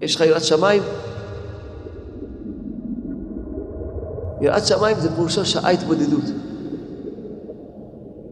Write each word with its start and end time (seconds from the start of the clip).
יש 0.00 0.14
לך 0.14 0.20
יראת 0.20 0.44
שמיים? 0.44 0.82
יראת 4.40 4.66
שמיים 4.66 5.00
זה 5.00 5.14
פירושו 5.14 5.44
שעה 5.46 5.70
התבודדות. 5.70 6.24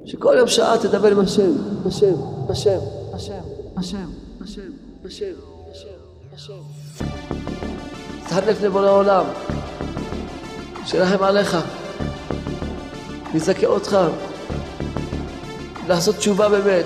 שכל 0.04 0.34
יום 0.38 0.48
שעה 0.48 0.78
תדבר 0.78 1.08
עם 1.08 1.20
השם, 1.20 1.52
השם, 1.86 2.14
השם, 2.48 2.78
השם, 3.14 3.32
השם, 3.76 4.08
השם, 4.40 4.60
השם, 5.04 5.24
השם, 5.70 5.88
השם. 6.34 6.52
תתחנף 8.24 8.44
לפני 8.48 8.68
בורא 8.68 8.90
עולם, 8.90 9.24
שירחם 10.86 11.24
עליך, 11.24 11.56
יזכה 13.34 13.66
אותך, 13.66 13.98
לעשות 15.88 16.16
תשובה 16.16 16.48
באמת, 16.48 16.84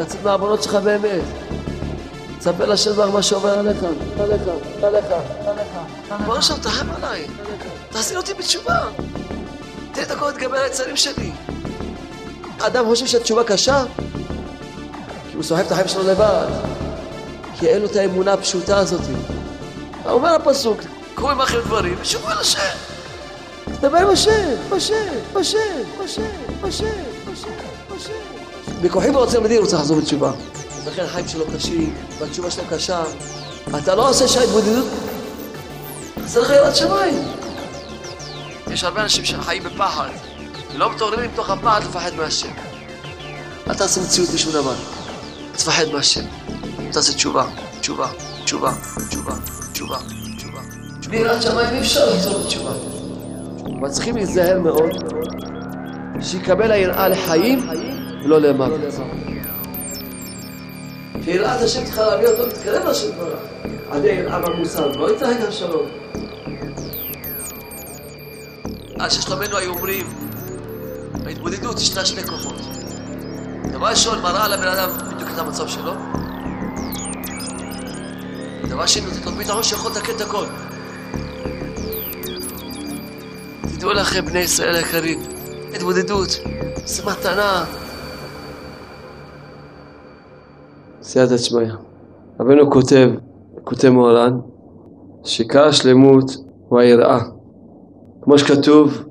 לצאת 0.00 0.24
מהעוונות 0.24 0.62
שלך 0.62 0.74
באמת. 0.74 1.47
תספר 2.38 2.66
לשם 2.66 2.92
דבר 2.92 3.10
מה 3.10 3.22
שעובר 3.22 3.58
עליך, 3.58 3.76
עליך, 4.20 4.42
עליך, 4.82 5.04
עליך. 5.46 6.22
בוא 6.26 6.36
עכשיו 6.36 6.56
תרחם 6.62 6.86
עליי, 6.90 7.26
תחזיר 7.90 8.18
אותי 8.18 8.34
בתשובה. 8.34 8.78
תן 9.92 10.00
לי 10.00 10.02
את 10.02 10.10
הכל 10.10 10.26
להתגבר 10.26 10.56
על 10.56 10.64
היצרים 10.64 10.96
שלי. 10.96 11.32
אדם 12.58 12.84
חושב 12.84 13.06
שהתשובה 13.06 13.44
קשה, 13.44 13.84
כי 15.30 15.36
הוא 15.36 15.42
סוחב 15.42 15.60
את 15.60 15.72
החיים 15.72 15.88
שלו 15.88 16.02
לבד, 16.02 16.46
כי 17.58 17.66
אין 17.66 17.80
לו 17.80 17.86
את 17.86 17.96
האמונה 17.96 18.32
הפשוטה 18.32 18.78
הזאת. 18.78 19.00
אומר 20.06 20.34
הפסוק, 20.34 20.80
קחו 21.14 21.30
עמכם 21.30 21.60
דברים 21.60 21.96
ושובו 22.00 22.28
אל 22.28 22.38
השם. 22.38 22.60
תדבר 23.64 23.98
עם 23.98 24.10
השם, 24.10 24.54
בשם, 24.70 24.94
בשם, 25.32 25.58
בשם, 26.00 26.22
בשם, 26.62 26.86
בשם, 27.26 27.50
בשם. 27.96 28.12
בכוחי 28.82 29.10
מדהים 29.42 29.60
הוא 29.60 29.66
צריך 29.66 29.80
לחזור 29.80 30.00
בתשובה. 30.00 30.32
לכן 30.88 31.04
החיים 31.04 31.28
שלו 31.28 31.44
קשים, 31.56 31.94
והתשובה 32.18 32.50
שלו 32.50 32.64
קשה. 32.70 33.02
אתה 33.78 33.94
לא 33.94 34.10
עושה 34.10 34.28
שעה 34.28 34.42
התבודדות, 34.42 34.86
חסר 36.24 36.40
לך 36.40 36.50
יראת 36.50 36.76
שמיים. 36.76 37.14
יש 38.70 38.84
הרבה 38.84 39.02
אנשים 39.02 39.24
שחיים 39.24 39.62
בפחד, 39.62 40.08
ולא 40.74 40.92
מתעוררים 40.94 41.30
מתוך 41.32 41.50
הפחד 41.50 41.80
לפחד 41.82 42.14
מהשם. 42.14 42.52
אל 43.68 43.74
תעשה 43.74 44.00
מציאות 44.00 44.28
בשום 44.30 44.52
דבר, 44.52 44.74
תפחד 45.52 45.84
מהשם. 45.92 46.24
תעשה 46.92 47.12
תשובה, 47.12 47.46
תשובה, 47.80 48.08
תשובה, 48.44 48.72
תשובה, 49.08 49.32
תשובה, 49.72 49.98
תשובה. 50.36 50.60
בלי 51.08 51.16
יראת 51.16 51.42
שמיים 51.42 51.74
אי 51.74 51.80
אפשר 51.80 52.14
לחזור 52.14 52.42
בתשובה. 52.42 52.72
אבל 53.80 53.90
צריכים 53.90 54.16
להיזהר 54.16 54.60
מאוד, 54.60 54.90
שיקבל 56.20 56.72
היראה 56.72 57.08
לחיים 57.08 57.68
ולא 58.24 58.40
למוות. 58.40 58.80
כי 61.28 61.34
יראת 61.34 61.60
השם 61.60 61.84
צריכה 61.84 62.06
להביא 62.06 62.26
אותו 62.26 62.46
להתקרב 62.46 62.86
לשם 62.86 63.12
כבר. 63.12 63.34
עדי 63.90 64.08
יראה 64.08 64.38
במוסר, 64.38 64.86
לא 64.86 65.10
יתרחק 65.10 65.36
השלום. 65.48 65.88
אז 69.00 69.12
ששלומנו 69.12 69.56
היו 69.56 69.70
אומרים, 69.70 70.06
בהתמודדות 71.24 71.80
ישנה 71.80 72.04
שני 72.04 72.22
כוחות. 72.24 72.60
דבר 73.72 73.86
ראשון, 73.86 74.22
מראה 74.22 74.44
על 74.44 74.52
הבן 74.52 74.68
אדם 74.68 74.90
בדיוק 75.14 75.30
את 75.34 75.38
המצב 75.38 75.68
שלו. 75.68 75.92
דבר 78.68 78.86
שני, 78.86 79.06
נותנת 79.06 79.26
לו 79.26 79.32
ביטחון 79.32 79.62
שיכול 79.62 79.90
לתקן 79.90 80.12
את 80.16 80.20
הכל. 80.20 80.46
תדעו 83.76 83.92
לכם, 83.92 84.26
בני 84.26 84.38
ישראל 84.38 84.74
היקרים, 84.74 85.22
התמודדות, 85.74 86.38
זה 86.84 87.04
מתנה. 87.04 87.64
סייעתא 91.08 91.36
שמיא. 91.36 91.72
רבנו 92.40 92.70
כותב, 92.70 93.10
כותב 93.64 93.88
מוהר"ן, 93.88 94.38
שעיקר 95.24 95.64
השלמות 95.64 96.24
הוא 96.68 96.78
היראה. 96.78 97.18
כמו 98.22 98.38
שכתוב, 98.38 99.04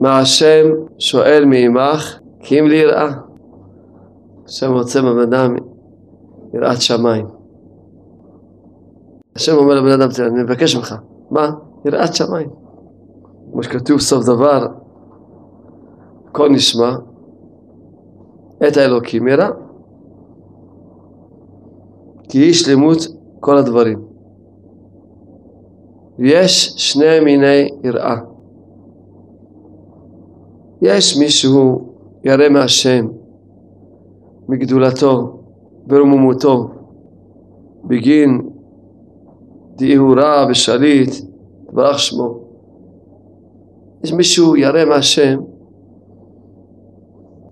מה 0.00 0.18
השם 0.18 0.66
שואל 0.98 1.44
מעמך 1.44 2.18
כי 2.40 2.60
אם 2.60 2.66
לי 2.66 2.76
יראה. 2.76 3.12
השם 4.44 4.72
רוצה 4.72 5.02
בבן 5.02 5.18
אדם 5.18 5.56
יראת 6.54 6.80
שמיים. 6.80 7.26
השם 9.36 9.56
אומר 9.56 9.74
לבן 9.74 10.00
אדם, 10.00 10.08
אני 10.26 10.42
מבקש 10.42 10.76
ממך, 10.76 10.94
מה? 11.30 11.50
יראת 11.84 12.14
שמיים. 12.14 12.48
כמו 13.52 13.62
שכתוב 13.62 14.00
סוף 14.00 14.24
דבר, 14.24 14.66
הכל 16.28 16.48
נשמע, 16.48 16.96
את 18.68 18.76
האלוקים 18.76 19.28
ירא, 19.28 19.48
כי 22.28 22.38
היא 22.38 22.52
שלמות 22.52 22.98
כל 23.40 23.56
הדברים. 23.56 23.98
יש 26.18 26.72
שני 26.76 27.20
מיני 27.20 27.68
יראה. 27.84 28.16
יש 30.82 31.16
מישהו 31.16 31.92
ירא 32.24 32.48
מהשם, 32.48 33.06
מגדולתו, 34.48 35.40
ברוממותו, 35.86 36.70
בגין 37.84 38.50
דאיהורה 39.76 40.46
ושליט, 40.50 41.14
תברך 41.70 41.98
שמו. 41.98 42.38
יש 44.04 44.12
מישהו 44.12 44.56
ירא 44.56 44.84
מהשם 44.84 45.40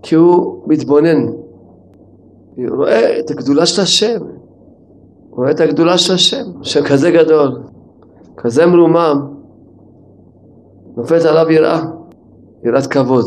כי 0.02 0.14
הוא 0.14 0.62
מתבונן, 0.66 1.26
הוא 2.56 2.76
רואה 2.76 3.18
את 3.20 3.30
הגדולה 3.30 3.66
של 3.66 3.82
השם, 3.82 4.18
רואה 5.36 5.50
את 5.50 5.60
הגדולה 5.60 5.98
של 5.98 6.14
השם, 6.14 6.44
השם 6.60 6.84
כזה 6.84 7.10
גדול, 7.10 7.62
כזה 8.36 8.66
מרומם, 8.66 9.26
נופלת 10.96 11.24
עליו 11.24 11.50
יראה, 11.50 11.82
יראת 12.64 12.86
כבוד. 12.86 13.24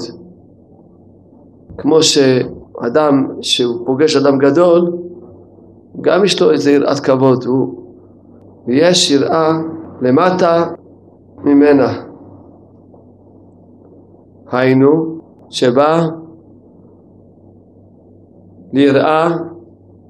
כמו 1.77 2.03
שאדם 2.03 3.27
שהוא 3.41 3.85
פוגש 3.85 4.15
אדם 4.15 4.37
גדול, 4.37 4.97
גם 6.01 6.25
יש 6.25 6.41
לו 6.41 6.51
איזה 6.51 6.71
יראת 6.71 6.99
כבוד, 6.99 7.45
הוא, 7.45 7.83
ויש 8.67 9.11
יראה 9.11 9.51
למטה 10.01 10.69
ממנה. 11.37 11.93
היינו, 14.51 15.19
שבא 15.49 16.07
ליראה 18.73 19.27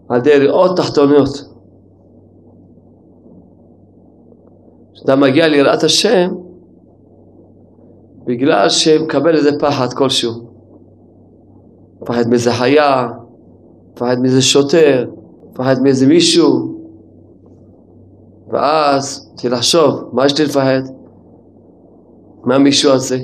על 0.10 0.18
ידי 0.18 0.30
יראות 0.30 0.78
תחתונות. 0.78 1.50
כשאתה 5.00 5.16
מגיע 5.16 5.48
ליראת 5.48 5.84
השם, 5.84 6.32
בגלל 8.26 8.70
שמקבל 8.70 9.36
איזה 9.36 9.60
פחד 9.60 9.94
כלשהו. 9.94 10.32
פחד 12.06 12.28
מאיזה 12.30 12.52
חיה, 12.52 13.08
פחד 13.94 14.20
מאיזה 14.20 14.42
שוטר, 14.42 15.10
פחד 15.54 15.76
מאיזה 15.82 16.08
מישהו, 16.08 16.80
ואז 18.50 19.32
תתחיל 19.34 19.54
לחשוב, 19.54 20.10
מה 20.14 20.26
יש 20.26 20.40
לי 20.40 20.46
לפחד? 20.46 20.82
מה 22.44 22.58
מישהו 22.58 22.92
הזה? 22.92 23.18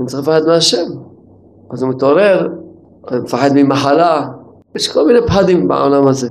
אני 0.00 0.06
צריך 0.06 0.22
לפחד 0.22 0.46
מהשם. 0.46 0.86
אז 1.70 1.82
הוא 1.82 1.90
מתעורר, 1.90 2.48
מפחד 3.12 3.50
ממחלה, 3.54 4.28
יש 4.74 4.92
כל 4.92 5.06
מיני 5.06 5.18
פחדים 5.26 5.68
בעולם 5.68 6.06
הזה, 6.06 6.28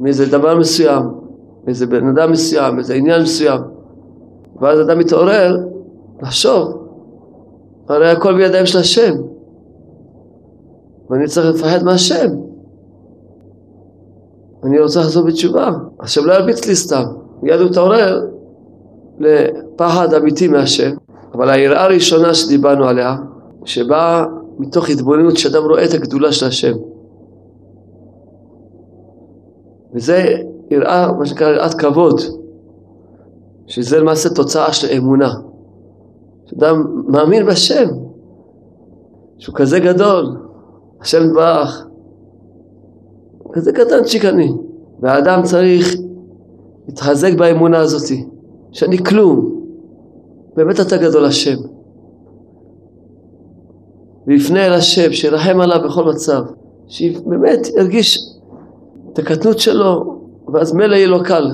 מאיזה 0.00 0.30
דבר 0.30 0.58
מסוים, 0.58 1.21
מאיזה 1.64 1.86
בן 1.86 2.08
אדם 2.08 2.32
מסוים, 2.32 2.74
מאיזה 2.74 2.94
עניין 2.94 3.22
מסוים. 3.22 3.60
ואז 4.60 4.80
אדם 4.80 4.98
מתעורר 4.98 5.56
לחשוב, 6.22 6.88
הרי 7.88 8.10
הכל 8.10 8.36
בידיים 8.36 8.66
של 8.66 8.78
השם, 8.78 9.14
ואני 11.10 11.26
צריך 11.26 11.46
לפחד 11.46 11.84
מהשם. 11.84 12.28
אני 14.64 14.80
רוצה 14.80 15.00
לחזור 15.00 15.26
בתשובה, 15.26 15.70
השם 16.00 16.24
לא 16.24 16.32
ירביץ 16.32 16.66
לי 16.66 16.74
סתם, 16.74 17.04
מיד 17.42 17.60
הוא 17.60 17.70
מתעורר 17.70 18.26
לפחד 19.18 20.14
אמיתי 20.14 20.48
מהשם, 20.48 20.90
אבל 21.34 21.50
היראה 21.50 21.84
הראשונה 21.84 22.34
שדיברנו 22.34 22.84
עליה, 22.84 23.16
שבאה 23.64 24.24
מתוך 24.58 24.90
התבוננות 24.90 25.36
שאדם 25.36 25.62
רואה 25.62 25.84
את 25.84 25.94
הגדולה 25.94 26.32
של 26.32 26.46
השם. 26.46 26.72
וזה 29.94 30.36
יראה, 30.72 31.12
מה 31.12 31.26
שנקרא 31.26 31.48
יראת 31.48 31.74
כבוד, 31.74 32.20
שזה 33.66 33.98
למעשה 33.98 34.28
תוצאה 34.28 34.72
של 34.72 34.88
אמונה. 34.96 35.34
שאדם 36.46 37.02
מאמין 37.08 37.46
בשם, 37.46 37.88
שהוא 39.38 39.54
כזה 39.54 39.80
גדול, 39.80 40.36
השם 41.00 41.26
יתברך, 41.26 41.86
כזה 43.52 43.72
קטנצ'יק 43.72 44.24
אני, 44.24 44.52
והאדם 45.00 45.42
צריך 45.42 45.96
להתחזק 46.88 47.34
באמונה 47.34 47.78
הזאת, 47.78 48.18
שאני 48.72 48.98
כלום, 48.98 49.64
באמת 50.56 50.80
אתה 50.80 50.96
גדול 50.96 51.24
השם. 51.24 51.56
ויפנה 54.26 54.66
אל 54.66 54.72
השם, 54.72 55.12
שירחם 55.12 55.60
עליו 55.60 55.80
בכל 55.84 56.04
מצב, 56.04 56.42
שבאמת 56.86 57.68
ירגיש 57.76 58.18
את 59.12 59.18
הקטנות 59.18 59.58
שלו, 59.58 60.21
ואז 60.52 60.72
מילא 60.72 60.96
יהיה 60.96 61.06
לו 61.06 61.22
קל. 61.24 61.50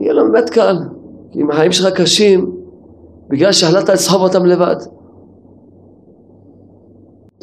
יהיה 0.00 0.12
לו 0.12 0.32
באמת 0.32 0.50
קל. 0.50 0.76
כי 1.32 1.40
אם 1.40 1.50
החיים 1.50 1.72
שלך 1.72 1.94
קשים, 1.94 2.56
בגלל 3.28 3.52
שהחלטת 3.52 3.88
לסחוב 3.88 4.22
אותם 4.22 4.46
לבד. 4.46 4.76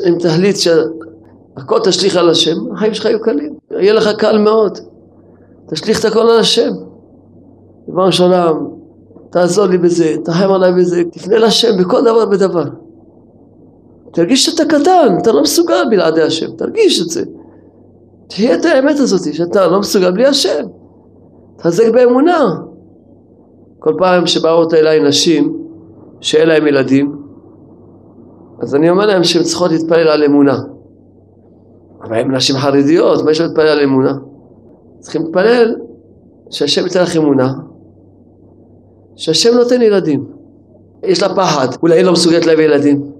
אם 0.08 0.18
תחליט 0.20 0.56
שהכל 0.56 1.80
תשליך 1.84 2.16
על 2.16 2.30
השם, 2.30 2.72
החיים 2.74 2.94
שלך 2.94 3.06
יהיו 3.06 3.22
קלים. 3.22 3.58
יהיה 3.72 3.94
לך 3.94 4.10
קל 4.18 4.38
מאוד. 4.38 4.80
תשליך 5.68 6.00
את 6.00 6.06
הכל 6.06 6.20
על 6.30 6.40
השם. 6.40 6.74
ריבונו 7.88 8.12
של 8.12 8.24
עולם, 8.24 8.68
תעזור 9.30 9.66
לי 9.66 9.78
בזה, 9.78 10.16
תחם 10.26 10.52
עליי 10.52 10.74
בזה, 10.74 11.04
תפנה 11.12 11.38
לשם 11.38 11.78
בכל 11.80 12.02
דבר 12.02 12.26
ודבר. 12.32 12.64
תרגיש 14.14 14.46
שאתה 14.46 14.66
קטן, 14.66 15.18
אתה 15.22 15.32
לא 15.32 15.42
מסוגל 15.42 15.84
בלעדי 15.90 16.22
השם, 16.22 16.52
תרגיש 16.52 17.02
את 17.02 17.10
זה. 17.10 17.24
תהיה 18.28 18.56
את 18.56 18.66
האמת 18.66 19.00
הזאת, 19.00 19.34
שאתה 19.34 19.68
לא 19.68 19.80
מסוגל 19.80 20.12
בלי 20.12 20.26
השם. 20.26 20.66
תחזק 21.58 21.90
באמונה. 21.94 22.56
כל 23.80 23.94
פעם 23.98 24.28
שבאות 24.28 24.74
אליי 24.74 25.04
נשים 25.04 25.58
שאין 26.22 26.48
להם 26.48 26.68
ילדים, 26.68 27.18
אז 28.62 28.76
אני 28.76 28.90
אומר 28.90 29.06
להם 29.06 29.24
שהן 29.24 29.44
צריכות 29.44 29.72
להתפלל 29.72 30.08
על 30.08 30.24
אמונה. 30.24 30.60
אבל 32.04 32.16
הן 32.16 32.36
נשים 32.36 32.56
חרדיות, 32.56 33.24
מה 33.24 33.32
יש 33.32 33.42
להתפלל 33.42 33.68
על 33.68 33.80
אמונה? 33.80 34.14
צריכים 35.00 35.24
להתפלל 35.24 35.76
שהשם 36.50 36.84
ייתן 36.84 37.02
לך 37.02 37.18
אמונה, 37.18 37.54
שהשם 39.16 39.56
נותן 39.58 39.82
ילדים. 39.82 40.26
יש 41.04 41.24
לה 41.24 41.36
פחד, 41.36 41.68
אולי 41.84 41.96
היא 41.96 42.06
לא 42.06 42.12
מסוגלת 42.12 42.46
להביא 42.46 42.66
ילדים. 42.66 43.12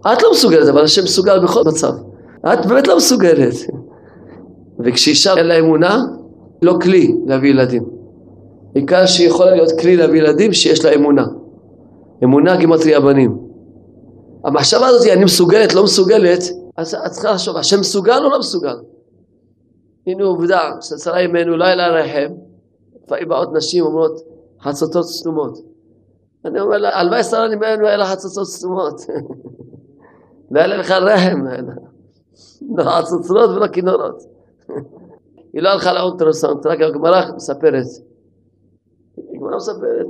את 0.00 0.22
לא 0.22 0.30
מסוגלת, 0.32 0.68
אבל 0.68 0.84
השם 0.84 1.02
מסוגל 1.02 1.38
בכל 1.44 1.62
מצב. 1.66 1.92
את 2.52 2.66
באמת 2.66 2.88
לא 2.88 2.96
מסוגלת. 2.96 3.54
וכשאישה 4.78 5.34
אין 5.36 5.46
לה 5.46 5.58
אמונה, 5.58 6.02
לא 6.62 6.78
כלי 6.82 7.14
להביא 7.26 7.50
ילדים. 7.50 7.84
בעיקר 8.72 9.06
שהיא 9.06 9.28
יכולה 9.28 9.50
להיות 9.50 9.72
כלי 9.80 9.96
להביא 9.96 10.20
ילדים 10.20 10.52
שיש 10.52 10.84
לה 10.84 10.94
אמונה. 10.94 11.26
אמונה 12.24 12.56
גימטריה 12.56 13.00
בנים. 13.00 13.38
המחשבה 14.44 14.86
הזאת, 14.86 15.08
אני 15.12 15.24
מסוגלת, 15.24 15.74
לא 15.74 15.84
מסוגלת, 15.84 16.42
אז 16.76 16.94
את 16.94 17.10
צריכה 17.10 17.32
לחשוב, 17.32 17.56
השם 17.56 17.80
מסוגל 17.80 18.24
או 18.24 18.30
לא 18.30 18.38
מסוגל? 18.38 18.76
הנה 20.06 20.24
עובדה, 20.24 20.70
שצרה 20.80 21.22
ימינו 21.22 21.56
לא 21.56 21.64
היה 21.64 21.74
לה 21.74 21.88
רחם, 21.88 22.34
לפעמים 23.04 23.28
באות 23.28 23.52
נשים 23.52 23.84
אומרות 23.84 24.20
חצוצות 24.62 25.04
סתומות. 25.04 25.58
אני 26.44 26.60
אומר 26.60 26.78
לה, 26.78 26.98
הלוואי 26.98 27.24
שרה 27.24 27.52
ימינו 27.52 27.82
לה 27.82 28.06
חצוצות 28.06 28.46
סתומות. 28.46 29.00
לא 30.50 30.60
היה 30.60 30.66
לך 30.66 30.90
רחם, 30.90 31.44
לא 32.76 32.84
חצוצות 32.84 33.50
ולא 33.50 33.66
כינורות. 33.66 34.33
היא 35.52 35.62
לא 35.62 35.68
הלכה 35.68 35.92
לאולטרסאונד, 35.92 36.66
רק 36.66 36.80
הגמרא 36.80 37.22
מספרת. 37.36 37.86
הגמרא 39.34 39.56
מספרת. 39.56 40.06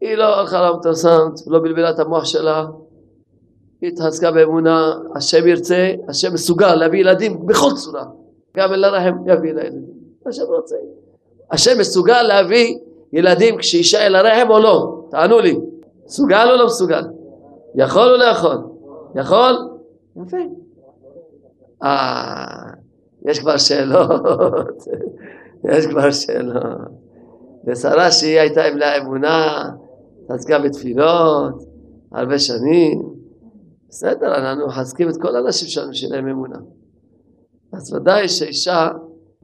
היא 0.00 0.14
לא 0.14 0.24
הלכה 0.24 0.62
לאולטרסאונד, 0.62 1.38
לא 1.46 1.58
בלבלה 1.58 1.90
את 1.90 1.98
המוח 1.98 2.24
שלה. 2.24 2.66
היא 3.80 3.92
התחזקה 3.92 4.30
באמונה, 4.30 4.94
השם 5.14 5.46
ירצה, 5.46 5.94
השם 6.08 6.34
מסוגל 6.34 6.74
להביא 6.74 7.00
ילדים 7.00 7.46
בכל 7.46 7.70
צורה. 7.74 8.04
גם 8.56 8.72
אל 8.72 8.84
הרחם 8.84 9.16
יביא 9.26 9.52
לילדים. 9.52 9.84
השם 10.26 10.42
רוצה. 10.42 10.76
השם 11.50 11.78
מסוגל 11.80 12.22
להביא 12.22 12.78
ילדים 13.12 13.56
כשאישה 13.56 14.06
אל 14.06 14.14
הרחם 14.16 14.50
או 14.50 14.58
לא? 14.58 15.04
תענו 15.10 15.38
לי. 15.40 15.58
מסוגל 16.06 16.48
או 16.50 16.56
לא 16.56 16.66
מסוגל? 16.66 17.02
יכול 17.74 18.12
או 18.12 18.16
לא 18.16 18.24
יכול? 18.24 18.56
יכול? 19.14 19.68
יפה. 20.16 20.36
אה, 21.82 22.75
יש 23.24 23.38
כבר 23.38 23.56
שאלות. 23.56 24.84
יש 25.64 25.86
כבר 25.86 26.10
שאלות. 26.10 26.64
ושרה 27.66 28.10
שהיא 28.12 28.40
הייתה 28.40 28.64
עם 28.64 28.76
לה 28.76 28.98
אמונה, 28.98 29.70
עסקה 30.28 30.58
בתפילות, 30.58 31.62
הרבה 32.12 32.38
שנים. 32.38 33.02
בסדר, 33.88 34.34
אנחנו 34.34 34.66
מחזקים 34.66 35.08
את 35.08 35.14
כל 35.22 35.36
האנשים 35.36 35.68
שלנו 35.68 35.94
שיהיה 35.94 36.16
להם 36.16 36.28
אמונה. 36.28 36.58
אז 37.72 37.94
ודאי 37.94 38.28
שאישה, 38.28 38.88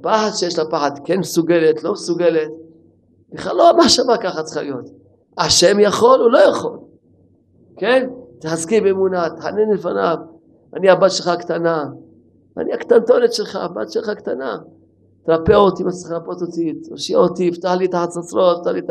פחד 0.02 0.30
שיש 0.34 0.58
לה 0.58 0.64
פחד, 0.64 0.90
כן 1.04 1.18
מסוגלת, 1.18 1.82
לא 1.82 1.92
מסוגלת, 1.92 2.50
בכלל 3.32 3.56
לא 3.56 3.70
המחשבה 3.70 4.16
ככה 4.16 4.42
צריכה 4.42 4.62
להיות. 4.62 4.88
השם 5.38 5.80
יכול, 5.80 6.20
הוא 6.20 6.30
לא 6.30 6.38
יכול. 6.38 6.78
כן? 7.76 8.08
תחזקי 8.40 8.80
באמונה, 8.80 9.30
תחנן 9.36 9.70
לפניו. 9.74 10.16
אני 10.76 10.90
הבת 10.90 11.10
שלך 11.10 11.28
הקטנה, 11.28 11.84
אני 12.56 12.72
הקטנטונת 12.72 13.32
שלך, 13.32 13.56
הבת 13.56 13.90
שלך 13.90 14.10
קטנה. 14.10 14.58
תרפא 15.24 15.52
אותי, 15.52 15.84
מה 15.84 15.92
שצריך 15.92 16.12
לרפות 16.12 16.42
אותי, 16.42 16.72
תושיע 16.88 17.18
אותי, 17.18 17.44
יפתח 17.44 17.74
לי 17.78 17.86
את 17.86 17.94
החצוצרות, 17.94 18.58
יפתח 18.58 18.70
לי 18.70 18.78
את 18.78 18.90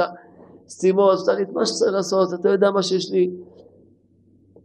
הסתימות, 0.66 1.20
יפתח 1.20 1.32
לי 1.32 1.44
את 1.44 1.50
מה 1.54 1.66
שצריך 1.66 1.94
לעשות, 1.94 2.34
אתה 2.34 2.50
יודע 2.50 2.72
מה 2.72 2.84
שיש 2.84 3.12
לי. 3.12 3.32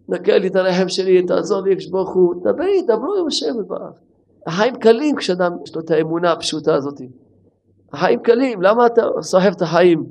נקה 0.09 0.39
לי 0.39 0.49
את 0.49 0.57
הרחם 0.57 0.89
שלי, 0.89 1.27
תעזור 1.27 1.61
לי, 1.61 1.73
יקש 1.73 1.87
ברוך 1.87 2.15
הוא, 2.15 2.35
דברי, 2.41 2.83
דברו 2.83 3.15
עם 3.15 3.27
השם 3.27 3.61
יתברך. 3.61 4.01
החיים 4.47 4.77
קלים 4.77 5.17
כשאדם 5.17 5.53
יש 5.65 5.75
לו 5.75 5.81
את 5.81 5.91
האמונה 5.91 6.33
הפשוטה 6.33 6.75
הזאת. 6.75 7.01
החיים 7.93 8.21
קלים, 8.21 8.63
למה 8.63 8.87
אתה 8.87 9.03
סוחב 9.21 9.53
את 9.57 9.63
החיים 9.63 10.07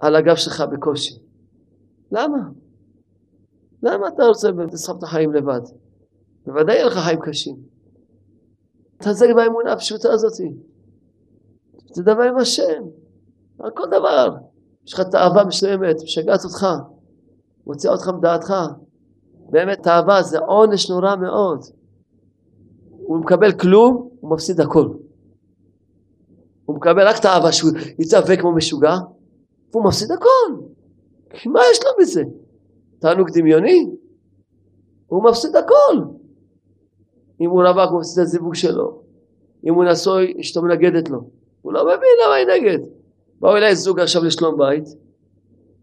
על 0.00 0.16
הגב 0.16 0.34
שלך 0.34 0.64
בקושי? 0.72 1.18
למה? 2.12 2.38
למה 3.82 4.08
אתה 4.08 4.26
רוצה 4.26 4.50
לסחוב 4.72 4.96
את 4.96 5.02
החיים 5.02 5.32
לבד? 5.32 5.60
בוודאי 6.46 6.74
יהיה 6.74 6.86
לך 6.86 6.98
חיים 6.98 7.20
קשים. 7.20 7.75
תחזק 8.98 9.26
באמונה 9.36 9.72
הפשוטה 9.72 10.12
הזאת. 10.12 10.32
תדבר 11.94 12.22
עם 12.22 12.36
השם, 12.36 12.82
על 13.58 13.70
כל 13.70 13.86
דבר. 13.86 14.36
יש 14.86 14.92
לך 14.94 15.00
תאווה 15.00 15.44
מסוימת, 15.44 15.96
משגעת 16.02 16.44
אותך, 16.44 16.66
מוציאה 17.66 17.92
אותך 17.92 18.08
מדעתך. 18.08 18.54
באמת 19.50 19.82
תאווה 19.82 20.22
זה 20.22 20.38
עונש 20.38 20.90
נורא 20.90 21.16
מאוד. 21.16 21.64
הוא 22.90 23.18
מקבל 23.18 23.52
כלום, 23.52 24.08
הוא 24.20 24.30
מפסיד 24.30 24.60
הכל. 24.60 24.88
הוא 26.64 26.76
מקבל 26.76 27.08
רק 27.08 27.18
תאווה 27.18 27.52
שהוא 27.52 27.70
יצווה 27.98 28.36
כמו 28.36 28.52
משוגע, 28.52 28.94
והוא 29.70 29.84
מפסיד 29.84 30.10
הכל. 30.10 30.62
כי 31.30 31.48
מה 31.48 31.60
יש 31.72 31.80
לו 31.84 31.90
בזה? 32.00 32.22
תענוג 32.98 33.30
דמיוני? 33.38 33.90
הוא 35.06 35.24
מפסיד 35.24 35.56
הכל. 35.56 36.02
אם 37.40 37.50
הוא 37.50 37.62
רווק 37.62 37.90
הוא 37.90 38.00
מפסיד 38.00 38.18
את 38.18 38.26
הזיווג 38.26 38.54
שלו. 38.54 39.00
אם 39.66 39.74
הוא 39.74 39.84
נשוי, 39.84 40.34
אשתו 40.40 40.62
מנגדת 40.62 41.08
לו. 41.08 41.20
הוא 41.62 41.72
לא 41.72 41.84
מבין 41.84 42.10
למה 42.24 42.34
היא 42.34 42.46
נגד. 42.46 42.78
באו 43.40 43.56
אליי 43.56 43.76
זוג 43.76 44.00
עכשיו 44.00 44.24
לשלום 44.24 44.58
בית, 44.58 44.84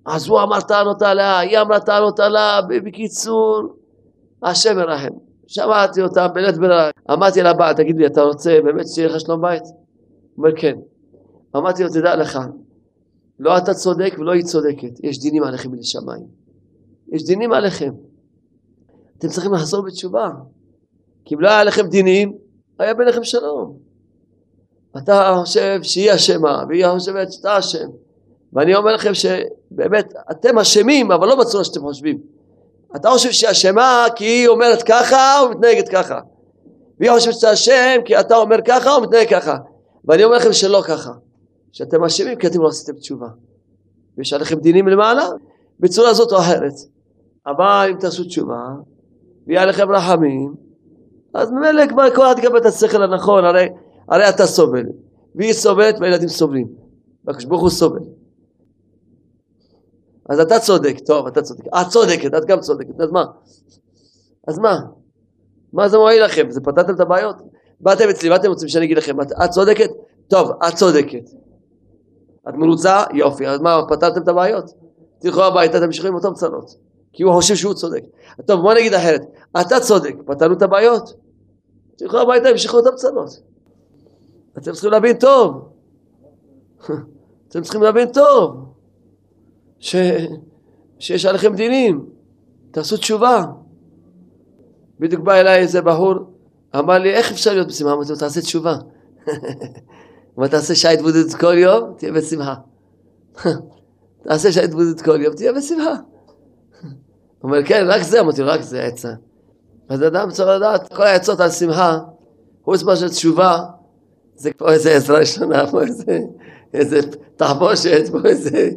אז 0.05 0.27
הוא 0.27 0.41
אמר 0.41 0.62
טענות 0.62 1.01
עליה, 1.01 1.39
היא 1.39 1.60
אמרה 1.60 1.79
טענות 1.79 2.19
עליה, 2.19 2.62
בקיצור, 2.86 3.62
השם 4.43 4.77
מרחם. 4.77 5.13
שמעתי 5.48 6.01
אותה 6.01 6.27
בלית 6.27 6.57
ברירה. 6.57 6.89
אמרתי 7.12 7.41
לבעל, 7.41 7.74
תגיד 7.74 7.98
לי, 7.98 8.05
אתה 8.05 8.22
רוצה 8.22 8.60
באמת 8.63 8.88
שיהיה 8.88 9.07
לך 9.07 9.19
שלום 9.19 9.41
בית? 9.41 9.63
הוא 9.63 9.72
אומר 10.38 10.55
כן. 10.55 10.75
אמרתי 11.55 11.83
לו, 11.83 11.89
תדע 11.89 12.15
לך, 12.15 12.39
לא 13.39 13.57
אתה 13.57 13.74
צודק 13.74 14.15
ולא 14.19 14.31
היא 14.31 14.43
צודקת, 14.43 15.03
יש 15.03 15.19
דינים 15.19 15.43
עליכם 15.43 15.72
מן 15.72 15.79
השמיים. 15.79 16.27
יש 17.12 17.25
דינים 17.25 17.53
עליכם. 17.53 17.93
אתם 19.17 19.27
צריכים 19.27 19.53
לחזור 19.53 19.81
בתשובה. 19.81 20.29
כי 21.25 21.36
אם 21.36 21.42
לא 21.42 21.50
היה 21.50 21.63
לכם 21.63 21.88
דינים, 21.88 22.34
היה 22.80 22.94
ביניכם 22.94 23.24
שלום. 23.24 23.77
אתה 24.98 25.36
חושב 25.39 25.80
שהיא 25.84 26.15
אשמה, 26.15 26.63
והיא 26.70 26.86
חושבת 26.94 27.32
שאתה 27.32 27.60
אשם. 27.60 27.88
ואני 28.53 28.75
אומר 28.75 28.94
לכם 28.94 29.12
שבאמת, 29.13 30.13
אתם 30.32 30.58
אשמים, 30.58 31.12
אבל 31.12 31.27
לא 31.27 31.36
בצורה 31.36 31.63
שאתם 31.63 31.82
חושבים. 31.82 32.18
אתה 32.96 33.10
חושב 33.10 33.32
שהיא 33.32 33.51
אשמה 33.51 34.06
כי 34.15 34.25
היא 34.25 34.48
אומרת 34.48 34.84
ככה 34.84 35.39
או 35.39 35.50
מתנהגת 35.50 35.89
ככה. 35.89 36.20
והיא 37.00 37.12
חושבת 37.12 37.34
שאתה 37.34 37.53
אשם 37.53 38.01
כי 38.06 38.20
אתה 38.20 38.36
אומר 38.36 38.56
ככה 38.65 38.96
או 38.96 39.01
מתנהג 39.01 39.30
ככה. 39.30 39.58
ואני 40.06 40.24
אומר 40.24 40.38
לכם 40.38 40.53
שלא 40.53 40.82
ככה. 40.88 41.12
שאתם 41.72 42.03
אשמים 42.03 42.38
כי 42.38 42.48
אתם 42.48 42.62
לא 42.62 42.68
עשיתם 42.68 42.94
תשובה. 42.94 43.27
ויש 44.18 44.34
עליכם 44.34 44.60
דינים 44.60 44.88
למעלה 44.88 45.27
בצורה 45.80 46.13
זאת 46.13 46.32
או 46.32 46.38
אחרת. 46.38 46.74
אבל 47.48 47.88
אם 47.92 47.98
תעשו 48.00 48.24
תשובה, 48.24 48.68
ויהיה 49.48 49.65
לכם 49.65 49.92
רחמים, 49.92 50.53
אז 51.34 51.52
ממילא 51.52 51.88
כבר 51.88 52.08
אחד 52.08 52.36
יקבל 52.38 52.58
את 52.58 52.66
השכל 52.66 53.04
הנכון, 53.04 53.46
הרי, 53.46 53.70
הרי 54.10 54.30
אתה 54.30 54.46
סובל, 54.46 54.84
והיא 55.36 55.54
סובלת 55.54 55.96
והילדים 56.00 56.30
סובלים. 56.30 56.68
והקדוש 57.25 57.46
ברוך 57.46 57.62
הוא 57.62 57.70
סובל. 57.70 58.00
אז 60.30 60.40
אתה 60.40 60.60
צודק, 60.60 60.96
טוב, 61.06 61.28
אתה 61.28 61.42
צודק. 61.42 61.63
את 61.68 61.88
צודקת, 61.90 62.34
את 62.38 62.46
גם 62.46 62.60
צודקת, 62.60 63.02
אז 63.02 63.12
מה? 63.12 63.25
אז 64.48 64.60
מה? 64.60 64.80
מה 65.74 65.90
זה 65.90 65.98
מועיל 65.98 66.25
לכם? 66.25 66.50
זה 66.50 66.62
פתרתם 66.62 66.96
את 66.96 67.00
הבעיות? 67.00 67.36
באתם 67.82 68.10
אצלי, 68.10 68.30
מה 68.30 68.36
אתם 68.36 68.50
רוצים 68.50 68.68
שאני 68.68 68.86
אגיד 68.86 68.98
לכם? 68.98 69.22
את, 69.22 69.32
את 69.46 69.50
צודקת? 69.50 69.90
טוב, 70.28 70.52
את 70.68 70.75
צודקת. 70.75 71.30
את 72.50 72.54
מרוצה? 72.54 73.04
יופי, 73.13 73.48
אז 73.48 73.62
מה, 73.62 73.82
פתרתם 73.90 74.22
את 74.22 74.28
הבעיות? 74.28 74.72
תלכו 75.20 75.44
הביתה, 75.44 75.80
תמשיכו 75.80 76.08
עם 76.08 76.16
אותם 76.16 76.34
צרות. 76.34 76.75
כי 77.13 77.24
הוא 77.24 77.34
חושב 77.34 77.56
שהוא 77.56 77.74
צודק. 77.74 78.04
טוב, 78.46 78.62
בוא 78.62 78.74
נגיד 78.74 78.94
אחרת. 78.94 79.22
אתה 79.62 79.80
צודק, 79.80 80.16
פתרנו 80.25 80.54
את 80.54 80.62
הבעיות? 80.62 81.23
תלכו 81.96 82.18
הביתה, 82.18 82.50
ימשיכו 82.50 82.80
את 82.80 82.88
המצלות. 82.88 83.40
אתם 84.58 84.72
צריכים 84.72 84.92
להבין 84.92 85.18
טוב. 85.18 85.70
אתם 87.48 87.62
צריכים 87.62 87.82
להבין 87.84 88.12
טוב. 88.12 88.74
ש... 89.80 89.96
שיש 91.00 91.26
עליכם 91.26 91.56
דינים. 91.56 92.06
תעשו 92.72 92.98
תשובה. 92.98 93.46
בדיוק 95.00 95.22
בא 95.22 95.34
אליי 95.34 95.60
איזה 95.60 95.82
בחור, 95.82 96.14
אמר 96.76 96.98
לי, 96.98 97.14
איך 97.14 97.32
אפשר 97.32 97.54
להיות 97.54 97.68
בשמחה? 97.68 97.94
אמרתי 97.94 98.10
לו, 98.10 98.16
תעשה 98.16 98.42
תשובה. 98.42 98.76
אם 100.40 100.48
תעשה 100.48 100.76
שעה 100.76 100.92
התבודדות 100.92 101.34
כל 101.34 101.58
יום, 101.58 101.94
תהיה 101.98 102.12
בשמחה. 102.12 102.56
תעשה 104.24 104.52
שעה 104.52 104.64
התבודדות 104.64 105.02
כל 105.02 105.22
יום, 105.22 105.36
תהיה 105.36 105.54
בשמחה. 105.54 105.94
הוא 106.82 106.92
אומר, 107.44 107.66
כן, 107.66 107.86
רק 107.88 108.02
זה, 108.02 108.20
אמרתי 108.20 108.42
לו, 108.42 108.48
רק 108.48 108.62
זה 108.62 108.84
העצה. 108.84 109.14
אז 109.90 110.04
אדם 110.04 110.32
צריך 110.32 110.50
לדעת, 110.50 110.94
כל 110.94 111.04
העצות 111.04 111.40
על 111.40 111.50
שמחה, 111.50 112.00
חוץ 112.63 112.84
מאשר 112.84 113.08
תשובה, 113.08 113.60
זה 114.36 114.52
פה 114.58 114.72
איזה 114.72 114.96
עזרה 114.96 115.20
ראשונה, 115.20 115.68
פה 115.72 115.82
איזה, 115.82 116.20
איזה 116.74 117.00
תחבושת, 117.36 118.10
פה 118.12 118.18
איזה 118.25 118.70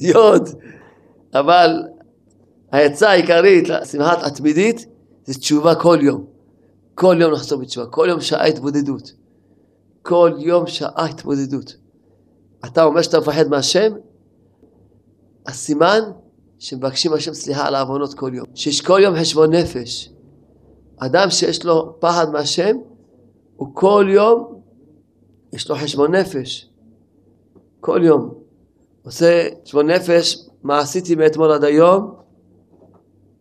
יוד. 0.00 0.48
אבל 1.34 1.82
העצה 2.72 3.10
העיקרית 3.10 3.68
לשמחת 3.68 4.22
התמידית 4.22 4.86
זה 5.24 5.34
תשובה 5.34 5.74
כל 5.74 5.98
יום. 6.02 6.24
כל 6.94 7.16
יום 7.20 7.32
לחזור 7.32 7.60
בתשובה, 7.60 7.86
כל 7.86 8.06
יום 8.10 8.20
שעה 8.20 8.46
התבודדות. 8.46 9.12
כל 10.02 10.32
יום 10.38 10.66
שעה 10.66 11.04
התבודדות. 11.04 11.76
אתה 12.64 12.84
אומר 12.84 13.02
שאתה 13.02 13.20
מפחד 13.20 13.48
מהשם, 13.48 13.92
הסימן 15.46 16.00
שמבקשים 16.58 17.12
השם 17.12 17.34
סליחה 17.34 17.66
על 17.66 17.74
העוונות 17.74 18.14
כל 18.14 18.30
יום. 18.34 18.46
שיש 18.54 18.80
כל 18.80 19.00
יום 19.02 19.14
חשבון 19.20 19.54
נפש. 19.54 20.10
אדם 20.98 21.30
שיש 21.30 21.64
לו 21.64 21.96
פחד 22.00 22.30
מהשם, 22.30 22.76
הוא 23.56 23.68
כל 23.74 24.06
יום, 24.08 24.60
יש 25.52 25.70
לו 25.70 25.76
חשבון 25.76 26.14
נפש. 26.14 26.70
כל 27.80 28.00
יום. 28.04 28.34
עושה 29.04 29.48
חשבון 29.64 29.90
נפש, 29.90 30.48
מה 30.62 30.78
עשיתי 30.78 31.14
מאתמול 31.14 31.52
עד 31.52 31.64
היום, 31.64 32.14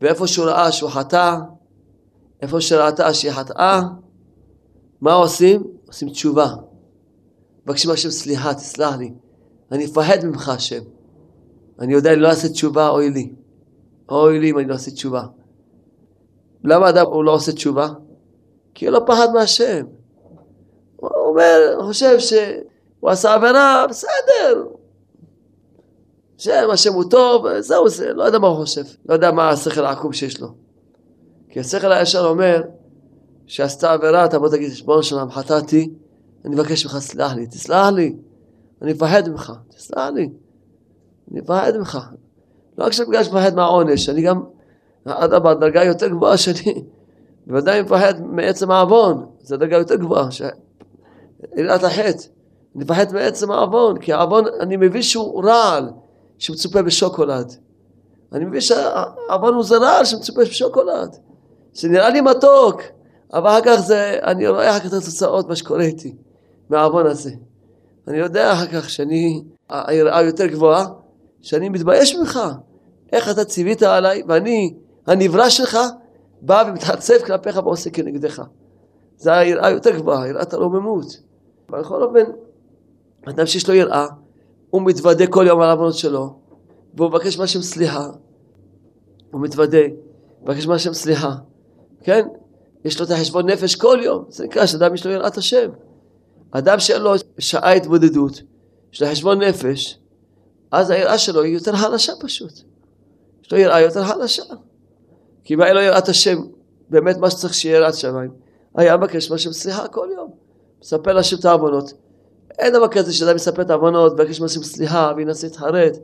ואיפה 0.01 0.27
שהוא 0.27 0.45
ראה 0.45 0.71
שהוא 0.71 0.89
חטא, 0.89 1.35
איפה 2.41 2.61
שראתה 2.61 3.13
שהיא 3.13 3.31
חטאה, 3.31 3.81
מה 5.01 5.13
עושים? 5.13 5.63
עושים 5.87 6.09
תשובה. 6.09 6.47
מבקשים 7.65 7.91
השם 7.91 8.09
סליחה, 8.09 8.53
תסלח 8.53 8.95
לי. 8.95 9.13
אני 9.71 9.85
מפחד 9.85 10.25
ממך 10.25 10.49
השם. 10.49 10.81
אני 11.79 11.93
יודע, 11.93 12.13
אני 12.13 12.19
לא 12.21 12.27
אעשה 12.27 12.49
תשובה, 12.49 12.89
אוי 12.89 13.09
לי. 13.09 13.33
אוי 14.09 14.39
לי 14.39 14.51
אם 14.51 14.59
אני 14.59 14.67
לא 14.67 14.73
אעשה 14.73 14.91
תשובה. 14.91 15.23
למה 16.63 16.89
אדם 16.89 17.05
הוא 17.05 17.23
לא 17.23 17.31
עושה 17.31 17.51
תשובה? 17.51 17.87
כי 18.73 18.85
הוא 18.85 18.93
לא 18.93 19.01
פחד 19.05 19.27
מהשם. 19.33 19.85
הוא 20.95 21.09
אומר, 21.11 21.77
חושב 21.81 22.19
שהוא 22.19 23.09
עשה 23.09 23.33
עבירה, 23.33 23.85
בסדר. 23.89 24.65
השם, 26.39 26.69
השם 26.73 26.93
הוא 26.93 27.03
טוב, 27.09 27.59
זהו 27.59 27.89
זה, 27.89 28.13
לא 28.13 28.23
יודע 28.23 28.39
מה 28.39 28.47
הוא 28.47 28.55
חושב. 28.55 28.83
לא 29.09 29.13
יודע 29.13 29.31
מה 29.31 29.49
השכל 29.49 29.85
העקום 29.85 30.13
שיש 30.13 30.41
לו. 30.41 30.47
כי 31.49 31.59
השכל 31.59 31.91
הישר 31.91 32.25
אומר 32.27 32.61
שעשתה 33.45 33.93
עבירה, 33.93 34.27
תבוא 34.27 34.49
תגיד, 34.49 34.71
בוא 34.85 35.01
שלום, 35.01 35.31
חטאתי, 35.31 35.89
אני 36.45 36.55
מבקש 36.55 36.85
ממך, 36.85 36.97
סלח 36.97 37.33
לי, 37.33 37.47
תסלח 37.47 37.87
לי, 37.87 38.15
אני 38.81 38.93
מפחד 38.93 39.29
ממך, 39.29 39.53
תסלח 39.69 40.09
לי, 40.15 40.29
אני 41.31 41.41
מפחד 41.41 41.77
ממך. 41.77 41.99
לא 42.77 42.85
רק 42.85 42.91
שאני 42.91 43.09
מפחד 43.09 43.55
מהעונש, 43.55 44.09
אני 44.09 44.21
גם, 44.21 44.43
אדרבה, 45.09 45.53
דרגה 45.53 45.83
יותר 45.83 46.07
גבוהה 46.07 46.37
שלי, 46.37 46.83
בוודאי 47.47 47.81
מפחד 47.81 48.13
מעצם 48.21 48.71
העוון, 48.71 49.25
זו 49.41 49.57
דרגה 49.57 49.77
יותר 49.77 49.95
גבוהה, 49.95 50.27
עילת 51.55 51.83
החטא. 51.83 52.23
אני 52.75 52.83
מפחד 52.83 53.13
מעצם 53.13 53.51
העוון, 53.51 53.97
כי 53.97 54.13
העוון, 54.13 54.43
אני 54.59 54.77
מבין 54.77 55.01
שהוא 55.01 55.43
רעל, 55.43 55.89
שמצופה 56.37 56.81
בשוקולד. 56.81 57.53
אני 58.33 58.45
מבין 58.45 58.61
שהעוון 58.61 59.53
הוא 59.53 59.63
זה 59.63 59.77
רעל 59.77 60.05
שמצופה 60.05 60.41
בשוקולד. 60.41 61.15
שנראה 61.73 62.09
לי 62.09 62.21
מתוק, 62.21 62.81
אבל 63.33 63.49
אחר 63.49 63.61
כך 63.65 63.75
זה, 63.75 64.19
אני 64.23 64.47
רואה 64.47 64.69
אחר 64.69 64.79
כך 64.79 64.85
את 64.85 64.93
התוצאות, 64.93 65.47
מה 65.47 65.55
שקורה 65.55 65.81
איתי, 65.83 66.15
מהעוון 66.69 67.05
הזה. 67.05 67.31
אני 68.07 68.17
יודע 68.17 68.53
אחר 68.53 68.67
כך 68.67 68.89
שאני, 68.89 69.43
היראה 69.69 70.21
יותר 70.21 70.45
גבוהה, 70.45 70.85
שאני 71.41 71.69
מתבייש 71.69 72.15
ממך. 72.15 72.39
איך 73.11 73.29
אתה 73.29 73.45
ציווית 73.45 73.83
עליי, 73.83 74.23
ואני, 74.27 74.73
הנברא 75.07 75.49
שלך, 75.49 75.77
בא 76.41 76.63
ומתעצב 76.67 77.13
כלפיך 77.25 77.57
ועושה 77.57 77.89
כנגדך. 77.89 78.41
זה 79.17 79.33
היראה 79.33 79.69
יותר 79.69 79.97
גבוהה, 79.97 80.27
יראת 80.27 80.53
הרוממות. 80.53 81.05
אבל 81.69 81.79
בכל 81.79 82.03
אופן, 82.03 82.31
אדם 83.25 83.45
שיש 83.45 83.69
לו 83.69 83.75
יראה, 83.75 84.07
הוא 84.69 84.81
מתוודה 84.81 85.27
כל 85.27 85.45
יום 85.47 85.61
על 85.61 85.69
העוונות 85.69 85.93
שלו, 85.93 86.39
והוא 86.93 87.09
מבקש 87.09 87.37
מהשם 87.37 87.61
סליחה. 87.61 88.09
הוא 89.31 89.41
מתוודה, 89.41 89.83
מבקש 90.43 90.67
מהשם 90.67 90.93
סליחה. 90.93 91.35
כן? 92.01 92.27
יש 92.85 92.99
לו 92.99 93.05
את 93.05 93.11
החשבון 93.11 93.49
נפש 93.49 93.75
כל 93.75 93.99
יום, 94.03 94.25
זה 94.29 94.45
נקרא 94.45 94.65
שאדם 94.65 94.93
יש 94.93 95.05
לו 95.05 95.11
יראת 95.11 95.37
השם. 95.37 95.69
אדם 96.51 96.79
שאין 96.79 97.01
לו 97.01 97.13
שעה 97.39 97.71
התבודדות, 97.71 98.41
יש 98.93 99.01
לו 99.01 99.07
חשבון 99.07 99.43
נפש, 99.43 99.99
אז 100.71 100.89
היראה 100.89 101.17
שלו 101.17 101.41
היא 101.41 101.53
יותר 101.53 101.75
חלשה 101.75 102.13
פשוט. 102.19 102.53
יש 103.43 103.51
לו 103.51 103.57
יראה 103.57 103.81
יותר 103.81 104.03
חלשה. 104.03 104.43
כי 105.47 105.53
אם 105.53 105.61
היה 105.61 105.73
לו 105.73 105.81
יראת 105.81 106.09
השם, 106.09 106.37
באמת 106.89 107.17
מה 107.17 107.29
שצריך 107.29 107.53
שיהיה 107.53 107.77
יראת 107.77 107.93
שמיים, 107.93 108.31
היה 108.75 108.97
מבקש 108.97 109.31
מהשם 109.31 109.51
סליחה 109.51 109.87
כל 109.87 110.07
יום. 110.15 110.31
מספר 110.81 111.13
להשם 111.13 111.37
את 111.39 111.45
העוונות. 111.45 111.93
אין 112.59 112.73
דבר 112.73 112.87
כזה 112.87 113.13
שאדם 113.13 113.35
מספר 113.35 113.61
את 113.61 113.69
העוונות, 113.69 114.13
מבקש 114.13 114.41
מהשם 114.41 114.63
סליחה, 114.63 115.11
וינסה 115.17 115.47
להתחרט, 115.47 115.97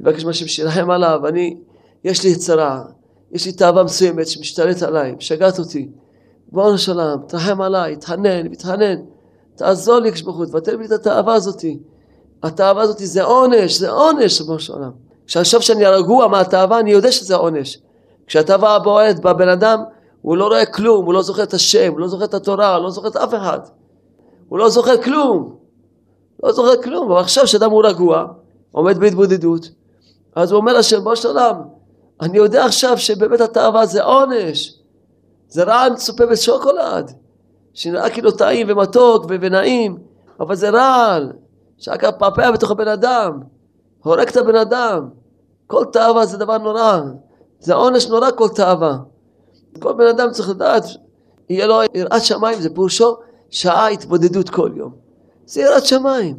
מבקש 0.00 0.24
מהשם 0.24 0.46
שירחם 0.46 0.90
עליו, 0.90 1.26
אני, 1.26 1.56
יש 2.04 2.24
לי 2.24 2.30
יצרה, 2.30 2.84
יש 3.32 3.46
לי 3.46 3.52
תאווה 3.52 3.84
מסוימת 3.84 4.28
שמשתלט 4.28 4.82
עליי, 4.82 5.12
משגעת 5.12 5.58
אותי. 5.58 5.88
בואו 6.48 6.78
שלם, 6.78 7.16
תרחם 7.28 7.60
עליי, 7.60 7.96
תחנן, 7.96 8.46
מתחנן, 8.46 8.96
תעזור 9.54 9.98
לי 9.98 10.12
כשברוך 10.12 10.36
הוא, 10.36 10.46
תבטל 10.46 10.76
לי 10.76 10.86
את 10.86 10.92
התאווה 10.92 11.34
הזאתי. 11.34 11.78
התאווה 12.42 12.82
הזאתי 12.82 13.06
זה 13.06 13.22
עונש, 13.22 13.78
זה 13.78 13.90
עונש, 13.90 14.40
ריבונו 14.40 14.58
של 14.58 14.72
עולם. 14.72 14.90
כשאני 15.26 15.44
שאני 15.44 15.86
רגוע 15.86 16.28
מהתאווה, 16.28 16.80
אני 16.80 16.90
יודע 16.90 17.12
שזה 17.12 17.34
עונש. 17.34 17.78
כשהתאווה 18.26 18.78
בועטת 18.78 19.20
בבן 19.20 19.48
אדם, 19.48 19.82
הוא 20.22 20.36
לא 20.36 20.46
רואה 20.46 20.66
כלום, 20.66 21.04
הוא 21.06 21.14
לא 21.14 21.22
זוכר 21.22 21.42
את 21.42 21.54
השם, 21.54 21.92
הוא 21.92 22.00
לא 22.00 22.08
זוכר 22.08 22.24
את 22.24 22.34
התורה, 22.34 22.76
הוא 22.76 22.84
לא 22.84 22.90
זוכר 22.90 23.08
את 23.08 23.16
אף 23.16 23.34
אחד. 23.34 23.58
הוא 24.48 24.58
לא 24.58 24.68
זוכר 24.68 25.02
כלום. 25.02 25.56
לא 26.42 26.52
זוכר 26.52 26.82
כלום. 26.82 27.10
אבל 27.10 27.20
עכשיו 27.20 27.44
כשאדם 27.44 27.70
הוא 27.70 27.86
רגוע, 27.86 28.26
עומד 28.72 28.98
בהתבודדות, 28.98 29.70
אז 30.36 30.52
הוא 30.52 30.60
אומר 30.60 30.78
לשם, 30.78 31.04
בוא 31.04 31.14
שלום, 31.14 31.68
אני 32.20 32.38
יודע 32.38 32.64
עכשיו 32.64 32.98
שבאמת 32.98 33.40
התאווה 33.40 33.86
זה 33.86 34.04
עונש. 34.04 34.78
זה 35.48 35.64
רעל 35.64 35.92
מצופה 35.92 36.26
בשוקולד, 36.26 37.12
שנראה 37.74 38.10
כאילו 38.10 38.30
טעים 38.30 38.66
ומתוק 38.70 39.24
ונעים, 39.28 39.98
אבל 40.40 40.54
זה 40.54 40.70
רעל, 40.70 41.32
שאגב 41.78 42.10
פעפע 42.18 42.50
בתוך 42.50 42.70
הבן 42.70 42.88
אדם, 42.88 43.40
הורג 44.02 44.28
את 44.28 44.36
הבן 44.36 44.56
אדם. 44.56 45.08
כל 45.66 45.84
תאווה 45.92 46.26
זה 46.26 46.38
דבר 46.38 46.58
נורא, 46.58 47.00
זה 47.60 47.74
עונש 47.74 48.06
נורא 48.06 48.30
כל 48.30 48.48
תאווה. 48.48 48.98
כל 49.78 49.92
בן 49.92 50.06
אדם 50.06 50.30
צריך 50.30 50.48
לדעת, 50.48 50.84
יהיה 51.48 51.66
לו 51.66 51.80
יראת 51.94 52.24
שמיים, 52.24 52.60
זה 52.60 52.70
פירושו 52.74 53.16
שעה 53.50 53.88
התבודדות 53.88 54.50
כל 54.50 54.70
יום. 54.76 54.94
זה 55.46 55.60
יראת 55.60 55.86
שמיים. 55.86 56.36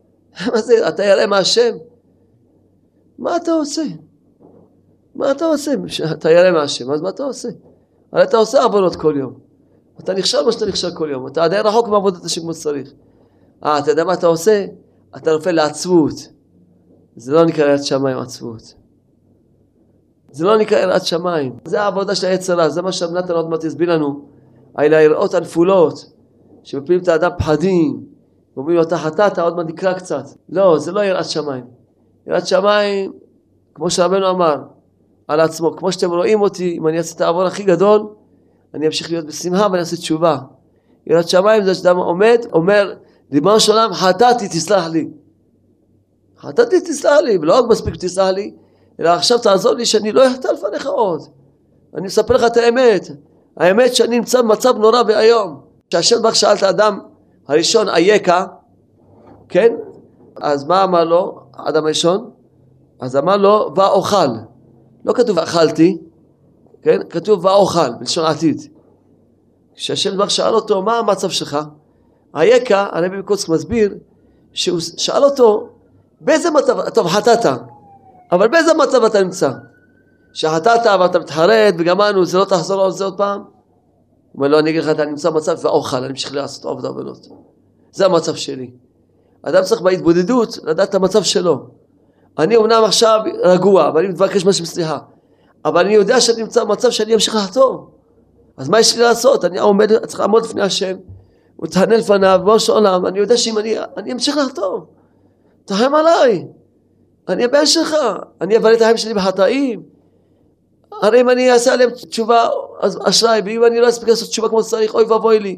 מה 0.52 0.60
זה, 0.60 0.88
אתה 0.88 1.04
ירא 1.04 1.26
מהשם? 1.26 1.76
מה 3.18 3.36
אתה 3.36 3.52
עושה? 3.52 3.82
מה 5.14 5.30
אתה 5.30 5.44
עושה? 5.44 5.72
אתה 6.12 6.30
ירא 6.30 6.50
מהשם, 6.50 6.90
אז 6.90 7.00
מה 7.00 7.08
אתה 7.08 7.22
עושה? 7.22 7.48
הרי 8.12 8.22
אתה 8.22 8.36
עושה 8.36 8.64
עבודות 8.64 8.96
כל 8.96 9.14
יום. 9.16 9.38
אתה 10.00 10.14
נכשל 10.14 10.44
מה 10.44 10.52
שאתה 10.52 10.66
נכשל 10.66 10.94
כל 10.94 11.08
יום. 11.12 11.26
אתה 11.26 11.44
עדיין 11.44 11.66
רחוק 11.66 11.88
מעבודת 11.88 12.24
השם 12.24 12.40
כמו 12.40 12.54
שצריך. 12.54 12.92
אה, 13.64 13.78
אתה 13.78 13.90
יודע 13.90 14.04
מה 14.04 14.14
אתה 14.14 14.26
עושה? 14.26 14.66
אתה 15.16 15.32
נופל 15.32 15.52
לעצבות. 15.52 16.14
זה 17.16 17.32
לא 17.32 17.44
נקרא 17.44 17.66
יראת 17.66 17.84
שמיים 17.84 18.18
עצבות. 18.18 18.74
זה 20.30 20.44
לא 20.44 20.58
נקרא 20.58 20.78
יראת 20.78 21.04
שמיים. 21.04 21.56
זה 21.64 21.82
העבודה 21.82 22.14
של 22.14 22.26
היצרה, 22.26 22.68
זה 22.68 22.82
מה 22.82 22.92
שנתן 22.92 23.32
עוד 23.32 23.48
מעט 23.48 23.64
הסביר 23.64 23.94
לנו. 23.94 24.20
האלה 24.76 24.96
היראות 24.96 25.34
הנפולות, 25.34 26.12
שמפילים 26.62 27.02
את 27.02 27.08
האדם 27.08 27.30
פחדים, 27.38 28.00
ואומרים 28.56 28.76
לו 28.76 28.82
אתה 28.82 28.98
חטאת, 28.98 29.38
עוד 29.38 29.56
מעט 29.56 29.66
נקרא 29.66 29.92
קצת. 29.92 30.24
לא, 30.48 30.78
זה 30.78 30.92
לא 30.92 31.04
יראת 31.04 31.24
שמיים. 31.24 31.64
יראת 32.26 32.46
שמיים, 32.46 33.12
כמו 33.74 33.90
שרבנו 33.90 34.30
אמר, 34.30 34.56
על 35.28 35.40
עצמו. 35.40 35.76
כמו 35.76 35.92
שאתם 35.92 36.10
רואים 36.10 36.40
אותי, 36.40 36.76
אם 36.78 36.88
אני 36.88 36.98
אעשה 36.98 37.16
את 37.16 37.20
העוון 37.20 37.46
הכי 37.46 37.62
גדול, 37.62 38.06
אני 38.74 38.86
אמשיך 38.86 39.10
להיות 39.10 39.26
בשמחה 39.26 39.66
ואני 39.70 39.78
אעשה 39.78 39.96
תשובה. 39.96 40.38
יראת 41.06 41.28
שמיים 41.28 41.64
זה 41.64 41.74
שאדם 41.74 41.96
עומד, 41.96 42.38
אומר, 42.52 42.94
ריבונו 43.32 43.60
של 43.60 43.72
עולם, 43.72 43.92
חטאתי, 43.92 44.48
תסלח 44.48 44.86
לי. 44.86 45.08
חטאתי, 46.38 46.80
תסלח 46.80 47.18
לי, 47.24 47.38
ולא 47.38 47.58
רק 47.58 47.64
מספיק 47.70 47.96
תסלח 47.96 48.28
לי, 48.28 48.54
אלא 49.00 49.08
עכשיו 49.08 49.38
תעזור 49.38 49.72
לי 49.72 49.86
שאני 49.86 50.12
לא 50.12 50.28
אחטא 50.28 50.48
לפניך 50.48 50.86
עוד. 50.86 51.22
אני 51.94 52.06
מספר 52.06 52.34
לך 52.34 52.44
את 52.44 52.56
האמת. 52.56 53.08
האמת 53.56 53.94
שאני 53.94 54.18
נמצא 54.18 54.42
במצב 54.42 54.76
נורא 54.76 55.02
ואיום. 55.06 55.60
כשהשם 55.90 56.22
ברוך 56.22 56.36
שאל 56.36 56.56
את 56.56 56.62
האדם 56.62 56.98
הראשון 57.48 57.88
אייכה, 57.88 58.46
כן? 59.48 59.74
אז 60.36 60.64
מה 60.64 60.84
אמר 60.84 61.04
לו 61.04 61.40
האדם 61.54 61.84
הראשון? 61.84 62.30
אז 63.00 63.16
אמר 63.16 63.36
לו 63.36 63.72
ואוכל. 63.76 64.28
לא 65.04 65.12
כתוב 65.12 65.38
אכלתי, 65.38 65.98
כן? 66.82 67.00
כתוב 67.10 67.44
ואוכל, 67.44 67.90
בלשון 67.98 68.24
עתיד. 68.24 68.62
כשהשם 69.74 70.16
ברוך 70.16 70.30
שאל 70.30 70.54
אותו 70.54 70.82
מה 70.82 70.98
המצב 70.98 71.30
שלך? 71.30 71.58
אייכה, 72.34 72.88
הרבי 72.92 73.16
מקוצק 73.18 73.48
מסביר 73.48 73.94
שהוא 74.52 74.80
שאל 74.80 75.24
אותו 75.24 75.68
באיזה 76.20 76.50
מצב, 76.50 76.90
טוב 76.90 77.06
חטאת, 77.06 77.46
אבל 78.32 78.48
באיזה 78.48 78.74
מצב 78.74 79.04
אתה 79.04 79.22
נמצא? 79.22 79.50
שחטאת 80.32 80.86
ואתה 81.00 81.18
מתחרט 81.18 81.74
וגמרנו, 81.78 82.26
זה 82.26 82.38
לא 82.38 82.44
תחזור 82.44 82.84
על 82.84 82.90
זה 82.90 83.04
עוד 83.04 83.16
פעם? 83.16 83.40
הוא 83.40 83.46
אומר 84.34 84.48
לו, 84.48 84.58
אני 84.58 84.70
אגיד 84.70 84.82
לך, 84.82 84.90
אתה 84.90 85.04
נמצא 85.04 85.30
במצב 85.30 85.56
ואוכל, 85.62 85.96
אני 85.96 86.08
ממשיך 86.08 86.34
לעשות 86.34 86.64
עובד 86.64 86.84
עוונות. 86.84 87.26
זה 87.92 88.06
המצב 88.06 88.34
שלי. 88.34 88.70
אדם 89.42 89.62
צריך 89.62 89.80
בהתבודדות 89.80 90.58
לדעת 90.64 90.88
את 90.88 90.94
המצב 90.94 91.22
שלו. 91.22 91.66
אני 92.38 92.56
אומנם 92.56 92.82
עכשיו 92.84 93.20
רגוע, 93.42 93.90
ואני 93.94 94.08
מבקש 94.08 94.44
משהו 94.44 94.66
סליחה, 94.66 94.98
אבל 95.64 95.84
אני 95.84 95.94
יודע 95.94 96.20
שאני 96.20 96.42
נמצא 96.42 96.64
במצב 96.64 96.90
שאני 96.90 97.14
אמשיך 97.14 97.34
לחטוא. 97.34 97.78
אז 98.56 98.68
מה 98.68 98.80
יש 98.80 98.96
לי 98.96 99.02
לעשות? 99.02 99.44
אני 99.44 99.58
עומד, 99.58 100.06
צריך 100.06 100.20
לעמוד 100.20 100.44
לפני 100.44 100.62
השם, 100.62 100.96
מתענה 101.58 101.96
לפניו, 101.96 102.40
בראש 102.44 102.70
העולם, 102.70 103.06
אני 103.06 103.18
יודע 103.18 103.36
שאם 103.36 103.58
אני, 103.58 103.76
אני 103.96 104.12
אמשיך 104.12 104.36
לחטוא. 104.36 104.80
תרחם 105.64 105.94
עליי. 105.94 106.46
אני 107.28 107.44
הבן 107.44 107.66
שלך, 107.66 107.96
אני 108.40 108.56
אבלה 108.56 108.74
את 108.74 108.80
החיים 108.80 108.96
שלי 108.96 109.14
בחטאים. 109.14 109.82
הרי 111.02 111.20
אם 111.20 111.30
אני 111.30 111.52
אעשה 111.52 111.72
עליהם 111.72 111.90
תשובה, 111.90 112.48
אז 112.80 112.98
אשראי, 113.04 113.42
ואם 113.44 113.64
אני 113.64 113.80
לא 113.80 113.88
אספיק 113.88 114.08
לעשות 114.08 114.28
תשובה 114.28 114.48
כמו 114.48 114.62
שצריך, 114.62 114.94
אוי 114.94 115.04
ואבוי 115.04 115.40
לי. 115.40 115.56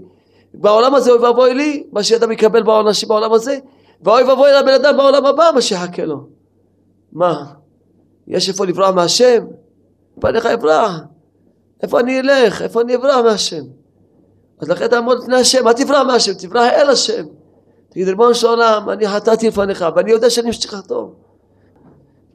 בעולם 0.54 0.94
הזה 0.94 1.10
אוי 1.10 1.18
ואבוי 1.18 1.54
לי, 1.54 1.84
מה 1.92 2.02
שאדם 2.02 2.32
יקבל 2.32 2.62
בעונשים 2.62 3.08
בעולם 3.08 3.32
הזה, 3.32 3.58
ואוי 4.02 4.22
ואבוי 4.22 4.50
לבן 4.52 4.72
אדם 4.72 4.96
בעולם 4.96 5.26
הבא, 5.26 5.50
מה 5.54 5.60
שיחכה 5.60 6.04
לו. 6.04 6.26
מה? 7.12 7.44
יש 8.26 8.48
איפה 8.48 8.66
לברוח 8.66 8.90
מהשם? 8.90 9.44
פניך 10.20 10.46
אברח. 10.46 10.92
איפה 11.82 12.00
אני 12.00 12.20
אלך? 12.20 12.62
איפה 12.62 12.80
אני 12.80 12.96
אברח 12.96 13.24
מהשם? 13.24 13.62
אז 14.60 14.68
לכן 14.68 14.88
תעמוד 14.88 15.18
לפני 15.22 15.36
השם, 15.36 15.68
אל 15.68 15.72
תברח 15.72 16.06
מהשם, 16.06 16.34
תברח 16.34 16.72
אל 16.72 16.90
השם. 16.90 17.24
תגיד, 17.88 18.08
ריבונו 18.08 18.34
של 18.34 18.46
עולם, 18.46 18.90
אני 18.90 19.08
חטאתי 19.08 19.48
לפניך, 19.48 19.84
ואני 19.96 20.10
יודע 20.10 20.30
שאני 20.30 20.46
ממשיך 20.46 20.74
לחתום. 20.74 21.29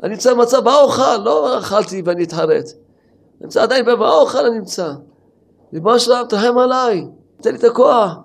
אני 0.04 0.14
נמצא 0.14 0.34
במצב 0.34 0.64
באוכל, 0.64 1.18
לא 1.18 1.60
אכלתי 1.60 2.02
ואני 2.06 2.24
אתחרט. 2.24 2.66
נמצא 3.42 3.64
עדיין 3.64 3.86
באוכל 3.86 4.46
אני 4.46 4.60
נמצא. 4.60 4.94
ריבונו 5.74 6.00
של 6.00 6.12
עולם, 6.12 6.26
תרחם 6.28 6.58
עליי, 6.58 7.08
תן 7.42 7.52
לי 7.52 7.58
את 7.58 7.64
הכוח. 7.64 8.16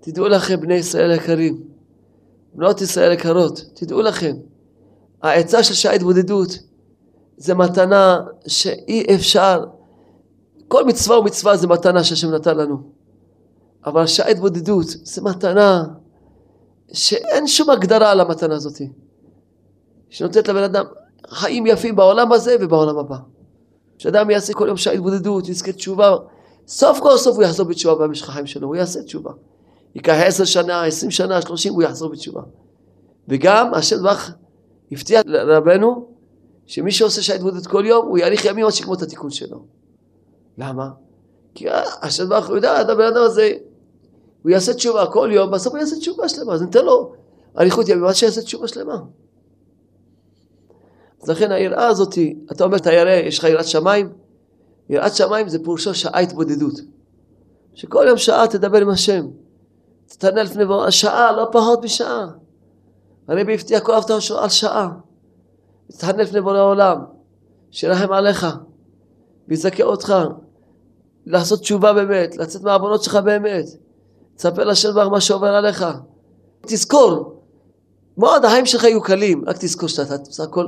תדעו 0.00 0.28
לכם, 0.28 0.60
בני 0.60 0.74
ישראל 0.74 1.10
היקרים, 1.10 1.62
בנות 2.54 2.80
ישראל 2.80 3.12
יקרות, 3.12 3.64
תדעו 3.74 4.02
לכם, 4.02 4.36
העצה 5.22 5.62
של 5.62 5.74
שעה 5.74 5.92
התבודדות 5.92 6.58
זה 7.36 7.54
מתנה 7.54 8.20
שאי 8.46 9.14
אפשר, 9.14 9.64
כל 10.68 10.84
מצווה 10.84 11.18
ומצווה 11.18 11.56
זה 11.56 11.66
מתנה 11.66 12.04
שהשם 12.04 12.30
נתן 12.30 12.56
לנו. 12.56 12.76
אבל 13.86 14.06
שעה 14.06 14.28
התבודדות 14.28 14.86
זה 14.86 15.22
מתנה 15.22 15.84
שאין 16.92 17.46
שום 17.46 17.70
הגדרה 17.70 18.10
על 18.10 18.20
המתנה 18.20 18.54
הזאת. 18.54 18.80
שנותנת 20.10 20.48
לבן 20.48 20.62
אדם 20.62 20.84
חיים 21.28 21.66
יפים 21.66 21.96
בעולם 21.96 22.32
הזה 22.32 22.56
ובעולם 22.60 22.98
הבא. 22.98 23.16
שאדם 23.98 24.30
יעשה 24.30 24.52
כל 24.52 24.68
יום 24.68 24.76
שעה 24.76 24.94
התבודדות, 24.94 25.48
יזכה 25.48 25.72
תשובה, 25.72 26.16
סוף 26.68 27.00
כל 27.00 27.16
סוף 27.16 27.36
הוא 27.36 27.44
יחזור 27.44 27.66
בתשובה 27.66 28.06
במשך 28.06 28.28
החיים 28.28 28.46
שלו, 28.46 28.68
הוא 28.68 28.76
יעשה 28.76 29.02
תשובה. 29.02 29.30
ייקח 29.94 30.14
עשר 30.24 30.44
שנה, 30.44 30.84
עשרים 30.84 31.10
שנה, 31.10 31.42
שלושים, 31.42 31.72
הוא 31.72 31.82
יחזור 31.82 32.10
בתשובה. 32.10 32.42
וגם 33.28 33.74
השם 33.74 34.02
ברך 34.02 34.34
הבטיח 34.92 35.22
לרבנו 35.26 36.08
שמי 36.66 36.92
שעושה 36.92 37.22
שעה 37.22 37.36
התבודדות 37.36 37.66
כל 37.66 37.84
יום, 37.86 38.06
הוא 38.06 38.18
יאריך 38.18 38.44
ימים 38.44 38.66
עד 38.66 38.72
שיגמור 38.72 38.94
את 38.94 39.02
התיקון 39.02 39.30
שלו. 39.30 39.64
למה? 40.58 40.90
כי 41.54 41.66
השם 42.02 42.28
ברך 42.28 42.48
הוא 42.48 42.56
יודע, 42.56 42.72
הבן 42.72 43.04
אדם 43.04 43.22
הזה 43.22 43.52
הוא 44.42 44.50
יעשה 44.50 44.74
תשובה 44.74 45.06
כל 45.06 45.30
יום, 45.32 45.50
בסוף 45.50 45.72
הוא 45.72 45.80
יעשה 45.80 45.96
תשובה 45.96 46.28
שלמה, 46.28 46.52
אז 46.52 46.62
ניתן 46.62 46.84
לו 46.84 47.12
אריכות 47.58 47.88
ימים 47.88 48.04
עד 48.04 48.14
שיעשה 48.14 48.42
תשובה 48.42 48.68
שלמה. 48.68 48.96
אז 51.22 51.28
לכן 51.28 51.52
היראה 51.52 51.86
הזאת, 51.86 52.18
אתה 52.52 52.64
אומר, 52.64 52.76
אתה 52.76 52.92
ירא, 52.92 53.10
יש 53.10 53.38
לך 53.38 53.44
יראת 53.44 53.66
שמיים? 53.66 54.12
יראת 54.88 55.14
שמיים 55.14 55.48
זה 55.48 55.58
פירושו 55.58 55.94
שעה 55.94 56.20
התבודדות. 56.20 56.80
שכל 57.74 58.04
יום 58.08 58.18
שעה 58.18 58.48
תדבר 58.48 58.78
עם 58.78 58.88
השם. 58.88 59.26
תתענה 60.06 60.42
לפני 60.42 60.64
בורא, 60.64 60.90
שעה, 60.90 61.32
לא 61.32 61.48
פחות 61.52 61.84
משעה. 61.84 62.26
הרבי 63.28 63.54
הבטיח 63.54 63.82
כל 63.82 63.94
אבטחה 63.94 64.20
שלו 64.20 64.38
על 64.38 64.48
שעה. 64.48 64.90
תתענה 65.92 66.22
לפני 66.22 66.40
בורא 66.40 66.58
העולם, 66.58 67.04
שירחם 67.70 68.12
עליך, 68.12 68.46
ויזכה 69.48 69.82
אותך, 69.82 70.14
לעשות 71.26 71.60
תשובה 71.60 71.92
באמת, 71.92 72.36
לצאת 72.36 72.62
מהעוונות 72.62 73.02
שלך 73.02 73.16
באמת. 73.16 73.64
תספר 74.36 74.64
לשם 74.64 74.90
דבר 74.90 75.08
מה 75.08 75.20
שעובר 75.20 75.54
עליך. 75.54 75.84
תזכור, 76.60 77.42
מאוד 78.18 78.44
החיים 78.44 78.66
שלך 78.66 78.84
יהיו 78.84 79.02
קלים, 79.02 79.44
רק 79.46 79.56
תזכור 79.58 79.88
שאתה 79.88 80.16
בסך 80.16 80.44
הכל 80.44 80.66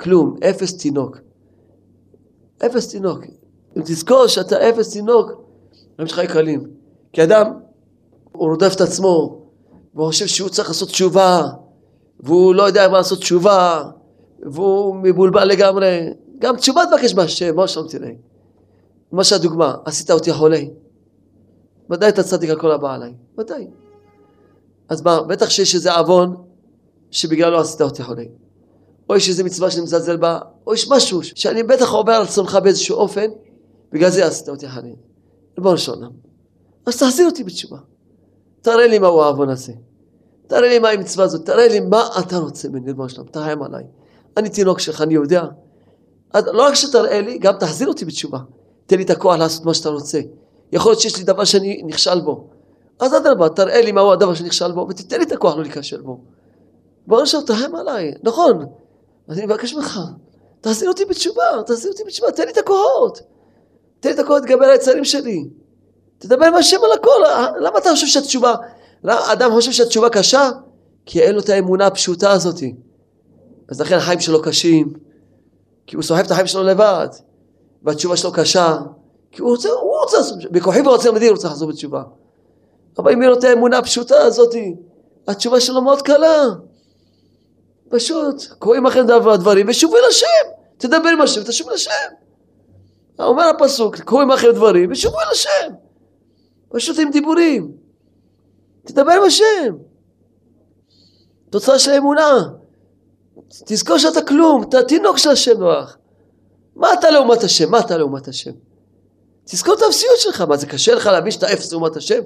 כלום, 0.00 0.36
אפס 0.50 0.76
תינוק. 0.76 1.18
אפס 2.66 2.88
תינוק. 2.88 3.24
אם 3.76 3.82
תזכור 3.82 4.26
שאתה 4.26 4.68
אפס 4.68 4.90
תינוק, 4.90 5.30
החיים 5.94 6.08
שלך 6.08 6.18
יהיו 6.18 6.28
קלים. 6.28 6.70
כי 7.12 7.24
אדם, 7.24 7.52
הוא 8.32 8.48
רודף 8.48 8.72
את 8.76 8.80
עצמו, 8.80 9.42
והוא 9.94 10.06
חושב 10.06 10.26
שהוא 10.26 10.48
צריך 10.48 10.68
לעשות 10.68 10.88
תשובה, 10.88 11.42
והוא 12.20 12.54
לא 12.54 12.62
יודע 12.62 12.88
מה 12.88 12.96
לעשות 12.98 13.18
תשובה, 13.18 13.90
והוא 14.42 14.96
מבולבל 14.96 15.44
לגמרי. 15.44 16.12
גם 16.38 16.56
תשובה 16.56 16.82
תבקש 16.90 17.14
מהשם, 17.14 17.56
מה 17.56 17.68
שלום 17.68 17.88
תראה. 17.88 18.10
למשל 19.12 19.38
דוגמה, 19.38 19.76
עשית 19.84 20.10
אותי 20.10 20.32
חולה. 20.32 20.60
ודאי 21.90 22.08
אתה 22.08 22.22
צדיק 22.22 22.50
על 22.50 22.60
כל 22.60 22.70
הבא 22.70 22.94
עליי, 22.94 23.14
ודאי. 23.38 23.66
אז 24.88 25.02
מה, 25.02 25.22
בטח 25.22 25.50
שיש 25.50 25.74
איזה 25.74 25.94
עוון 25.94 26.36
שבגללו 27.10 27.60
עשית 27.60 27.80
אותי 27.80 28.02
חולה. 28.02 28.24
או 29.10 29.16
יש 29.16 29.28
איזה 29.28 29.44
מצווה 29.44 29.70
שאני 29.70 29.82
מזלזל 29.82 30.16
בה, 30.16 30.38
או 30.66 30.74
יש 30.74 30.90
משהו 30.90 31.22
שאני 31.22 31.62
בטח 31.62 31.92
עובר 31.92 32.12
על 32.12 32.26
צונך 32.26 32.58
באיזשהו 32.62 32.96
אופן, 32.96 33.26
בגלל 33.92 34.10
זה 34.10 34.26
עשית 34.26 34.48
אותי 34.48 34.68
חולה. 34.68 34.88
ריבונו 35.58 35.78
של 35.78 35.92
עולם. 35.92 36.10
אז 36.86 36.96
תחזיר 36.96 37.26
אותי 37.26 37.44
בתשובה. 37.44 37.78
תראה 38.62 38.86
לי 38.86 38.98
מהו 38.98 39.22
העוון 39.22 39.48
הזה. 39.48 39.72
תראה 40.46 40.68
לי 40.68 40.78
מהי 40.78 40.94
המצווה 40.94 41.24
הזאת, 41.24 41.46
תראה 41.46 41.68
לי 41.68 41.80
מה 41.80 42.08
אתה 42.18 42.38
רוצה 42.38 42.68
ממני, 42.68 42.86
ריבונו 42.86 43.08
של 43.08 43.20
עולם, 43.20 43.30
תרחם 43.30 43.62
עליי. 43.62 43.84
אני 44.36 44.48
תינוק 44.48 44.78
שלך, 44.78 45.02
אני 45.02 45.14
יודע. 45.14 45.44
אז 46.32 46.44
לא 46.46 46.66
רק 46.66 46.74
שתראה 46.74 47.20
לי, 47.20 47.38
גם 47.38 47.54
תחזיר 47.58 47.88
אותי 47.88 48.04
בתשובה. 48.04 48.38
תן 48.86 48.96
לי 48.96 49.02
את 49.02 49.10
הכוח 49.10 49.36
לעשות 49.36 49.64
מה 49.64 49.74
שאתה 49.74 49.88
רוצה. 49.88 50.20
יכול 50.72 50.92
להיות 50.92 51.00
שיש 51.00 51.18
לי 51.18 51.24
דבר 51.24 51.44
שאני 51.44 51.82
נכשל 51.86 52.20
בו. 52.20 52.48
אז 53.00 53.14
אדרבה, 53.14 53.48
תראה 53.48 53.80
לי 53.80 53.92
מהו 53.92 54.12
הדבר 54.12 54.34
שנכשל 54.34 54.72
בו, 54.72 54.86
ותתן 54.90 55.18
לי 55.18 55.24
את 55.24 55.32
הכוח 55.32 55.56
לא 55.56 55.62
להיכשל 55.62 56.00
בו. 56.00 56.20
בוא 57.06 57.22
נשאר, 57.22 57.40
תרחם 57.40 57.74
עליי, 57.74 58.14
נכון. 58.22 58.66
אז 59.30 59.38
אני 59.38 59.46
מבקש 59.46 59.74
ממך, 59.74 60.00
תחזיר 60.60 60.88
אותי 60.88 61.04
בתשובה, 61.04 61.42
תחזיר 61.66 61.90
אותי 61.92 62.04
בתשובה, 62.04 62.32
תן 62.32 62.44
לי 62.44 62.52
את 62.52 62.58
הכוחות. 62.58 63.20
תן 64.00 64.08
לי 64.08 64.14
את 64.14 64.18
הכוחות 64.18 64.42
על 64.50 64.70
היצרים 64.70 65.04
שלי. 65.04 65.44
תדבר 66.18 66.46
עם 66.46 66.54
השם 66.54 66.76
על 66.84 66.92
הכל, 66.92 67.20
למה 67.60 67.78
אתה 67.78 67.90
חושב 67.90 68.06
שהתשובה, 68.06 68.54
אדם 69.04 69.50
חושב 69.50 69.72
שהתשובה 69.72 70.10
קשה? 70.10 70.50
כי 71.06 71.20
אין 71.20 71.34
לו 71.34 71.40
את 71.40 71.48
האמונה 71.48 71.86
הפשוטה 71.86 72.30
הזאת. 72.30 72.60
אז 73.68 73.80
לכן 73.80 73.96
החיים 73.96 74.20
שלו 74.20 74.42
קשים, 74.42 74.92
כי 75.86 75.96
הוא 75.96 76.02
סוחב 76.02 76.24
את 76.24 76.30
החיים 76.30 76.46
שלו 76.46 76.62
לבד, 76.62 77.08
והתשובה 77.82 78.16
שלו 78.16 78.32
קשה, 78.32 78.78
כי 79.32 79.42
הוא 79.42 79.50
רוצה, 79.50 79.68
הוא 79.68 80.00
רוצה, 80.00 80.18
בכוחי 80.50 80.80
ורוצה 80.80 81.12
מדיר 81.12 81.30
הוא 81.30 81.38
צריך 81.38 81.52
לחזור 81.52 81.68
בתשובה. 81.68 82.02
אבל 82.98 83.12
אם 83.12 83.22
יהיה 83.22 83.30
לו 83.30 83.38
את 83.38 83.44
האמונה 83.44 83.78
הפשוטה 83.78 84.22
הזאת, 84.22 84.54
התשובה 85.28 85.60
שלו 85.60 85.82
מאוד 85.82 86.02
קלה. 86.02 86.44
פשוט, 87.90 88.46
קוראים 88.58 88.86
לכם 88.86 89.06
דברים 89.38 89.66
ושובו 89.68 89.96
אל 89.96 90.02
השם. 90.08 90.50
תדבר 90.78 91.08
עם 91.08 91.20
השם, 91.20 91.42
תשובו 91.42 91.70
אל 91.70 91.74
השם. 91.74 91.90
אומר 93.18 93.44
הפסוק, 93.44 94.00
קוראים 94.00 94.30
לכם 94.30 94.48
דברים 94.54 94.92
ושובו 94.92 95.16
אל 95.20 95.32
השם. 95.32 95.74
פשוט 96.68 96.98
עם 96.98 97.10
דיבורים. 97.10 97.72
תדבר 98.84 99.12
עם 99.12 99.22
השם. 99.22 99.76
תוצאה 101.50 101.78
של 101.78 101.90
אמונה. 101.90 102.48
תזכור 103.48 103.98
שאתה 103.98 104.22
כלום, 104.22 104.62
אתה 104.62 104.82
תינוק 104.82 105.18
של 105.18 105.30
השם 105.30 105.58
נוח. 105.58 105.96
מה 106.76 106.92
אתה 106.92 107.10
לעומת 107.10 107.42
השם? 107.42 107.70
מה 107.70 107.80
אתה 107.80 107.96
לעומת 107.96 108.28
השם? 108.28 108.50
תזכור 109.44 109.74
את 109.74 109.82
האפסיות 109.82 110.18
שלך, 110.18 110.40
מה 110.40 110.56
זה 110.56 110.66
קשה 110.66 110.94
לך 110.94 111.06
להבין 111.06 111.32
שאתה 111.32 111.52
אפס 111.52 111.72
לעומת 111.72 111.96
השם? 111.96 112.20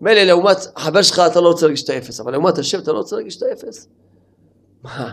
מילא 0.00 0.22
לעומת 0.22 0.56
חבר 0.76 1.02
שלך 1.02 1.22
אתה 1.26 1.40
לא 1.40 1.48
רוצה 1.48 1.66
להרגיש 1.66 1.84
את 1.84 1.90
האפס, 1.90 2.20
אבל 2.20 2.32
לעומת 2.32 2.58
השם 2.58 2.78
אתה 2.78 2.92
לא 2.92 2.98
רוצה 2.98 3.16
להרגיש 3.16 3.36
את 3.36 3.42
האפס? 3.42 3.88
מה? 4.84 5.12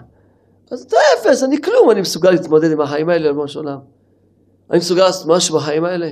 אז 0.71 0.81
אתה 0.81 0.97
אפס, 1.19 1.43
אני 1.43 1.61
כלום, 1.61 1.91
אני 1.91 2.01
מסוגל 2.01 2.31
להתמודד 2.31 2.71
עם 2.71 2.81
החיים 2.81 3.09
האלה, 3.09 3.27
ריבונו 3.27 3.47
של. 3.47 3.67
אני 4.71 4.77
מסוגל 4.77 5.03
לעשות 5.03 5.27
משהו 5.27 5.57
בחיים 5.57 5.83
האלה? 5.83 6.11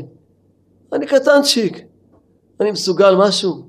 אני 0.93 1.07
קטנצ'יק, 1.07 1.85
אני 2.59 2.71
מסוגל 2.71 3.15
משהו? 3.15 3.67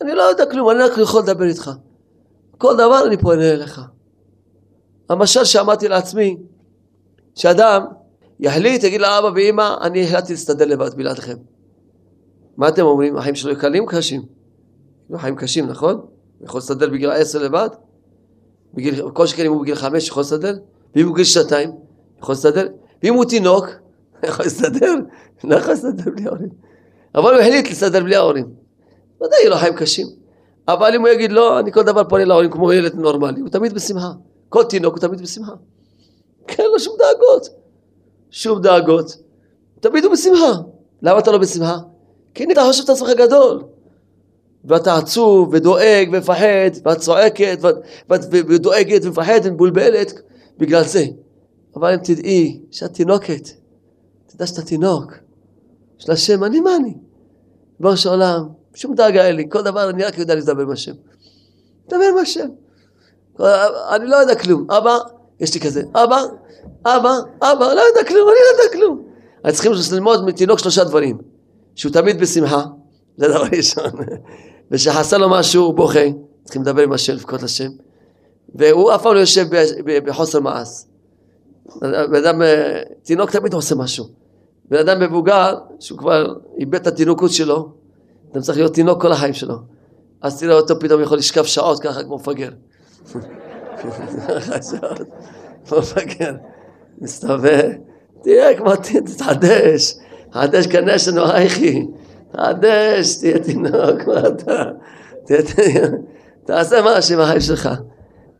אני 0.00 0.14
לא 0.14 0.22
יודע 0.22 0.46
כלום, 0.46 0.70
אני 0.70 0.78
רק 0.78 0.98
יכול 0.98 1.22
לדבר 1.22 1.44
איתך. 1.44 1.70
כל 2.58 2.74
דבר 2.74 3.06
אני 3.06 3.16
פונה 3.16 3.50
אליך. 3.50 3.80
המשל 5.08 5.44
שאמרתי 5.44 5.88
לעצמי, 5.88 6.36
שאדם 7.34 7.84
יחליט, 8.40 8.84
יגיד 8.84 9.00
לאבא 9.00 9.30
ואמא, 9.34 9.74
אני 9.80 10.04
החלטתי 10.04 10.32
להסתדר 10.32 10.64
לבד 10.64 10.94
בלעדיכם. 10.94 11.36
מה 12.56 12.68
אתם 12.68 12.82
אומרים? 12.82 13.16
החיים 13.16 13.34
שלו 13.34 13.56
קלים 13.58 13.86
קשים? 13.86 14.22
החיים 15.14 15.36
קשים, 15.36 15.66
נכון? 15.66 15.94
הוא 15.94 16.46
יכול 16.46 16.58
להסתדר 16.58 16.90
בגיל 16.90 17.10
עשר 17.10 17.42
לבד? 17.42 17.68
בגיל, 18.74 19.10
כל 19.10 19.26
שכן 19.26 19.44
אם 19.44 19.52
הוא 19.52 19.62
בגיל 19.62 19.74
חמש 19.74 20.08
יכול 20.08 20.20
להסתדר? 20.20 20.58
ואם 20.96 21.06
הוא 21.06 21.14
בגיל 21.14 21.24
שנתיים? 21.24 21.70
יכול 22.18 22.32
להסתדר? 22.32 22.68
ואם 23.02 23.14
הוא 23.14 23.24
תינוק? 23.24 23.66
יכול 24.28 24.44
להסתדר? 24.44 24.94
לא 25.44 25.56
יכול 25.56 25.70
להסתדר 25.70 26.10
בלי 26.14 26.26
ההורים. 26.26 26.48
אבל 27.14 27.34
הוא 27.34 27.40
החליט 27.40 27.68
להסתדר 27.68 28.02
בלי 28.02 28.16
ההורים. 28.16 28.46
ודאי 29.16 29.38
יהיו 29.40 29.50
לו 29.50 29.56
חיים 29.56 29.74
קשים. 29.74 30.06
אבל 30.68 30.94
אם 30.94 31.00
הוא 31.00 31.08
יגיד 31.08 31.32
לא, 31.32 31.58
אני 31.58 31.72
כל 31.72 31.82
דבר 31.82 32.04
פונה 32.04 32.24
להורים 32.24 32.50
כמו 32.50 32.72
ילד 32.72 32.94
נורמלי, 32.94 33.40
הוא 33.40 33.48
תמיד 33.48 33.72
בשמחה. 33.72 34.12
כל 34.48 34.64
תינוק 34.64 34.94
הוא 34.94 35.00
תמיד 35.00 35.20
בשמחה. 35.20 35.52
כן, 36.46 36.62
לא 36.72 36.78
שום 36.78 36.94
דאגות. 36.98 37.48
שום 38.30 38.62
דאגות. 38.62 39.16
תמיד 39.80 40.04
הוא 40.04 40.12
בשמחה. 40.12 40.52
למה 41.02 41.18
אתה 41.18 41.30
לא 41.30 41.38
בשמחה? 41.38 41.78
כי 42.34 42.44
אתה 42.52 42.64
חושב 42.64 42.84
את 42.84 42.90
עצמך 42.90 43.08
גדול. 43.16 43.62
ואתה 44.64 44.96
עצוב 44.96 45.48
ודואג 45.52 46.08
ומפחד 46.12 46.70
ואת 46.84 46.98
צועקת 46.98 47.58
ודואגת 48.32 49.04
ומפחדת 49.04 49.46
ומבולבלת 49.46 50.12
בגלל 50.58 50.84
זה. 50.84 51.06
אבל 51.76 51.92
אם 51.92 51.98
תדעי 51.98 52.60
שאת 52.70 52.94
תינוקת, 52.94 53.48
תדע 54.26 54.46
שאתה 54.46 54.62
תינוק 54.62 55.12
של 55.98 56.12
השם, 56.12 56.44
אני 56.44 56.60
מה 56.60 56.76
אני? 56.76 56.94
ריבונו 57.80 57.96
של 57.96 58.08
עולם, 58.08 58.48
שום 58.74 58.94
דאגה 58.94 59.26
אין 59.26 59.36
לי, 59.36 59.46
כל 59.48 59.62
דבר 59.62 59.90
אני 59.90 60.04
רק 60.04 60.18
יודע 60.18 60.34
לדבר 60.34 60.62
עם 60.62 60.70
השם. 60.70 60.92
לדבר 61.86 62.04
עם 62.12 62.18
השם. 62.18 62.48
אני 63.90 64.06
לא 64.06 64.16
יודע 64.16 64.34
כלום. 64.34 64.70
אבא, 64.70 64.98
יש 65.40 65.54
לי 65.54 65.60
כזה, 65.60 65.82
אבא, 65.94 66.22
אבא, 66.84 67.14
אבא, 67.42 67.64
לא 67.74 67.80
יודע 67.80 68.08
כלום, 68.08 68.28
אני 68.28 68.36
לא 68.36 68.62
יודע 68.62 68.72
כלום. 68.72 69.08
אני 69.44 69.52
צריכים 69.52 69.72
ללמוד 69.92 70.24
מתינוק 70.26 70.58
שלושה 70.58 70.84
דברים. 70.84 71.18
שהוא 71.74 71.92
תמיד 71.92 72.20
בשמחה, 72.20 72.64
זה 73.16 73.28
דבר 73.28 73.44
ראשון. 73.56 73.90
ושחסר 74.72 75.18
לו 75.18 75.30
משהו 75.30 75.64
הוא 75.64 75.74
בוכה, 75.74 76.00
צריכים 76.44 76.62
לדבר 76.62 76.82
עם 76.82 76.92
השם, 76.92 77.12
לבכות 77.12 77.42
לשם. 77.42 77.70
והוא 78.54 78.94
אף 78.94 79.02
פעם 79.02 79.14
לא 79.14 79.20
יושב 79.20 79.46
בחוסר 80.04 80.40
מעש. 80.40 80.68
בן 81.80 82.14
אדם, 82.24 82.42
אה, 82.42 82.82
תינוק 83.02 83.30
תמיד 83.30 83.54
עושה 83.54 83.74
משהו. 83.74 84.04
בן 84.70 84.78
אדם 84.78 85.00
מבוגר, 85.00 85.58
שהוא 85.80 85.98
כבר 85.98 86.34
איבד 86.58 86.74
את 86.74 86.86
התינוקות 86.86 87.30
שלו, 87.30 87.72
אדם 88.32 88.42
צריך 88.42 88.58
להיות 88.58 88.74
תינוק 88.74 89.02
כל 89.02 89.12
החיים 89.12 89.34
שלו. 89.34 89.56
אז 90.22 90.40
תראה 90.40 90.54
אותו 90.54 90.80
פתאום 90.80 91.02
יכול 91.02 91.18
לשכב 91.18 91.44
שעות 91.44 91.80
ככה 91.80 92.02
כמו 92.02 92.16
מפגר. 92.16 92.50
כמו 95.66 95.78
מפגר. 95.78 96.34
מסתובב, 96.98 97.70
תהיה 98.22 98.56
כמו 98.56 98.70
תתחדש, 98.76 99.94
תתחדש 100.28 100.66
כנשן 100.66 101.18
אוהיכי, 101.18 101.86
תתחדש, 102.32 103.16
תהיה 103.16 103.38
תינוק, 103.38 104.06
מה 104.06 104.28
אתה? 104.28 104.64
תעשה 106.46 106.80
משהו 106.84 107.18
בחיים 107.18 107.40
שלך. 107.40 107.68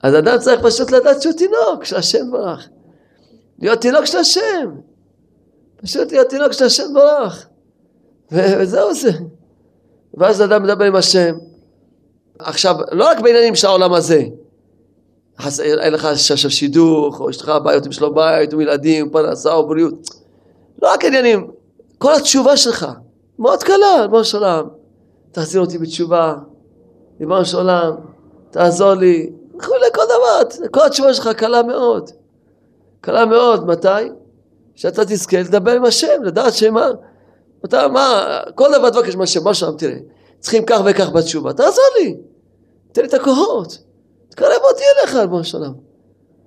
אז 0.03 0.15
אדם 0.15 0.39
צריך 0.39 0.61
פשוט 0.63 0.91
לדעת 0.91 1.23
שהוא 1.23 1.33
תינוק 1.33 1.85
של 1.85 1.97
השם 1.97 2.31
ברח. 2.31 2.69
להיות 3.59 3.81
תינוק 3.81 4.05
של 4.05 4.19
השם. 4.19 4.71
פשוט 5.83 6.13
להיות 6.13 6.29
תינוק 6.29 6.53
של 6.53 6.65
השם 6.65 6.95
ברח. 6.95 7.49
וזהו 8.33 8.95
זה. 8.95 9.11
ואז 10.15 10.43
אדם 10.43 10.63
מדבר 10.63 10.85
עם 10.85 10.97
השם. 10.97 11.35
עכשיו, 12.39 12.77
לא 12.93 13.05
רק 13.05 13.21
בעניינים 13.21 13.55
של 13.55 13.67
העולם 13.67 13.93
הזה. 13.93 14.23
אין 15.61 15.93
לך 15.93 16.05
עכשיו 16.05 16.51
שידוך, 16.51 17.21
או 17.21 17.31
יש 17.31 17.41
לך 17.41 17.53
בעיות 17.65 17.87
עם 17.87 17.93
שלום 17.93 18.15
בית, 18.15 18.53
או 18.53 18.61
ילדים, 18.61 19.11
פרנסה 19.11 19.53
או 19.53 19.69
בריאות. 19.69 20.11
לא 20.83 20.93
רק 20.93 21.05
עניינים, 21.05 21.51
כל 21.99 22.15
התשובה 22.15 22.57
שלך, 22.57 22.87
מאוד 23.43 23.63
קלה, 23.63 24.03
ריבונו 24.03 24.25
של 24.25 24.37
עולם. 24.37 24.69
תחזיר 25.33 25.61
אותי 25.61 25.79
בתשובה, 25.79 26.35
ריבונו 27.21 27.45
של 27.45 27.57
עולם, 27.57 27.95
תעזור 28.51 28.95
לי, 28.95 29.33
וכולי, 29.59 29.87
כל 29.95 30.03
דבר, 30.05 30.67
כל 30.71 30.87
התשובה 30.87 31.15
שלך 31.15 31.29
קלה 31.37 31.63
מאוד. 31.63 32.11
קלה 33.01 33.27
מאוד, 33.27 33.67
מתי? 33.67 33.89
שאתה 34.75 35.05
תזכה 35.05 35.41
לדבר 35.41 35.71
עם 35.71 35.85
השם, 35.85 36.23
לדעת 36.23 36.55
שמה, 36.55 36.89
אתה 37.65 37.89
מה, 37.89 38.39
כל 38.55 38.69
דבר 38.79 38.91
תבקש 38.91 39.17
מהשם, 39.17 39.45
מה 39.45 39.55
שם, 39.55 39.71
תראה, 39.79 39.97
צריכים 40.41 40.65
כך 40.67 40.81
וכך 40.85 41.11
בתשובה, 41.11 41.53
תעזור 41.53 41.85
לי, 41.99 42.17
תן 42.93 43.03
לי 43.03 43.09
את 43.09 43.15
הכוחות, 43.15 43.79
תקרב 44.29 44.61
אותי 44.71 44.85
אליך, 45.01 45.15
ריבונו 45.15 45.45
של 45.45 45.59
עולם, 45.59 45.73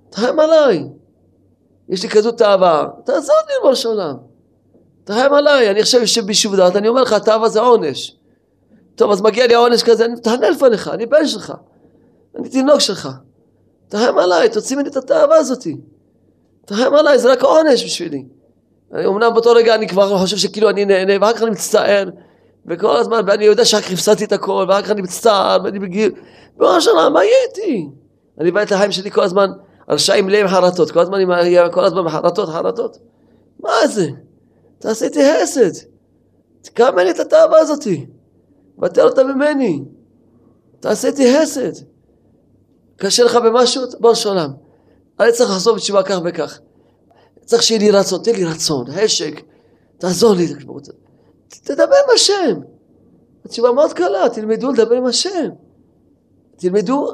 תרחם 0.10 0.40
עליי, 0.40 0.88
יש 1.90 2.04
לי 2.04 2.10
כזאת 2.10 2.38
תאווה, 2.38 2.88
תעזור 3.06 3.36
לי, 3.48 3.54
ריבונו 3.56 3.76
של 3.76 3.90
עולם, 3.90 4.16
תרחם 5.06 5.34
עליי, 5.34 5.72
אני 5.72 5.80
עכשיו 5.80 6.02
יושב 6.02 6.26
דעת, 6.56 6.76
אני 6.76 6.88
אומר 6.88 7.02
לך, 7.02 7.14
התאווה 7.14 7.50
זה 7.50 7.60
עונש, 7.60 8.16
טוב, 8.96 9.12
אז 9.12 9.22
מגיע 9.22 9.48
לי 9.48 9.56
העונש 9.56 9.84
כזה, 9.84 10.06
אני 10.06 10.14
מתענה 10.14 10.50
לפניך, 10.50 10.88
אני 10.88 11.06
בן 11.06 11.28
שלך, 11.28 11.54
אני 12.40 12.50
תינוק 12.50 12.80
שלך, 12.80 13.10
תרחם 13.88 14.18
עליי, 14.18 14.50
תוציא 14.50 14.76
ממני 14.76 14.90
את 14.90 14.98
התאווה 14.98 15.38
הזאתי. 15.38 15.78
תרחם 16.66 16.96
עליי, 16.96 17.20
זה 17.20 17.32
רק 17.32 17.44
עונש 17.44 17.84
בשבילי. 17.84 18.26
אני, 18.94 19.06
אמנם 19.06 19.34
באותו 19.34 19.52
רגע 19.52 19.76
אני 19.76 19.88
כבר 19.88 20.18
חושב 20.18 20.38
שכאילו 20.38 20.70
אני 20.70 20.86
נהנה, 20.86 21.14
ואחר 21.22 21.34
כך 21.34 21.42
אני 21.42 21.52
מצטער, 21.52 22.10
וכל 22.66 22.98
הזמן, 22.98 23.22
ואני 23.28 23.46
יודע 23.46 23.66
כך 23.66 23.92
הפסדתי 23.92 24.26
את 24.26 24.32
הכל, 24.32 24.66
ואחר 24.70 24.82
כך 24.82 24.92
אני 24.92 25.02
מצטער, 25.02 25.58
ואני 25.64 25.80
בגיל, 25.80 26.12
בראש 26.58 26.86
שנה, 26.86 27.10
מה 27.10 27.24
יהיה 27.24 27.38
איתי? 27.50 27.88
אני 28.40 28.52
בא 28.52 28.64
את 28.64 28.72
החיים 28.72 28.92
שלי 28.92 29.12
כל 29.12 29.24
הזמן, 29.24 29.52
רשעים 29.90 30.26
מלאים 30.26 30.48
חרטות, 30.48 30.92
כל 30.92 31.00
הזמן 31.00 31.20
כל 31.72 31.86
הזמן 31.86 32.06
בחרטות, 32.06 32.50
חרטות. 32.50 32.98
מה 33.60 33.88
זה? 33.88 34.08
תעשה 34.86 35.06
איתי 35.06 35.20
חסד. 35.42 35.72
תקרא 36.62 36.92
ממני 36.92 37.12
את 37.12 37.20
התאווה 37.20 37.60
הזאתי. 37.60 38.06
בטל 38.78 39.02
אותה 39.02 39.24
ממני. 39.24 39.84
תעשה 40.80 41.08
איתי 41.08 41.38
חסד. 41.38 41.72
קשה 42.96 43.24
לך 43.24 43.36
במשהו? 43.36 43.84
בוא 44.00 44.14
שולם. 44.14 44.52
אני 45.20 45.32
צריך 45.32 45.50
לחזור 45.50 45.76
בתשובה 45.76 46.04
כך 46.04 46.18
וכך. 46.26 46.60
צריך 47.46 47.64
שיהיה 47.64 47.80
לי 47.80 47.92
רצון, 47.92 48.24
תן 48.24 48.32
לי 48.32 48.46
רצון, 48.46 48.86
חשק, 48.92 49.42
תעזור 49.98 50.34
לי. 50.34 50.54
תדבר 51.50 51.84
עם 51.84 52.16
השם. 52.16 52.60
התשובה 53.46 53.72
מאוד 53.72 53.94
קלה, 53.94 54.30
תלמדו 54.34 54.72
לדבר 54.72 54.96
עם 54.96 55.06
השם. 55.06 55.50
תלמדו, 56.58 57.08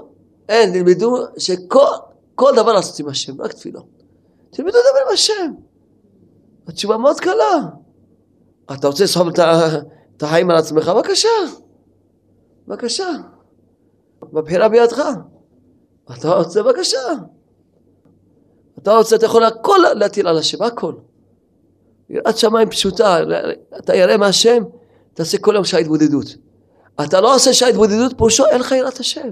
אין, 0.49 0.73
תלמדו 0.73 1.17
שכל 1.37 2.55
דבר 2.55 2.73
לעשות 2.73 2.99
עם 2.99 3.07
השם, 3.07 3.41
רק 3.41 3.53
תפילה. 3.53 3.79
תלמדו 4.49 4.77
לדבר 4.77 5.07
עם 5.07 5.13
השם. 5.13 5.53
התשובה 6.67 6.97
מאוד 6.97 7.19
קלה. 7.19 7.59
אתה 8.73 8.87
רוצה 8.87 9.03
לסחוב 9.03 9.27
את 10.17 10.23
החיים 10.23 10.49
על 10.49 10.57
עצמך? 10.57 10.87
בבקשה. 10.87 11.29
בבקשה. 12.67 13.07
בבחירה 14.33 14.69
בידך. 14.69 15.01
אתה 16.17 16.33
רוצה? 16.35 16.63
בבקשה. 16.63 16.99
אתה 18.77 18.97
רוצה, 18.97 19.15
אתה 19.15 19.25
יכול 19.25 19.43
הכל 19.43 19.79
להטיל 19.95 20.27
על 20.27 20.37
השם, 20.37 20.63
הכל. 20.63 20.93
יראת 22.09 22.37
שמיים 22.37 22.69
פשוטה, 22.69 23.17
אתה 23.79 23.95
ירא 23.95 24.17
מהשם, 24.17 24.63
תעשה 25.13 25.37
כל 25.37 25.55
יום 25.55 25.63
שעה 25.63 25.79
התבודדות. 25.79 26.35
אתה 27.03 27.21
לא 27.21 27.35
עושה 27.35 27.53
שעה 27.53 27.69
התבודדות, 27.69 28.17
פירושו 28.17 28.45
אין 28.45 28.59
לך 28.59 28.71
יראת 28.71 28.99
השם. 28.99 29.29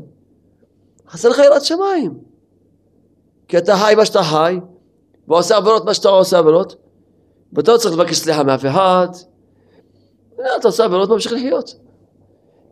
חסר 1.09 1.29
לך 1.29 1.37
יראת 1.37 1.65
שמיים. 1.65 2.19
כי 3.47 3.57
אתה 3.57 3.77
חי 3.77 3.93
מה 3.97 4.05
שאתה 4.05 4.23
חי, 4.23 4.59
ועושה 5.27 5.57
עבירות 5.57 5.85
מה 5.85 5.93
שאתה 5.93 6.09
עושה 6.09 6.37
עבירות, 6.37 6.75
ואתה 7.53 7.71
לא 7.71 7.77
צריך 7.77 7.95
לבקש 7.95 8.15
סליחה 8.15 8.43
מאף 8.43 8.65
אחד. 8.65 9.07
אתה 10.35 10.67
עושה 10.67 10.85
עבירות, 10.85 11.09
ממשיך 11.09 11.33
לחיות. 11.33 11.75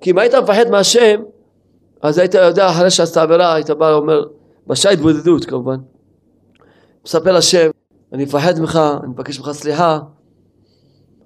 כי 0.01 0.11
אם 0.11 0.17
היית 0.17 0.35
מפחד 0.35 0.69
מהשם, 0.71 1.21
אז 2.01 2.17
היית 2.17 2.33
יודע 2.33 2.69
אחרי 2.69 2.91
שעשת 2.91 3.17
עבירה, 3.17 3.53
היית 3.53 3.69
בא 3.69 3.85
ואומר, 3.85 4.25
בשעה 4.67 4.91
התבודדות 4.91 5.45
כמובן. 5.45 5.77
מספר 7.05 7.31
לשם, 7.31 7.69
אני 8.13 8.23
מפחד 8.23 8.59
ממך, 8.59 8.79
אני 9.03 9.09
מבקש 9.09 9.39
ממך 9.39 9.51
סליחה, 9.51 9.99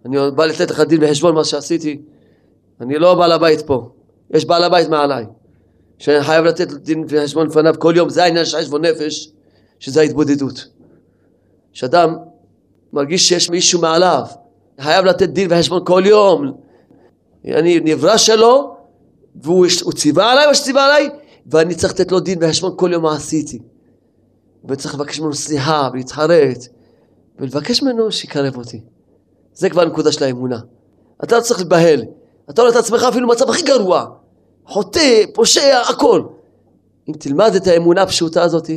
אני 0.05 0.17
בא 0.35 0.45
לתת 0.45 0.71
לך 0.71 0.79
דין 0.79 1.03
וחשבון 1.03 1.35
מה 1.35 1.43
שעשיתי, 1.43 2.01
אני 2.81 2.99
לא 2.99 3.15
בעל 3.15 3.31
הבית 3.31 3.61
פה, 3.61 3.89
יש 4.29 4.45
בעל 4.45 4.63
הבית 4.63 4.89
מעליי, 4.89 5.25
שאני 5.97 6.23
חייב 6.23 6.45
לתת 6.45 6.71
דין 6.71 7.05
וחשבון 7.09 7.47
לפניו 7.47 7.75
כל 7.79 7.93
יום, 7.97 8.09
זה 8.09 8.23
העניין 8.23 8.45
של 8.45 8.57
חשבון 8.57 8.85
נפש, 8.85 9.31
שזה 9.79 10.01
ההתבודדות. 10.01 10.67
שאדם 11.73 12.15
מרגיש 12.93 13.29
שיש 13.29 13.49
מישהו 13.49 13.81
מעליו, 13.81 14.23
חייב 14.81 15.05
לתת 15.05 15.29
דין 15.29 15.47
וחשבון 15.51 15.81
כל 15.85 16.03
יום, 16.05 16.51
אני 17.45 17.79
נברא 17.79 18.17
שלו, 18.17 18.75
והוא 19.35 19.67
ציווה 19.95 20.31
עליי 20.31 20.47
מה 20.47 20.53
שציווה 20.53 20.85
עליי, 20.85 21.09
ואני 21.45 21.75
צריך 21.75 21.93
לתת 21.93 22.11
לו 22.11 22.19
דין 22.19 22.39
וחשבון 22.41 22.73
כל 22.75 22.89
יום 22.93 23.03
מה 23.03 23.15
עשיתי. 23.15 23.59
וצריך 24.69 24.95
לבקש 24.95 25.19
ממנו 25.19 25.33
סליחה 25.33 25.89
ולהתחרט 25.93 26.67
ולבקש 27.39 27.83
ממנו 27.83 28.11
שיקרב 28.11 28.57
אותי. 28.57 28.81
זה 29.53 29.69
כבר 29.69 29.81
הנקודה 29.81 30.11
של 30.11 30.23
האמונה. 30.23 30.59
אתה 31.23 31.37
לא 31.37 31.41
צריך 31.41 31.59
להיבהל. 31.59 32.03
אתה 32.49 32.61
רואה 32.61 32.73
את 32.73 32.77
עצמך 32.77 33.03
אפילו 33.03 33.27
במצב 33.27 33.49
הכי 33.49 33.61
גרוע. 33.61 34.05
חוטא, 34.65 35.23
פושע, 35.33 35.81
הכל. 35.89 36.23
אם 37.09 37.13
תלמד 37.13 37.55
את 37.55 37.67
האמונה 37.67 38.01
הפשוטה 38.01 38.43
הזאת, 38.43 38.69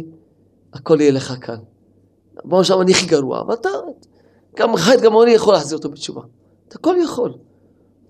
הכל 0.72 1.00
יהיה 1.00 1.12
לך 1.12 1.34
כאן. 1.40 1.56
בוא 2.44 2.60
נשמע, 2.60 2.82
אני 2.82 2.92
הכי 2.92 3.06
גרוע, 3.06 3.40
אבל 3.40 3.54
אתה, 3.54 3.68
גם 4.56 4.76
חי 4.76 4.96
גם 5.02 5.12
אני 5.22 5.30
יכול 5.30 5.54
להחזיר 5.54 5.78
אותו 5.78 5.88
בתשובה. 5.88 6.22
אתה 6.68 6.76
הכל 6.78 6.96
יכול. 7.04 7.34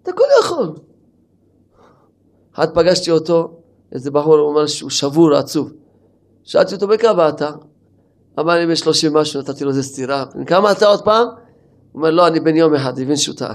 אתה 0.02 0.10
הכל 0.10 0.24
יכול. 0.40 0.74
אחד 2.54 2.74
פגשתי 2.74 3.10
אותו, 3.10 3.60
איזה 3.92 4.10
בחור 4.10 4.38
אומר 4.38 4.66
שהוא 4.66 4.90
שבור, 4.90 5.34
עצוב. 5.34 5.72
שאלתי 6.42 6.74
אותו, 6.74 6.88
בכמה 6.88 7.12
באת? 7.12 7.42
אמר 8.40 8.54
לי 8.54 8.66
בשלושים 8.66 9.14
משהו, 9.14 9.40
נתתי 9.40 9.64
לו 9.64 9.70
איזה 9.70 9.82
סטירה. 9.82 10.24
כמה 10.46 10.72
אתה 10.72 10.86
עוד 10.86 11.04
פעם? 11.04 11.26
הוא 11.26 11.34
אומר, 11.94 12.10
לא, 12.10 12.26
אני 12.26 12.40
בן 12.40 12.56
יום 12.56 12.74
אחד, 12.74 12.98
הבין 12.98 13.16
שוטה. 13.16 13.54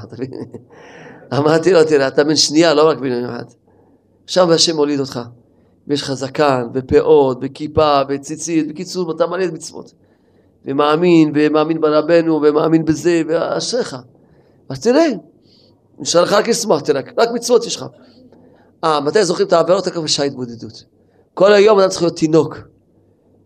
אמרתי 1.37 1.73
לו, 1.73 1.83
תראה, 1.83 2.07
אתה 2.07 2.23
בן 2.23 2.35
שנייה, 2.35 2.73
לא 2.73 2.89
רק 2.89 2.97
בן 2.97 3.11
יום 3.11 3.25
אחד. 3.25 3.45
עכשיו 4.23 4.53
השם 4.53 4.75
מוליד 4.75 4.99
אותך. 4.99 5.19
ויש 5.87 6.01
לך 6.01 6.13
זקן, 6.13 6.67
ופאות, 6.73 7.37
וכיפה, 7.41 8.01
וציצית, 8.09 8.67
בקיצור, 8.67 9.11
אתה 9.11 9.27
מלא 9.27 9.45
מצוות. 9.53 9.93
ומאמין, 10.65 11.31
ומאמין 11.35 11.81
ברבנו, 11.81 12.41
ומאמין 12.43 12.85
בזה, 12.85 13.21
ואשריך. 13.27 13.95
אז 14.69 14.79
תראה, 14.79 15.07
נשאר 15.99 16.23
לך 16.23 16.33
רק 16.33 16.47
לשמוח, 16.47 16.81
תראה, 16.81 17.01
רק 17.17 17.29
מצוות 17.33 17.65
יש 17.65 17.75
לך. 17.75 17.85
אה, 18.83 18.99
מתי 18.99 19.25
זוכרים 19.25 19.47
את 19.47 19.53
העבירות? 19.53 19.87
רק 19.87 19.97
בשעה 19.97 20.25
התבודדות. 20.25 20.83
כל 21.33 21.53
היום 21.53 21.79
אדם 21.79 21.89
צריך 21.89 22.01
להיות 22.01 22.15
תינוק. 22.15 22.57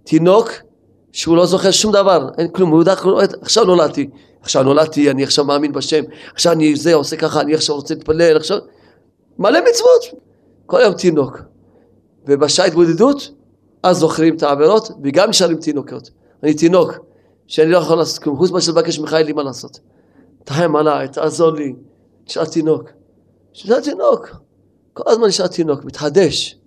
תינוק 0.03 0.51
שהוא 1.11 1.37
לא 1.37 1.45
זוכר 1.45 1.71
שום 1.71 1.91
דבר, 1.91 2.29
אין 2.37 2.47
כלום, 2.47 2.69
הוא 2.69 2.79
יודע, 2.79 2.93
עכשיו 3.41 3.63
נולדתי, 3.63 4.09
עכשיו 4.41 4.63
נולדתי, 4.63 5.11
אני 5.11 5.23
עכשיו 5.23 5.45
מאמין 5.45 5.71
בשם, 5.71 6.03
עכשיו 6.33 6.53
אני 6.53 6.75
זה, 6.75 6.93
עושה 6.93 7.15
ככה, 7.15 7.41
אני 7.41 7.53
עכשיו 7.53 7.75
רוצה 7.75 7.93
להתפלל, 7.93 8.37
עכשיו... 8.37 8.57
מלא 9.39 9.59
מצוות. 9.69 10.21
כל 10.65 10.81
היום 10.81 10.93
תינוק. 10.93 11.41
ובשעה 12.27 12.65
התבודדות, 12.65 13.31
אז 13.83 13.97
זוכרים 13.97 14.35
את 14.35 14.43
העבירות, 14.43 14.91
וגם 15.03 15.29
נשארים 15.29 15.57
תינוקות. 15.57 16.09
אני 16.43 16.53
תינוק, 16.53 16.93
שאני 17.47 17.71
לא 17.71 17.77
יכול 17.77 17.97
לעשות 17.97 18.23
כלום, 18.23 18.37
חוץ 18.37 18.51
מאשר 18.51 18.71
לבקש 18.71 18.99
ממך 18.99 19.13
אין 19.13 19.25
לי 19.25 19.33
מה 19.33 19.43
לעשות. 19.43 19.79
תחם 20.43 20.75
עליי, 20.75 21.07
תעזור 21.07 21.51
לי, 21.51 21.75
נשאר 22.27 22.45
תינוק. 22.45 22.89
נשאר 23.51 23.79
תינוק. 23.79 24.29
כל 24.93 25.03
הזמן 25.05 25.27
נשאר 25.27 25.47
תינוק, 25.47 25.85
מתחדש. 25.85 26.59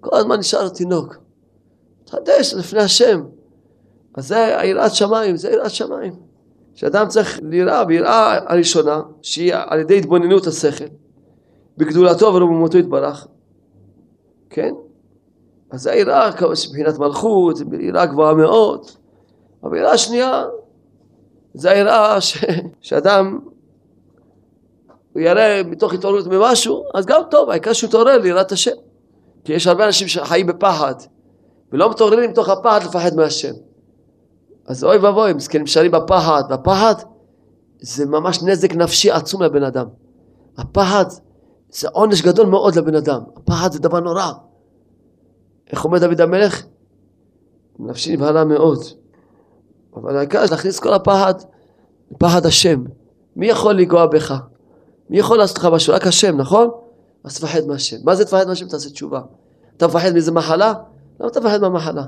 כל 0.00 0.16
הזמן 0.16 0.38
נשאר 0.38 0.68
תינוק. 0.68 1.16
מתחדש 2.02 2.54
לפני 2.54 2.80
השם. 2.80 3.22
אז 4.14 4.28
זה 4.28 4.56
יראת 4.64 4.94
שמיים, 4.94 5.36
זה 5.36 5.50
יראת 5.50 5.70
שמיים. 5.70 6.12
שאדם 6.74 7.08
צריך 7.08 7.40
ליראה, 7.42 7.84
ויראה 7.88 8.52
הראשונה, 8.52 9.02
שהיא 9.22 9.54
על 9.54 9.80
ידי 9.80 9.98
התבוננות 9.98 10.46
השכל, 10.46 10.84
בגדולתו 11.76 12.34
ורוממותו 12.34 12.78
יתברך, 12.78 13.26
כן? 14.50 14.74
אז 15.70 15.82
זה 15.82 15.94
יראה 15.94 16.30
מבחינת 16.68 16.98
מלכות, 16.98 17.58
יראה 17.80 18.06
גבוהה 18.06 18.34
מאוד, 18.34 18.86
אבל 19.64 19.76
יראה 19.76 19.98
שנייה, 19.98 20.44
זה 21.54 21.70
היראה 21.70 22.20
ש... 22.20 22.44
שאדם 22.80 23.38
הוא 25.12 25.22
יראה 25.22 25.62
מתוך 25.66 25.92
התעוררות 25.92 26.26
ממשהו, 26.26 26.84
אז 26.94 27.06
גם 27.06 27.20
טוב, 27.30 27.50
העיקר 27.50 27.72
שהוא 27.72 27.88
יתעורר 27.88 28.18
ליראת 28.18 28.52
השם. 28.52 28.76
כי 29.44 29.52
יש 29.52 29.66
הרבה 29.66 29.86
אנשים 29.86 30.08
שחיים 30.08 30.46
בפחד, 30.46 30.94
ולא 31.72 31.90
מתעוררים 31.90 32.30
מתוך 32.30 32.48
הפחד 32.48 32.80
לפחד 32.84 33.16
מהשם. 33.16 33.54
אז 34.66 34.84
אוי 34.84 34.96
ואבוי, 34.96 35.32
מסכנים 35.32 35.62
נשארים 35.62 35.90
בפחד, 35.90 36.42
והפחד 36.50 36.94
זה 37.80 38.06
ממש 38.06 38.42
נזק 38.42 38.74
נפשי 38.74 39.10
עצום 39.10 39.42
לבן 39.42 39.62
אדם. 39.62 39.86
הפחד 40.58 41.04
זה 41.70 41.88
עונש 41.88 42.22
גדול 42.22 42.46
מאוד 42.46 42.76
לבן 42.76 42.94
אדם, 42.94 43.20
הפחד 43.36 43.72
זה 43.72 43.78
דבר 43.78 44.00
נורא. 44.00 44.32
איך 45.72 45.84
אומר 45.84 45.98
דוד 45.98 46.20
המלך? 46.20 46.66
נפשי 47.78 48.16
נבהלה 48.16 48.44
מאוד. 48.44 48.78
אבל 49.96 50.16
העיקר 50.16 50.44
להכניס 50.50 50.78
כל 50.80 50.92
הפחד 50.92 51.34
לפחד 52.10 52.46
השם. 52.46 52.84
מי 53.36 53.46
יכול 53.46 53.74
לנגוע 53.74 54.06
בך? 54.06 54.34
מי 55.10 55.18
יכול 55.18 55.38
לעשות 55.38 55.58
לך 55.58 55.64
משהו? 55.64 55.94
רק 55.94 56.06
השם, 56.06 56.36
נכון? 56.36 56.70
אז 57.24 57.38
תפחד 57.38 57.60
מהשם. 57.66 57.96
מה 58.04 58.14
זה 58.14 58.24
תפחד 58.24 58.48
מהשם? 58.48 58.68
תעשה 58.68 58.90
תשובה. 58.90 59.20
אתה 59.76 59.86
מפחד 59.86 60.12
מאיזה 60.12 60.32
מחלה? 60.32 60.74
למה 61.20 61.28
אתה 61.30 61.40
מפחד 61.40 61.60
מהמחלה? 61.60 62.04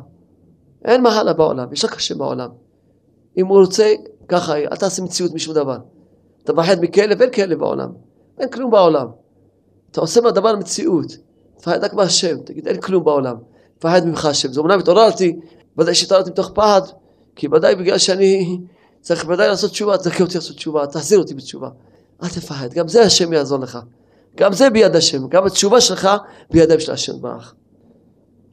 אין 0.84 1.02
מחלה 1.02 1.32
בעולם, 1.32 1.72
יש 1.72 1.84
רק 1.84 1.96
השם 1.96 2.18
בעולם. 2.18 2.48
אם 3.36 3.46
הוא 3.46 3.60
רוצה, 3.60 3.92
ככה 4.28 4.56
אל 4.56 4.76
תעשה 4.76 5.02
מציאות 5.02 5.34
משום 5.34 5.54
דבר. 5.54 5.78
אתה 6.44 6.52
מפחד 6.52 6.76
מכלב, 6.80 7.22
אין 7.22 7.30
כלב 7.30 7.58
בעולם. 7.58 7.92
אין 8.38 8.48
כלום 8.48 8.70
בעולם. 8.70 9.06
אתה 9.90 10.00
עושה 10.00 10.20
מהדבר 10.20 10.56
מציאות. 10.56 11.16
תפחד 11.58 11.84
רק 11.84 11.94
מהשם, 11.94 12.40
תגיד 12.40 12.68
אין 12.68 12.80
כלום 12.80 13.04
בעולם. 13.04 13.36
תפחד 13.78 14.06
ממך 14.06 14.24
השם. 14.26 14.52
זה 14.52 14.60
אומנם 14.60 14.78
התעוררתי, 14.78 15.40
ודאי 15.78 15.94
שהתעוררתי 15.94 16.30
מתוך 16.30 16.50
פחד, 16.54 16.80
כי 17.36 17.48
ודאי 17.52 17.74
בגלל 17.74 17.98
שאני 17.98 18.60
צריך 19.00 19.26
ודאי 19.28 19.48
לעשות 19.48 19.70
תשובה, 19.70 19.98
תזכה 19.98 20.24
אותי 20.24 20.34
לעשות 20.34 20.56
תשובה, 20.56 20.86
תחזיר 20.86 21.18
אותי 21.18 21.34
בתשובה. 21.34 21.68
אל 22.22 22.28
תפחד, 22.28 22.72
גם 22.72 22.88
זה 22.88 23.02
השם 23.02 23.32
יעזור 23.32 23.58
לך. 23.58 23.78
גם 24.36 24.52
זה 24.52 24.70
ביד 24.70 24.96
השם, 24.96 25.28
גם 25.28 25.46
התשובה 25.46 25.80
שלך 25.80 26.08
בידיו 26.50 26.80
של 26.80 26.92
השם 26.92 27.20
ברח. 27.20 27.54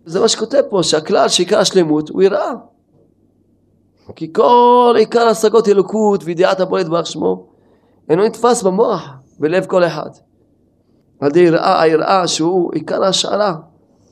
זה 0.06 0.20
מה 0.20 0.28
שכותב 0.28 0.62
פה, 0.70 0.84
שהכלל 0.84 1.30
שעיקר 1.30 1.60
השלמות 1.60 2.10
הוא 2.10 2.22
יראה. 2.22 2.54
כי 4.15 4.34
כל 4.34 4.96
עיקר 4.98 5.28
השגות 5.28 5.68
אלוקות 5.68 6.24
וידיעת 6.24 6.60
הבועט 6.60 6.86
ברך 6.86 7.08
שמו 7.08 7.48
אינו 8.10 8.26
נתפס 8.26 8.63
במוח, 8.63 9.10
בלב 9.39 9.65
כל 9.65 9.84
אחד. 9.84 10.10
על 11.20 11.28
ידי 11.30 11.39
יראה, 11.39 11.82
היראה 11.82 12.28
שהוא 12.28 12.74
עיקר 12.74 13.04
ההשערה 13.04 13.56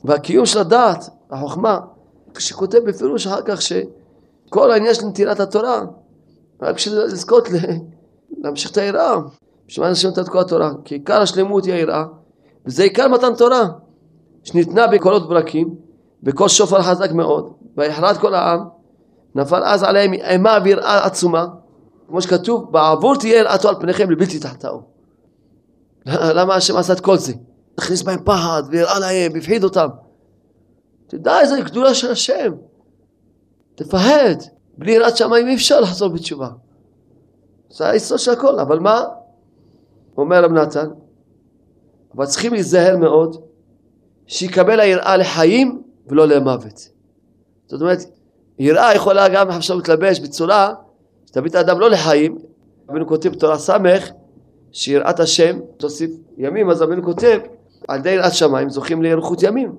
והקיום 0.04 0.46
של 0.46 0.58
הדעת, 0.58 1.08
החוכמה, 1.30 1.80
כשכותב 2.34 2.78
בפירוש 2.78 3.26
אחר 3.26 3.42
כך 3.42 3.62
שכל 4.48 4.70
העניין 4.70 4.94
של 4.94 5.06
נטילת 5.06 5.40
התורה 5.40 5.84
רק 6.62 6.74
בשביל 6.74 6.98
לזכות 6.98 7.48
להמשיך 8.42 8.70
את 8.70 8.76
היראה 8.76 9.16
בשביל 9.66 9.84
מה 9.84 9.90
אנשים 9.90 10.10
נותן 10.10 10.22
את 10.22 10.28
כל 10.28 10.38
התורה? 10.38 10.70
כי 10.84 10.94
עיקר 10.94 11.20
השלמות 11.20 11.64
היא 11.64 11.74
היראה 11.74 12.04
וזה 12.66 12.82
עיקר 12.82 13.08
מתן 13.08 13.34
תורה 13.34 13.64
שניתנה 14.44 14.86
בקולות 14.86 15.28
ברקים 15.28 15.74
בקול 16.22 16.48
שופר 16.48 16.82
חזק 16.82 17.12
מאוד 17.12 17.52
ויחרד 17.76 18.16
כל 18.16 18.34
העם 18.34 18.64
נפל 19.34 19.64
אז 19.64 19.82
עליהם 19.82 20.12
אימה 20.12 20.58
ויראה 20.64 21.06
עצומה 21.06 21.46
כמו 22.08 22.22
שכתוב 22.22 22.72
בעבור 22.72 23.16
תהיה 23.16 23.38
יראתו 23.38 23.68
על 23.68 23.74
פניכם 23.80 24.10
לבלתי 24.10 24.38
תחתהו 24.38 24.82
למה 26.36 26.54
השם 26.54 26.76
עשה 26.76 26.92
את 26.92 27.00
כל 27.00 27.16
זה? 27.16 27.32
הכניס 27.78 28.02
בהם 28.02 28.20
פחד 28.24 28.62
ויראה 28.70 28.98
להם 28.98 29.32
והפחיד 29.34 29.64
אותם 29.64 29.88
תדע 31.06 31.40
איזה 31.40 31.60
גדולה 31.60 31.94
של 31.94 32.10
השם 32.10 32.52
תפחד 33.78 34.34
בלי 34.78 34.92
יראת 34.92 35.16
שמיים 35.16 35.48
אי 35.48 35.54
אפשר 35.54 35.80
לחזור 35.80 36.08
בתשובה. 36.08 36.48
זה 37.70 37.88
היסוד 37.88 38.18
של 38.18 38.30
הכל 38.30 38.58
אבל 38.58 38.78
מה? 38.78 39.04
אומר 40.16 40.44
רב 40.44 40.52
נתן 40.52 40.88
אבל 42.14 42.26
צריכים 42.26 42.52
להיזהר 42.52 42.96
מאוד 42.96 43.42
שיקבל 44.26 44.80
היראה 44.80 45.16
לחיים 45.16 45.82
ולא 46.06 46.28
למוות. 46.28 46.88
זאת 47.66 47.80
אומרת 47.80 47.98
יראה 48.58 48.94
יכולה 48.94 49.28
גם 49.28 49.48
עכשיו 49.48 49.76
להתלבש 49.76 50.20
בצורה 50.20 50.74
שתביא 51.26 51.50
את 51.50 51.54
האדם 51.54 51.80
לא 51.80 51.90
לחיים. 51.90 52.38
רבינו 52.88 53.06
כותב 53.06 53.28
בתורה 53.28 53.58
סמך 53.58 54.10
שיראת 54.72 55.20
השם 55.20 55.58
תוסיף 55.76 56.10
ימים 56.36 56.70
אז 56.70 56.82
רבינו 56.82 57.02
כותב 57.02 57.38
על 57.88 57.98
ידי 57.98 58.10
יראת 58.10 58.32
שמיים 58.32 58.70
זוכים 58.70 59.02
לאריכות 59.02 59.42
ימים. 59.42 59.72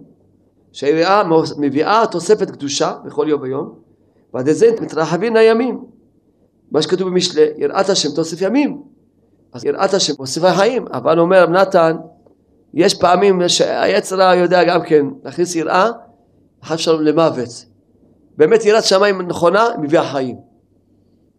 שהיראה 0.72 1.24
מביאה 1.58 2.04
תוספת 2.12 2.52
קדושה 2.52 2.94
בכל 3.06 3.26
יום 3.30 3.42
ויום 3.42 3.89
ועל 4.34 4.42
ידי 4.42 4.54
זה 4.54 4.68
מתרחבים 4.82 5.36
הימים. 5.36 5.86
מה 6.72 6.82
שכתוב 6.82 7.10
במשלי 7.10 7.46
יראת 7.58 7.90
השם 7.90 8.10
תוסיף 8.16 8.42
ימים. 8.42 8.84
אז 9.54 9.66
יראת 9.66 9.94
השם 9.94 10.14
מוסיפה 10.20 10.54
חיים. 10.54 10.86
אבל 10.94 11.20
אומר 11.20 11.44
רב 11.44 11.50
נתן 11.50 11.98
יש 12.74 12.94
פעמים 12.94 13.42
שהיצרה 13.48 14.36
יודע 14.36 14.64
גם 14.64 14.82
כן 14.84 15.06
להכניס 15.24 15.56
יראה 15.56 15.90
חס 16.64 16.80
שלום 16.80 17.02
למוות. 17.02 17.66
באמת 18.38 18.66
יראת 18.66 18.84
שמיים 18.84 19.22
נכונה 19.22 19.68
מביאה 19.82 20.12
חיים. 20.12 20.38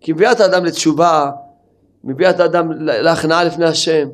כי 0.00 0.12
מביאה 0.12 0.33
את 0.33 0.40
האדם 0.40 0.64
לתשובה 0.64 1.31
מביאה 2.05 2.31
את 2.31 2.40
האדם 2.40 2.72
להכנעה 2.72 3.44
לפני 3.44 3.64
השם 3.64 4.09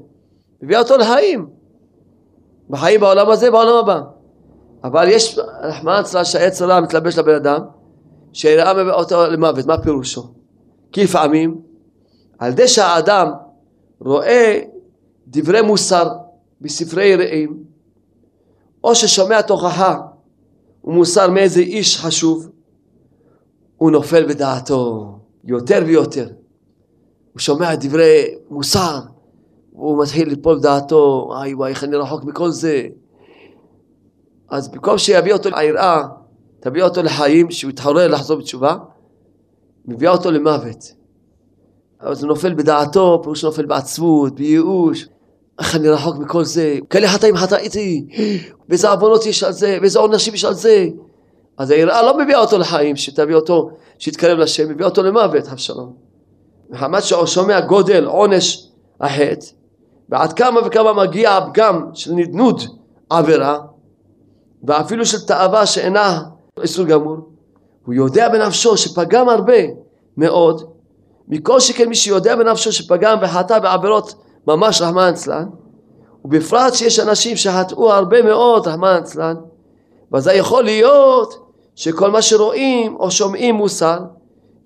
מביאה 0.62 0.80
אותו 0.80 0.96
לחיים. 0.96 1.46
בחיים 2.70 3.00
בעולם 3.00 3.30
הזה 3.30 3.50
בעולם 3.50 3.74
הבא. 3.76 4.00
אבל 4.84 5.08
יש 5.08 5.38
רחמנא 5.62 5.98
הצלה 5.98 6.24
שהיצרה 6.24 6.80
מתלבש 6.80 7.18
לבן 7.18 7.34
אדם 7.34 7.60
מביא 8.44 8.92
אותו 8.92 9.26
למוות 9.26 9.66
מה 9.66 9.82
פירושו 9.82 10.22
כי 10.92 11.04
לפעמים 11.04 11.60
על 12.38 12.52
ידי 12.52 12.68
שהאדם 12.68 13.32
רואה 14.00 14.60
דברי 15.26 15.62
מוסר 15.62 16.08
בספרי 16.60 17.04
יראים 17.04 17.64
או 18.84 18.94
ששומע 18.94 19.42
תוכחה 19.42 20.00
ומוסר 20.84 21.30
מאיזה 21.30 21.60
איש 21.60 22.00
חשוב 22.00 22.50
הוא 23.76 23.90
נופל 23.90 24.26
בדעתו 24.28 25.12
יותר 25.44 25.82
ויותר 25.86 26.28
הוא 27.32 27.40
שומע 27.40 27.74
דברי 27.74 28.34
מוסר 28.50 29.00
והוא 29.76 30.02
מתחיל 30.02 30.28
ליפול 30.28 30.58
בדעתו, 30.58 31.32
איי 31.40 31.54
וואי, 31.54 31.70
איך 31.70 31.84
אני 31.84 31.96
רחוק 31.96 32.24
מכל 32.24 32.50
זה. 32.50 32.86
אז 34.48 34.68
במקום 34.68 34.98
שיביא 34.98 35.32
אותו 35.32 35.48
ליראה, 35.50 36.02
תביא 36.66 36.82
אותו 36.82 37.02
לחיים, 37.02 37.50
שהוא 37.50 37.70
יתחורר 37.70 38.08
לחזור 38.08 38.38
בתשובה, 38.38 38.76
מביאה 39.84 40.12
אותו 40.12 40.30
למוות. 40.30 40.92
אז 42.00 42.22
הוא 42.22 42.28
נופל 42.28 42.54
בדעתו, 42.54 43.20
פירוש 43.22 43.44
נופל 43.44 43.64
בעצבות, 43.64 44.34
בייאוש. 44.34 45.08
איך 45.58 45.76
אני 45.76 45.88
רחוק 45.88 46.16
מכל 46.16 46.44
זה, 46.44 46.78
כאלה 46.90 47.08
חטאים 47.08 47.36
חטאיתי, 47.36 48.06
ואיזה 48.68 48.90
עוונות 48.90 49.26
יש 49.26 49.42
על 49.42 49.52
זה, 49.52 49.78
ואיזה 49.80 49.98
עונשים 49.98 50.34
יש 50.34 50.44
על 50.44 50.54
זה. 50.54 50.86
אז 51.58 51.70
היראה 51.70 52.02
לא 52.02 52.18
מביאה 52.18 52.38
אותו 52.38 52.58
לחיים, 52.58 52.96
שתביא 52.96 53.34
אותו, 53.34 53.70
שיתקרב 53.98 54.38
לשם, 54.38 54.70
מביאה 54.70 54.88
אותו 54.88 55.02
למוות, 55.02 55.48
אבשלום. 55.52 55.92
מחמת 56.70 57.02
שהוא 57.02 57.26
שומע 57.26 57.60
גודל 57.60 58.04
עונש 58.04 58.68
החטא, 59.00 59.46
ועד 60.08 60.32
כמה 60.32 60.60
וכמה 60.66 60.92
מגיע 60.92 61.36
הפגם 61.36 61.90
של 61.94 62.12
נדנוד 62.12 62.62
עבירה, 63.10 63.58
ואפילו 64.64 65.06
של 65.06 65.26
תאווה 65.26 65.66
שאינה 65.66 66.22
איסור 66.62 66.84
גמור, 66.84 67.16
הוא 67.86 67.94
יודע 67.94 68.28
בנפשו 68.28 68.76
שפגם 68.76 69.28
הרבה 69.28 69.58
מאוד, 70.16 70.70
מכל 71.28 71.60
שכן 71.60 71.88
מי 71.88 71.94
שיודע 71.94 72.36
בנפשו 72.36 72.72
שפגם 72.72 73.18
וחטא 73.22 73.58
בעבירות 73.58 74.14
ממש 74.46 74.82
רחמן 74.82 75.08
אצלן, 75.08 75.48
ובפרט 76.24 76.74
שיש 76.74 77.00
אנשים 77.00 77.36
שחטאו 77.36 77.92
הרבה 77.92 78.22
מאוד 78.22 78.66
רחמן 78.66 78.98
אצלן, 79.02 79.34
וזה 80.12 80.32
יכול 80.32 80.64
להיות 80.64 81.50
שכל 81.74 82.10
מה 82.10 82.22
שרואים 82.22 82.96
או 82.96 83.10
שומעים 83.10 83.54
מוסר, 83.54 83.98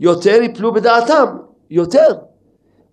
יותר 0.00 0.42
יפלו 0.42 0.72
בדעתם, 0.72 1.26
יותר. 1.70 2.08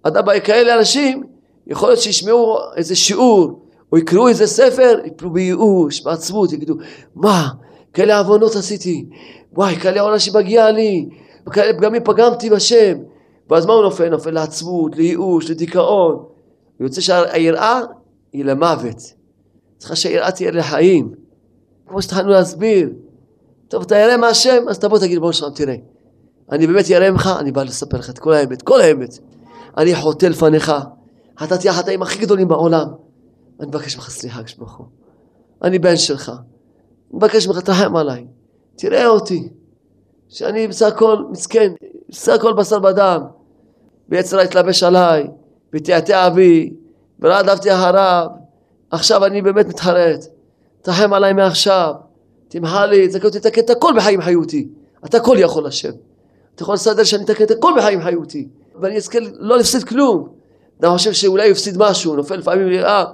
אדם 0.04 0.24
כאלה 0.44 0.80
אנשים, 0.80 1.24
יכול 1.68 1.90
להיות 1.90 2.00
שישמעו 2.00 2.58
איזה 2.76 2.96
שיעור, 2.96 3.60
או 3.92 3.98
יקראו 3.98 4.28
איזה 4.28 4.48
ספר, 4.48 5.00
יפלו 5.06 5.30
בייאוש, 5.30 6.02
בעצבות, 6.02 6.54
יגידו, 6.54 6.76
מה, 7.16 7.48
כאלה 7.94 8.20
עוונות 8.20 8.56
עשיתי, 8.56 9.06
וואי, 9.54 9.76
כאלה 9.76 10.02
עונה 10.02 10.20
שמגיע 10.20 10.72
לי, 10.72 11.10
כאלה 11.52 11.74
פגמים 11.78 12.04
פגמתי 12.04 12.50
בשם. 12.50 12.98
ואז 13.50 13.66
מה 13.66 13.74
הוא 13.74 13.84
נופל? 13.84 14.10
נופל 14.10 14.32
לעצבות, 14.32 14.96
לייאוש, 14.96 15.50
לדיכאון. 15.50 16.24
יוצא 16.80 17.02
שהיראה 17.02 17.82
היא 18.34 18.46
למוות. 18.46 19.14
צריכה 19.78 19.96
שהיראה 19.96 20.32
תהיה 20.32 20.52
לחיים. 20.52 21.14
כמו 21.88 22.02
שהתחלנו 22.02 22.30
להסביר. 22.30 22.90
טוב, 23.68 23.84
אתה 23.84 23.96
ירא 23.96 24.18
מהשם, 24.18 24.66
אז 24.70 24.80
תבוא 24.80 25.00
תגיד, 25.00 25.20
בוא 25.20 25.32
שלום, 25.32 25.52
תראה. 25.56 25.76
אני 26.52 26.68
באמת 26.68 26.90
ירא 26.90 27.10
ממך, 27.10 27.30
אני 27.40 27.52
בא 27.52 27.64
לספר 27.64 27.98
לך 27.98 28.10
את 28.10 28.20
כל 28.20 28.34
האמת, 28.34 28.62
כל 28.62 28.82
האמת. 28.82 29.20
אני 29.78 29.96
חוטא 29.96 30.26
לפניך, 30.26 30.72
חטאתי 31.40 31.70
החטאים 31.70 32.02
הכי 32.02 32.20
גדולים 32.20 32.48
בעולם. 32.48 32.88
אני 33.60 33.68
מבקש 33.68 33.96
ממך 33.96 34.10
סליחה, 34.10 34.44
כשברוך 34.44 34.78
הוא. 34.78 34.86
אני 35.64 35.80
בן 35.80 35.98
שלך. 35.98 36.32
אני 37.12 37.18
מבקש 37.18 37.48
ממך, 37.48 37.60
תרחם 37.60 37.96
עליי. 37.96 38.26
תראה 38.76 39.08
אותי. 39.08 39.50
שאני 40.30 40.68
בסך 40.68 40.86
הכל 40.86 41.24
מסכן, 41.32 41.74
בסך 42.10 42.34
הכל 42.34 42.54
בשר 42.54 42.80
בדם. 42.80 43.22
ויצרה 44.10 44.42
התלבש 44.42 44.84
עליי, 44.84 45.28
ותעתע 45.74 46.28
אבי, 46.28 46.74
ורדפתי 47.20 47.74
אחריו. 47.74 48.28
עכשיו 48.92 49.26
אני 49.26 49.42
באמת 49.42 49.68
מתחרט. 49.68 50.26
תרחם 50.82 51.14
עליי 51.14 51.34
מעכשיו. 51.34 51.94
תמחה 52.48 52.86
לי, 52.86 53.08
תזכה 53.08 53.28
אותי, 53.28 53.40
תתקן 53.40 53.62
את 53.62 53.70
הכל 53.70 53.94
בחיים 53.98 54.22
חיותי. 54.22 54.68
אתה 55.06 55.18
הכל 55.18 55.38
יכול 55.40 55.66
השם. 55.66 55.92
אתה 56.56 56.64
יכול 56.64 56.76
לסדר 56.76 57.04
שאני 57.04 57.24
אתקן 57.24 57.44
את 57.44 57.52
הכל 57.52 57.74
בחיים 57.78 58.02
חיותי. 58.02 58.48
ואני 58.82 58.98
אזכה 58.98 59.20
לא 59.40 59.58
להפסיד 59.58 59.84
כלום. 59.84 60.28
אתה 60.80 60.90
חושב 60.90 61.14
שאולי 61.14 61.44
הוא 61.44 61.52
הפסיד 61.52 61.78
משהו, 61.78 62.16
נופל 62.16 62.36
לפעמים 62.36 62.68
לראה 62.68 63.06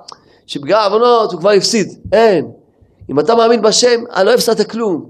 שבגלל 0.47 0.83
עוונות 0.85 1.31
הוא 1.31 1.39
כבר 1.39 1.49
הפסיד. 1.49 1.99
אין. 2.11 2.51
אם 3.09 3.19
אתה 3.19 3.35
מאמין 3.35 3.61
בשם, 3.61 4.03
אני 4.15 4.25
לא 4.25 4.33
הפסדת 4.33 4.69
כלום. 4.69 5.09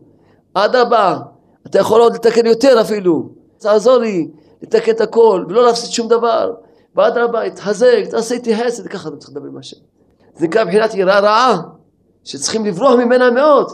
אדרבה, 0.54 1.20
אתה 1.68 1.80
יכול 1.80 2.02
עוד 2.02 2.16
לתקן 2.16 2.46
יותר 2.46 2.82
אפילו. 2.82 3.30
תעזור 3.58 3.98
לי 3.98 4.28
לתקן 4.62 4.92
את 4.92 5.02
הכל, 5.02 5.46
ולא 5.50 5.66
להפסיד 5.66 5.92
שום 5.92 6.08
דבר. 6.08 6.54
ואדרבה, 6.96 7.50
תחזק, 7.50 8.04
תעשה 8.10 8.36
איתי 8.36 8.56
חסד, 8.58 8.88
ככה 8.88 9.10
אתה 9.10 9.18
צריך 9.18 9.32
לדבר 9.32 9.48
עם 9.48 9.58
השם. 9.58 9.78
זה 10.36 10.48
נקרא 10.48 10.64
מבחינת 10.64 10.96
יראה 10.96 11.20
רעה, 11.20 11.62
שצריכים 12.24 12.66
לברוח 12.66 12.94
ממנה 12.94 13.32
מאוד. 13.32 13.72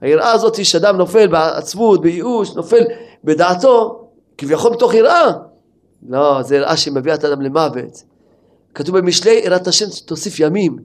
היראה 0.00 0.32
הזאת 0.32 0.64
שאדם 0.64 0.96
נופל 0.96 1.26
בעצבות, 1.26 2.00
בייאוש, 2.00 2.54
נופל 2.54 2.84
בדעתו, 3.24 4.04
כביכול 4.38 4.72
מתוך 4.72 4.94
יראה. 4.94 5.32
לא, 6.08 6.42
זה 6.42 6.56
יראה 6.56 6.76
שמביאה 6.76 7.14
את 7.14 7.24
האדם 7.24 7.42
למוות. 7.42 8.02
כתוב 8.74 8.98
במשלי, 8.98 9.40
יראת 9.44 9.66
השם 9.66 9.86
תוסיף 10.06 10.40
ימים. 10.40 10.78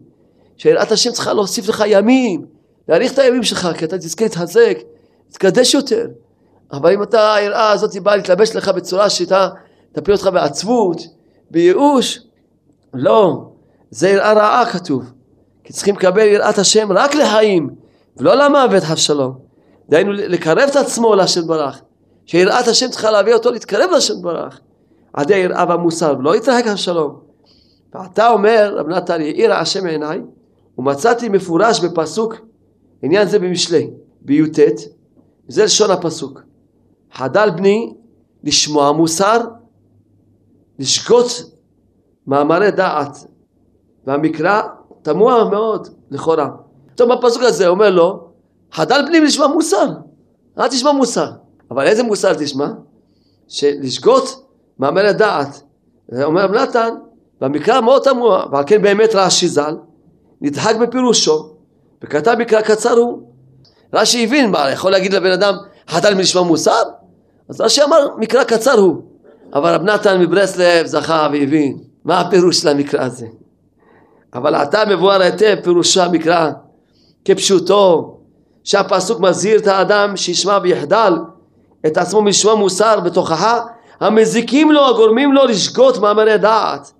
שיראת 0.58 0.92
השם 0.92 1.12
צריכה 1.12 1.34
להוסיף 1.34 1.70
לך 1.70 1.84
ימים, 1.88 2.46
להאריך 2.88 3.14
את 3.14 3.20
הימים 3.20 3.44
שלך, 3.44 3.68
כי 3.78 3.86
אתה 3.86 3.98
תזכה 3.98 4.26
להתחזק, 4.26 4.78
תתקדש 5.30 5.74
יותר. 5.74 6.08
אבל 6.72 6.94
אם 6.94 7.04
אתה, 7.04 7.34
היראה 7.34 7.72
הזאת 7.72 7.98
באה 7.98 8.16
להתלבש 8.16 8.56
לך 8.56 8.70
בצורה 8.70 9.10
שאתה 9.10 9.50
תפיל 9.92 10.14
אותך 10.14 10.30
בעצבות, 10.34 11.02
בייאוש, 11.52 12.20
לא, 12.94 13.52
זה 13.92 14.10
יראה 14.10 14.34
רעה 14.34 14.66
כתוב. 14.66 15.12
כי 15.64 15.74
צריכים 15.74 15.96
לקבל 15.96 16.22
יראת 16.22 16.58
השם 16.58 16.92
רק 16.92 17.16
לחיים, 17.16 17.70
ולא 18.18 18.36
למוות 18.36 18.84
חס 18.84 19.00
שלום. 19.00 19.38
דהיינו 19.90 20.12
לקרב 20.12 20.58
את 20.58 20.76
עצמו 20.76 21.16
להשם 21.16 21.48
ברך. 21.48 21.82
שיראת 22.26 22.68
השם 22.68 22.90
צריכה 22.90 23.12
להביא 23.12 23.34
אותו 23.34 23.52
להתקרב 23.52 23.90
להשם 23.92 24.22
ברך. 24.22 24.60
עדי 25.14 25.34
היראה 25.34 25.66
והמוסר, 25.70 26.16
ולא 26.20 26.36
יתרחק 26.36 26.68
חס 26.68 26.80
שלום. 26.80 27.20
ואתה 27.94 28.30
אומר, 28.30 28.76
רב 28.78 28.88
נתן, 28.88 29.22
יאיר 29.22 29.54
השם 29.54 29.86
עיניי, 29.86 30.22
ומצאתי 30.78 31.30
מפורש 31.30 31.80
בפסוק, 31.80 32.36
עניין 33.04 33.28
זה 33.28 33.40
במשלי, 33.40 33.90
בי"ט, 34.22 34.60
זה 35.48 35.64
לשון 35.64 35.92
הפסוק. 35.92 36.42
חדל 37.14 37.50
בני 37.50 37.94
לשמוע 38.44 38.92
מוסר, 38.92 39.40
לשגות 40.80 41.52
מאמרי 42.28 42.72
דעת. 42.72 43.18
והמקרא 44.06 44.62
תמוה 45.02 45.50
מאוד, 45.50 45.88
לכאורה. 46.12 46.50
טוב, 46.96 47.14
בפסוק 47.14 47.44
הזה 47.44 47.68
אומר 47.68 47.90
לו, 47.90 48.28
חדל 48.72 49.02
בני 49.08 49.20
לשמוע 49.20 49.48
מוסר. 49.48 49.88
אל 50.60 50.68
תשמע 50.68 50.92
מוסר. 50.92 51.32
אבל 51.72 51.88
איזה 51.88 52.04
מוסר 52.04 52.34
תשמע? 52.34 52.68
שלשגות 53.48 54.48
מאמרי 54.80 55.14
דעת. 55.14 55.64
אומר 56.24 56.52
נתן, 56.52 56.90
במקרא 57.42 57.82
מאוד 57.82 58.02
תמוה, 58.02 58.46
ועל 58.52 58.64
כן 58.68 58.82
באמת 58.82 59.10
רש"י 59.14 59.48
ז"ל, 59.48 59.76
נדחק 60.42 60.76
בפירושו, 60.82 61.53
וכתב 62.04 62.36
מקרא 62.40 62.62
קצר 62.62 62.94
הוא. 62.94 63.22
רש"י 63.94 64.24
הבין, 64.24 64.52
מה, 64.52 64.72
יכול 64.72 64.92
להגיד 64.92 65.14
לבן 65.14 65.32
אדם, 65.32 65.54
חדל 65.88 66.14
מלשמוע 66.14 66.44
מוסר? 66.44 66.84
אז 67.50 67.62
רש"י 67.62 67.84
אמר, 67.84 68.08
מקרא 68.18 68.44
קצר 68.44 68.80
הוא. 68.80 69.02
אבל 69.54 69.74
רב 69.74 69.82
נתן 69.84 70.22
מברסלב 70.22 70.86
זכה 70.86 71.28
והבין 71.34 71.78
מה 72.06 72.20
הפירוש 72.20 72.62
של 72.62 72.68
המקרא 72.68 73.02
הזה. 73.04 73.28
אבל 74.34 74.56
עתה 74.56 74.84
מבואר 74.90 75.22
היטב 75.22 75.56
פירושו 75.64 76.02
המקרא 76.02 76.52
כפשוטו 77.26 78.18
שהפסוק 78.64 79.20
מזהיר 79.20 79.60
את 79.60 79.68
האדם 79.68 80.18
שישמע 80.18 80.58
ויחדל 80.64 81.14
את 81.86 81.98
עצמו 81.98 82.22
מלשמוע 82.22 82.56
מוסר 82.56 83.00
בתוכחה 83.00 83.60
המזיקים 84.00 84.72
לו 84.72 84.88
הגורמים 84.88 85.34
לו 85.34 85.46
לשגות 85.46 85.98
מאמרי 85.98 86.38
דעת. 86.38 86.92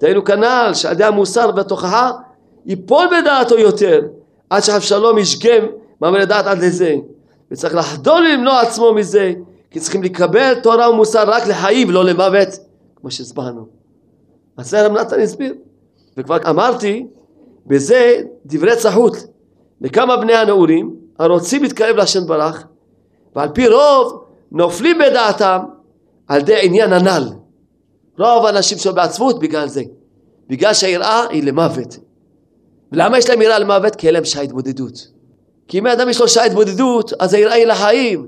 דהיינו 0.00 0.24
כנ"ל 0.24 0.70
שעל 0.74 0.92
ידי 0.92 1.04
המוסר 1.04 1.50
והתוכחה 1.56 2.10
ייפול 2.66 3.06
בדעתו 3.06 3.58
יותר 3.58 4.00
עד 4.52 4.62
שאבשלום 4.62 5.18
ישגם 5.18 5.66
מאמרי 6.00 6.26
דעת 6.26 6.46
עד 6.46 6.58
לזה. 6.58 6.96
וצריך 7.50 7.74
לחדול 7.74 8.26
למנוע 8.28 8.60
עצמו 8.60 8.94
מזה 8.94 9.32
כי 9.70 9.80
צריכים 9.80 10.02
לקבל 10.02 10.54
תורה 10.54 10.90
ומוסר 10.90 11.30
רק 11.30 11.46
לחיים 11.46 11.88
ולא 11.88 12.04
למוות 12.04 12.48
כמו 12.96 13.10
שהסברנו. 13.10 13.66
אז 14.56 14.70
זה 14.70 14.86
רב 14.86 14.92
נתן 14.92 15.20
הסביר. 15.20 15.54
וכבר 16.16 16.36
אמרתי 16.50 17.06
בזה 17.66 18.20
דברי 18.46 18.76
צחות 18.76 19.16
לכמה 19.80 20.16
בני 20.16 20.34
הנעורים 20.34 20.96
הרוצים 21.18 21.62
להתקרב 21.62 21.96
להשם 21.96 22.26
ברך 22.26 22.66
ועל 23.36 23.48
פי 23.48 23.68
רוב 23.68 24.24
נופלים 24.52 24.98
בדעתם 24.98 25.58
על 26.28 26.40
ידי 26.40 26.66
עניין 26.66 26.92
הנ"ל. 26.92 27.28
רוב 28.18 28.46
האנשים 28.46 28.78
שלו 28.78 28.94
בעצבות 28.94 29.38
בגלל 29.38 29.68
זה 29.68 29.82
בגלל 30.48 30.74
שהיראה 30.74 31.26
היא 31.28 31.42
למוות 31.42 31.98
ולמה 32.92 33.18
יש 33.18 33.30
להם 33.30 33.42
יראה 33.42 33.58
למוות? 33.58 33.96
כי 33.96 34.06
אין 34.06 34.14
להם 34.14 34.24
שעה 34.24 34.42
התבודדות. 34.42 35.08
כי 35.68 35.78
אם 35.78 35.86
האדם 35.86 36.08
יש 36.08 36.20
לו 36.20 36.28
שעה 36.28 36.44
התבודדות 36.44 37.12
אז 37.18 37.34
היראה 37.34 37.54
היא 37.54 37.66
לחיים 37.66 38.26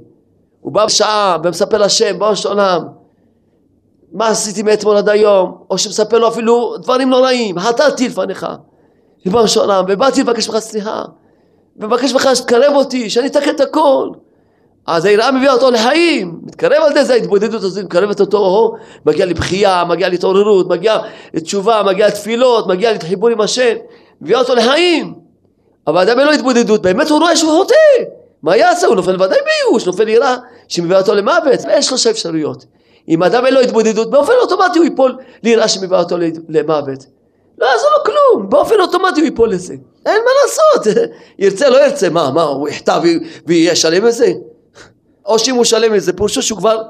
הוא 0.60 0.72
בא 0.72 0.86
בשעה 0.86 1.36
ומספר 1.44 1.78
לשם 1.78 2.18
בראש 2.18 2.46
עולם. 2.46 2.82
מה 4.12 4.28
עשיתי 4.28 4.62
מאתמול 4.62 4.96
עד 4.96 5.08
היום? 5.08 5.58
או 5.70 5.78
שמספר 5.78 6.18
לו 6.18 6.28
אפילו 6.28 6.76
דברים 6.76 7.10
נוראים 7.10 7.58
חטאתי 7.58 8.08
לפניך. 8.08 8.46
של 9.46 9.60
עולם 9.60 9.84
ובאתי 9.88 10.20
לבקש 10.20 10.48
ממך 10.48 10.58
סליחה. 10.58 11.02
ומבקש 11.76 12.12
ממך 12.12 12.28
שתקרב 12.34 12.74
אותי 12.74 13.10
שאני 13.10 13.26
אתקן 13.26 13.54
את 13.54 13.60
הכל. 13.60 14.08
אז 14.86 15.04
היראה 15.04 15.32
מביאה 15.32 15.52
אותו 15.52 15.70
לחיים, 15.70 16.40
מתקרב 16.42 16.82
על 16.82 16.92
זה, 16.92 17.04
זה 17.04 17.14
ההתבודדות 17.14 17.62
הזאת, 17.62 17.84
מקרבת 17.84 18.20
אותו, 18.20 18.74
מגיע 19.06 19.26
לבכייה, 19.26 19.84
מגיע 19.88 20.08
להתעוררות, 20.08 20.68
מגיע 20.68 20.98
לתשובה, 21.34 21.82
מגיע 21.86 22.06
לתפילות, 22.06 22.66
מגיע 22.66 22.92
לחיבור 22.92 23.28
עם 23.28 23.40
השם, 23.40 23.74
מביאה 24.24 24.40
אותו 24.40 24.54
לחיים. 24.54 25.14
אבל 25.86 26.02
אדם 26.02 26.18
אין 26.18 26.26
לו 26.26 26.32
התבודדות, 26.32 26.82
באמת 26.82 27.10
הוא 27.10 27.20
רואה 27.20 27.36
שהוא 27.36 27.50
חוטא. 27.50 27.74
מה 28.42 28.56
יעשה? 28.56 28.86
הוא 28.86 28.96
נופל 28.96 29.14
ודאי 29.14 29.38
בייאוש, 29.44 29.86
נופל 29.86 30.08
יראה 30.08 30.36
שמביאה 30.68 31.00
אותו 31.00 31.14
למוות, 31.14 31.60
ויש 31.66 31.86
שלושה 31.86 32.10
אפשרויות. 32.10 32.64
אם 33.08 33.22
אדם 33.22 33.46
אין 33.46 33.54
לו 33.54 33.60
התבודדות, 33.60 34.10
באופן 34.10 34.32
אוטומטי 34.42 34.78
הוא 34.78 34.84
ייפול 34.84 35.16
ליראה 35.42 35.68
שמביאה 35.68 36.00
אותו 36.00 36.16
למוות. 36.48 37.06
לא 37.58 37.66
יעזור 37.66 37.88
לו 37.98 38.04
כלום, 38.04 38.50
באופן 38.50 38.80
אוטומטי 38.80 39.20
הוא 39.20 39.24
ייפול 39.24 39.50
לזה. 39.50 39.74
אין 40.06 40.22
מה 40.24 40.30
לעשות, 40.42 41.10
ירצה 41.38 41.68
לא 41.68 41.84
ירצה, 41.84 42.08
מה, 42.08 42.30
מה, 42.30 42.42
הוא 42.42 42.68
יחטא 42.68 43.00
ויהיה 43.46 43.76
שלם 43.76 44.04
לזה? 44.04 44.32
או 45.26 45.38
שאם 45.38 45.54
הוא 45.54 45.64
שלם 45.64 45.94
לזה, 45.94 46.12
פירושו 46.12 46.42
שהוא 46.42 46.58
כבר 46.58 46.82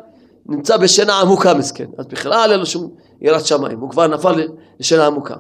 נמצא 0.47 0.77
בשינה 0.77 1.21
עמוקה 1.21 1.55
מסכן, 1.55 1.87
אז 1.99 2.07
בכלל 2.07 2.51
אין 2.51 2.61
לו 2.61 2.67
שום 2.67 2.91
יראת 3.21 3.47
שמיים, 3.47 3.81
הוא 3.81 3.91
כבר 3.91 4.07
נפל 4.07 4.49
לשינה 4.81 5.07
עמוקה. 5.07 5.35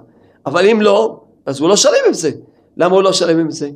אבל 0.46 0.66
אם 0.66 0.82
לא, 0.82 1.20
אז 1.46 1.60
הוא 1.60 1.68
לא 1.68 1.76
שלם 1.76 1.92
עם 2.06 2.12
זה. 2.12 2.30
למה 2.76 2.94
הוא 2.94 3.02
לא 3.02 3.12
שלם 3.12 3.38
עם 3.38 3.50
זה? 3.50 3.70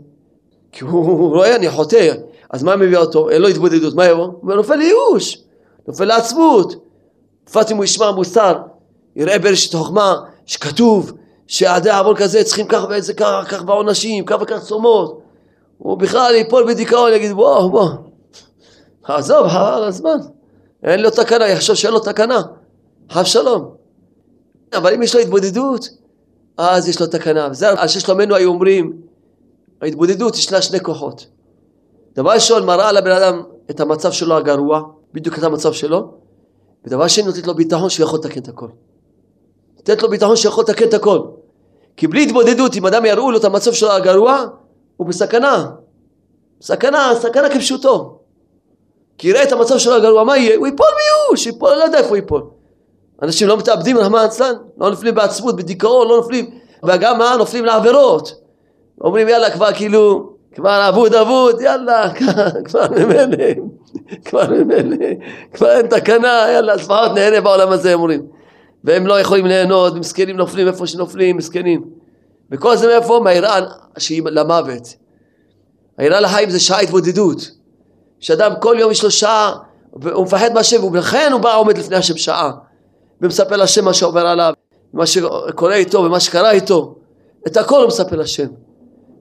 כי 0.72 0.84
הוא 0.84 1.36
רואה, 1.36 1.56
אני 1.56 1.70
חוטא, 1.70 2.14
אז 2.50 2.62
מה 2.62 2.76
מביא 2.76 2.98
אותו? 2.98 3.30
אין 3.30 3.42
לו 3.42 3.48
התבודדות, 3.48 3.94
מה 3.94 4.06
יבוא? 4.06 4.24
הוא 4.40 4.54
נופל 4.54 4.74
לייאוש, 4.76 5.38
נופל 5.88 6.04
לעצבות. 6.04 6.74
בפרט 7.46 7.70
אם 7.70 7.76
הוא 7.76 7.84
ישמע 7.84 8.10
מוסר, 8.10 8.54
יראה 9.16 9.38
בראשית 9.38 9.74
חוכמה, 9.74 10.16
שכתוב 10.46 11.12
שעדי 11.46 11.90
עוון 11.90 12.16
כזה 12.16 12.44
צריכים 12.44 12.66
כך 12.68 12.86
ואיזה 12.88 13.14
כך, 13.14 13.46
כך 13.48 13.62
בעונשים, 13.62 14.24
כך 14.24 14.36
וכך 14.40 14.58
צומות. 14.62 15.20
הוא 15.78 15.98
בכלל 15.98 16.34
ייפול 16.34 16.66
בדיכאון, 16.68 17.12
יגיד 17.12 17.32
בוא, 17.32 17.70
בוא, 17.70 17.88
עזוב, 19.04 19.48
חבל 19.48 19.84
הזמן. 19.84 20.18
אין 20.82 21.00
לו 21.00 21.10
תקנה, 21.10 21.48
יחשוב 21.48 21.76
שאין 21.76 21.92
לו 21.92 22.00
תקנה. 22.00 22.42
חב 23.10 23.24
שלום. 23.24 23.74
אבל 24.74 24.94
אם 24.94 25.02
יש 25.02 25.14
לו 25.14 25.20
התבודדות, 25.20 25.88
אז 26.58 26.88
יש 26.88 27.00
לו 27.00 27.06
תקנה. 27.06 27.48
וזה 27.50 27.68
על 27.68 27.88
ששלומנו 27.88 28.34
היו 28.34 28.48
אומרים, 28.48 28.92
ההתבודדות 29.82 30.36
יש 30.36 30.52
לה 30.52 30.62
שני 30.62 30.80
כוחות. 30.80 31.26
דבר 32.14 32.30
ראשון, 32.30 32.66
מראה 32.66 32.92
לבן 32.92 33.10
אדם 33.10 33.42
את 33.70 33.80
המצב 33.80 34.12
שלו 34.12 34.36
הגרוע, 34.36 34.82
בדיוק 35.14 35.38
את 35.38 35.42
המצב 35.42 35.72
שלו, 35.72 36.14
ודבר 36.84 37.08
שני, 37.08 37.24
נותנת 37.24 37.46
לו 37.46 37.54
ביטחון 37.54 37.90
שהוא 37.90 38.04
יכול 38.04 38.18
לתקן 38.18 38.40
את 38.40 38.48
הכל. 38.48 38.68
נותנת 39.76 40.02
לו 40.02 40.08
ביטחון 40.08 40.36
שהוא 40.36 40.52
יכול 40.52 40.64
לתקן 40.64 40.88
את 40.88 40.94
הכל. 40.94 41.20
כי 41.96 42.06
בלי 42.06 42.22
התבודדות, 42.22 42.76
אם 42.76 42.86
אדם 42.86 43.04
יראו 43.04 43.30
לו 43.30 43.38
את 43.38 43.44
המצב 43.44 43.72
שלו 43.72 43.92
הגרוע, 43.92 44.46
הוא 44.96 45.06
בסכנה. 45.06 45.70
סכנה, 46.62 47.12
סכנה 47.20 47.48
כפשוטו. 47.50 48.18
כי 49.18 49.28
יראה 49.28 49.42
את 49.42 49.52
המצב 49.52 49.78
שלו 49.78 49.94
הגרוע, 49.94 50.24
מה 50.24 50.36
יהיה? 50.36 50.56
הוא 50.56 50.66
ייפול 50.66 50.86
מיוש, 50.86 51.46
ייפול, 51.46 51.74
לא 51.74 51.84
יודע 51.84 51.98
איפה 51.98 52.08
הוא 52.08 52.16
ייפול. 52.16 52.42
אנשים 53.22 53.48
לא 53.48 53.56
מתאבדים, 53.56 53.98
רחמן 53.98 54.24
אצלן, 54.24 54.54
לא 54.78 54.90
נופלים 54.90 55.14
בעצמות, 55.14 55.56
בדיכאון, 55.56 56.08
לא 56.08 56.16
נופלים, 56.16 56.50
וגם 56.84 57.18
מה? 57.18 57.34
נופלים 57.38 57.64
לעבירות. 57.64 58.34
אומרים 59.00 59.28
יאללה 59.28 59.50
כבר 59.50 59.72
כאילו, 59.72 60.32
כבר 60.54 60.88
אבוד 60.88 61.14
אבוד, 61.14 61.60
יאללה, 61.60 62.10
כבר 62.66 62.86
ממילא, 62.90 63.46
כבר 64.24 64.50
ממילא, 64.50 65.06
כבר 65.54 65.70
אין 65.70 65.86
תקנה, 65.86 66.46
יאללה, 66.52 66.72
אז 66.72 66.80
לפחות 66.80 67.12
נהנה 67.14 67.40
בעולם 67.40 67.68
הזה, 67.70 67.94
אומרים. 67.94 68.26
והם 68.84 69.06
לא 69.06 69.20
יכולים 69.20 69.46
ליהנות, 69.46 69.94
מסכנים 69.94 70.36
נופלים 70.36 70.68
איפה 70.68 70.86
שנופלים, 70.86 71.36
מסכנים. 71.36 71.84
וכל 72.50 72.76
זה 72.76 72.86
מאיפה? 72.86 73.20
מהיראה 73.24 73.60
שהיא 73.98 74.22
למוות. 74.26 74.94
היראה 75.98 76.20
לחיים 76.20 76.50
זה 76.50 76.60
שעה 76.60 76.80
התבודדות. 76.80 77.50
שאדם 78.20 78.52
כל 78.60 78.76
יום 78.78 78.90
יש 78.90 79.04
לו 79.04 79.10
שעה, 79.10 79.56
והוא 79.92 80.24
מפחד 80.24 80.52
מהשם, 80.54 80.84
ולכן 80.84 81.30
הוא 81.32 81.40
בא 81.40 81.56
עומד 81.56 81.78
לפני 81.78 81.96
השם 81.96 82.16
שעה, 82.16 82.52
ומספר 83.22 83.56
לשם 83.56 83.84
מה 83.84 83.94
שעובר 83.94 84.26
עליו, 84.26 84.52
מה 84.92 85.06
שקורה 85.06 85.74
איתו 85.74 85.98
ומה 85.98 86.20
שקרה 86.20 86.50
איתו. 86.50 86.94
את 87.46 87.56
הכל 87.56 87.80
הוא 87.80 87.88
מספר 87.88 88.16
לשם. 88.16 88.48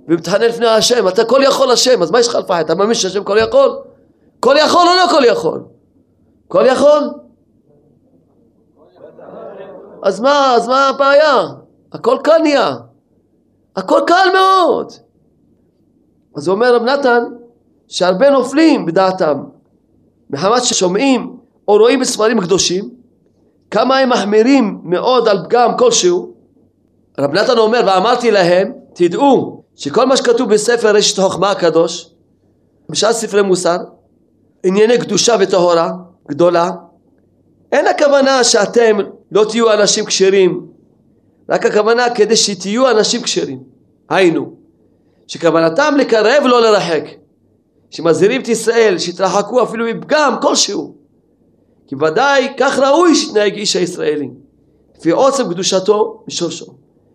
ומתחנן 0.08 0.42
לפני 0.42 0.68
השם, 0.68 1.08
אתה 1.08 1.26
כל 1.26 1.42
יכול 1.44 1.72
השם, 1.72 2.02
אז 2.02 2.12
מה 2.12 2.20
יש 2.20 2.28
לך 2.28 2.36
לפחד? 2.36 2.60
אתה 2.60 2.76
מאמין 2.76 2.94
שהשם 2.94 3.24
כל 3.24 3.38
יכול? 3.38 3.80
כל 4.40 4.56
יכול 4.60 4.82
או 4.82 4.96
לא 4.96 5.12
כל 5.12 5.26
יכול? 5.26 5.64
כל 6.48 6.64
יכול? 6.68 7.10
אז 10.04 10.20
מה, 10.20 10.54
אז 10.56 10.68
מה 10.68 10.90
הבעיה? 10.90 11.48
הכל 11.94 12.18
קל 12.24 12.38
נהיה. 12.42 12.76
הכל 13.76 14.02
קל 14.08 14.28
מאוד. 14.34 14.92
אז 16.36 16.48
הוא 16.48 16.56
אומר 16.56 16.76
רב 16.76 16.84
נתן, 16.84 17.24
שהרבה 17.88 18.30
נופלים 18.30 18.86
בדעתם 18.86 19.44
מחמת 20.30 20.64
ששומעים 20.64 21.38
או 21.68 21.78
רואים 21.78 22.00
בספרים 22.00 22.42
קדושים 22.42 22.97
כמה 23.72 23.98
הם 23.98 24.10
מחמירים 24.10 24.80
מאוד 24.84 25.28
על 25.28 25.46
פגם 25.46 25.78
כלשהו? 25.78 26.34
רב 27.20 27.34
נתן 27.34 27.58
אומר 27.58 27.82
ואמרתי 27.88 28.32
להם 28.32 28.72
תדעו 28.94 29.64
שכל 29.76 30.06
מה 30.06 30.18
שכתוב 30.18 30.54
בספר 30.54 30.96
רשת 30.96 31.20
חוכמה 31.20 31.52
הקדוש 31.52 32.10
בשאר 32.90 33.14
ספרי 33.14 33.42
מוסר 33.42 33.78
ענייני 34.64 34.98
קדושה 34.98 35.36
וטהורה 35.40 35.92
גדולה 36.28 36.72
אין 37.72 37.88
הכוונה 37.88 38.44
שאתם 38.44 38.98
לא 39.32 39.46
תהיו 39.50 39.74
אנשים 39.74 40.06
כשרים 40.06 40.68
רק 41.50 41.66
הכוונה 41.66 42.16
כדי 42.16 42.36
שתהיו 42.36 42.92
אנשים 42.92 43.22
כשרים. 43.22 43.60
היינו 44.10 44.54
שכוונתם 45.28 45.96
לקרב 45.98 46.44
לא 46.46 46.62
לרחק 46.62 47.04
שמזהירים 47.90 48.42
את 48.42 48.48
ישראל 48.48 48.98
שיתרחקו 48.98 49.64
אפילו 49.64 49.86
מפגם 49.86 50.36
כלשהו 50.42 50.96
כי 51.88 51.96
ודאי 51.96 52.54
כך 52.58 52.80
ראוי 52.80 53.16
שיתנהג 53.16 53.54
איש 53.54 53.76
הישראלי 53.76 54.30
לפי 54.98 55.12
עוצם 55.12 55.50
קדושתו 55.50 56.24
ושורשו 56.28 56.66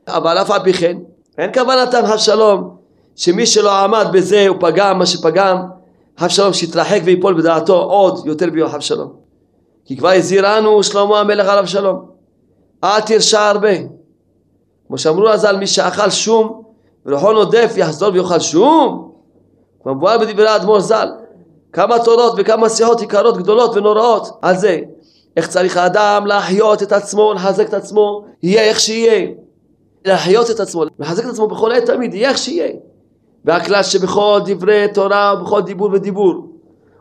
אבל 0.08 0.38
אף 0.38 0.50
על 0.50 0.62
פי 0.62 0.72
כן 0.72 0.96
אין 1.38 1.50
כוונתם 1.54 2.02
שלום 2.16 2.76
שמי 3.16 3.46
שלא 3.46 3.72
עמד 3.72 4.06
בזה 4.12 4.48
הוא 4.48 4.56
פגם 4.60 4.98
מה 4.98 5.06
שפגם 5.06 5.56
שלום 6.28 6.52
שיתרחק 6.52 7.00
ויפול 7.04 7.34
בדעתו 7.34 7.82
עוד 7.82 8.26
יותר 8.26 8.50
ביום 8.50 8.80
שלום. 8.80 9.12
כי 9.84 9.96
כבר 9.96 10.08
הזהירנו 10.08 10.82
שלמה 10.82 11.20
המלך 11.20 11.48
עליו 11.48 11.66
שלום. 11.66 12.06
אל 12.84 13.00
תרשע 13.00 13.40
הרבה. 13.40 13.68
כמו 14.86 14.98
שאמרו 14.98 15.28
אז 15.28 15.44
על 15.44 15.56
מי 15.56 15.66
שאכל 15.66 16.10
שום 16.10 16.62
ולכל 17.06 17.34
נודף 17.34 17.72
יחזור 17.76 18.12
ויאכל 18.12 18.40
שום 18.40 19.12
מבואר 19.86 20.18
בדברי 20.18 20.48
האדמו"ר 20.48 20.80
ז"ל 20.80 21.08
כמה 21.72 21.98
תורות 21.98 22.34
וכמה 22.38 22.68
שיחות 22.68 23.02
יקרות 23.02 23.36
גדולות 23.36 23.76
ונוראות 23.76 24.38
על 24.42 24.56
זה 24.56 24.80
איך 25.36 25.48
צריך 25.48 25.76
האדם 25.76 26.26
להחיות 26.26 26.82
את 26.82 26.92
עצמו, 26.92 27.32
לחזק 27.34 27.68
את 27.68 27.74
עצמו, 27.74 28.24
יהיה 28.42 28.62
איך 28.62 28.80
שיהיה. 28.80 29.28
להחיות 30.04 30.50
את 30.50 30.60
עצמו, 30.60 30.84
לחזק 30.98 31.24
את 31.24 31.28
עצמו 31.28 31.48
בכל 31.48 31.72
עת 31.72 31.86
תמיד, 31.86 32.14
יהיה 32.14 32.28
איך 32.28 32.38
שיהיה. 32.38 32.72
והכלל 33.44 33.82
שבכל 33.82 34.40
דברי 34.44 34.86
תורה 34.94 35.34
ובכל 35.40 35.62
דיבור 35.62 35.90
ודיבור, 35.92 36.52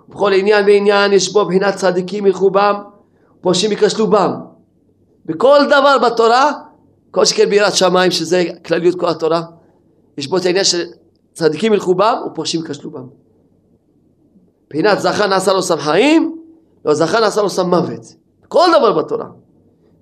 בכל 0.10 0.34
עניין 0.34 0.66
ועניין 0.66 1.14
יש 1.14 1.34
בו 1.34 1.46
בחינת 1.46 1.76
צדיקים 1.76 2.26
ילכו 2.26 2.50
בם, 2.50 2.76
פושעים 3.42 3.72
ייכשלו 3.72 4.08
בם. 4.08 4.32
בכל 5.26 5.60
דבר 5.68 5.98
בתורה, 5.98 6.52
כל 7.12 7.26
שכן 7.26 7.50
ביראת 7.50 7.76
שמיים 7.76 8.12
שזה 8.12 8.44
כלליות 8.66 9.00
כל 9.00 9.10
התורה, 9.10 9.42
יש 10.18 10.28
בו 10.28 10.38
את 10.38 10.46
העניין 10.46 10.66
של 10.66 10.84
צדיקים 11.34 11.74
ילכו 11.74 11.96
בם 11.96 12.16
ופושעים 12.28 12.64
ייכשלו 12.64 12.92
בם. 12.92 13.21
מבחינת 14.72 15.00
זכה 15.00 15.28
נעשה 15.28 15.54
לו 15.54 15.62
סם 15.62 15.78
חיים, 15.78 16.36
לא 16.86 16.94
זכה 16.94 17.20
נעשה 17.20 17.42
לו 17.42 17.50
סם 17.50 17.70
מוות. 17.70 18.16
כל 18.48 18.68
דבר 18.78 18.94
בתורה. 18.94 19.26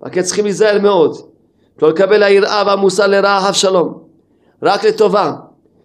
רק 0.02 0.18
צריכים 0.18 0.44
להיזהר 0.44 0.78
מאוד. 0.78 1.16
לא 1.82 1.88
לקבל 1.88 2.22
היראה 2.22 2.62
והמוסר 2.66 3.06
לרעה 3.06 3.50
אף 3.50 3.56
שלום. 3.56 3.98
רק 4.62 4.84
לטובה. 4.84 5.32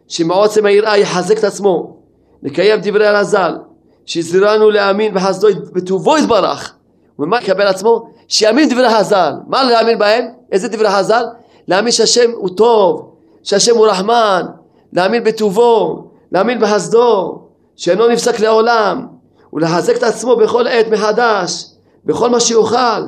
שמעוצם 0.07 0.65
היראה 0.65 0.97
יחזק 0.97 1.37
את 1.37 1.43
עצמו. 1.43 1.97
לקיים 2.43 2.79
דברי 2.83 3.07
הרז"ל. 3.07 3.57
שהזהירנו 4.05 4.69
להאמין 4.69 5.13
בחסדו 5.13 5.47
בטובו 5.73 6.17
יתברך. 6.17 6.75
ומה 7.19 7.37
יקבל 7.41 7.67
עצמו? 7.67 8.09
שיאמין 8.27 8.69
דברי 8.69 8.89
חז"ל. 8.89 9.33
מה 9.47 9.63
להאמין 9.63 9.99
בהם? 9.99 10.25
איזה 10.51 10.67
דברי 10.67 10.89
חז"ל? 10.89 11.25
להאמין 11.67 11.91
שהשם 11.91 12.31
הוא 12.31 12.49
טוב, 12.49 13.15
שהשם 13.43 13.75
הוא 13.75 13.87
רחמן, 13.87 14.45
להאמין 14.93 15.23
בטובו, 15.23 16.03
להאמין 16.31 16.59
בחסדו, 16.59 17.44
שאינו 17.75 18.07
נפסק 18.07 18.39
לעולם, 18.39 19.07
ולחזק 19.53 19.97
את 19.97 20.03
עצמו 20.03 20.35
בכל 20.35 20.67
עת 20.67 20.87
מחדש, 20.87 21.65
בכל 22.05 22.29
מה 22.29 22.39
שיוכל. 22.39 23.01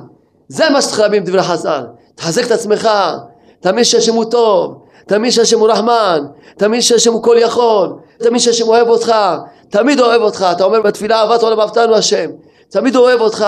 זה 0.47 0.69
מה 0.69 0.81
שצריך 0.81 0.99
להאמין 0.99 1.23
בדברי 1.23 1.43
חז"ל. 1.43 1.83
תחזק 2.15 2.45
את 2.45 2.51
עצמך, 2.51 2.89
תאמין 3.59 3.83
שהשם 3.83 4.13
הוא 4.13 4.25
טוב, 4.25 4.83
תאמין 5.07 5.31
שהשם 5.31 5.59
הוא 5.59 5.69
רחמן, 5.69 6.25
תאמין 6.57 6.81
שהשם 6.81 7.13
הוא 7.13 7.23
כל 7.23 7.35
יכול, 7.39 7.95
תאמין 8.17 8.39
שהשם 8.39 8.67
אוהב 8.67 8.87
אותך, 8.87 9.13
תמיד 9.69 9.99
אוהב 9.99 10.21
אותך, 10.21 10.47
אתה 10.51 10.63
אומר 10.63 10.81
בתפילה 10.81 11.21
אהבת 11.21 11.43
עולם 11.43 11.59
אהבתנו 11.59 11.95
השם, 11.95 12.29
תמיד 12.69 12.95
אוהב 12.95 13.21
אותך, 13.21 13.45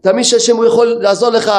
תאמין 0.00 0.24
שהשם 0.24 0.56
הוא 0.56 0.64
יכול 0.64 0.86
לעזור 0.86 1.30
לך, 1.30 1.52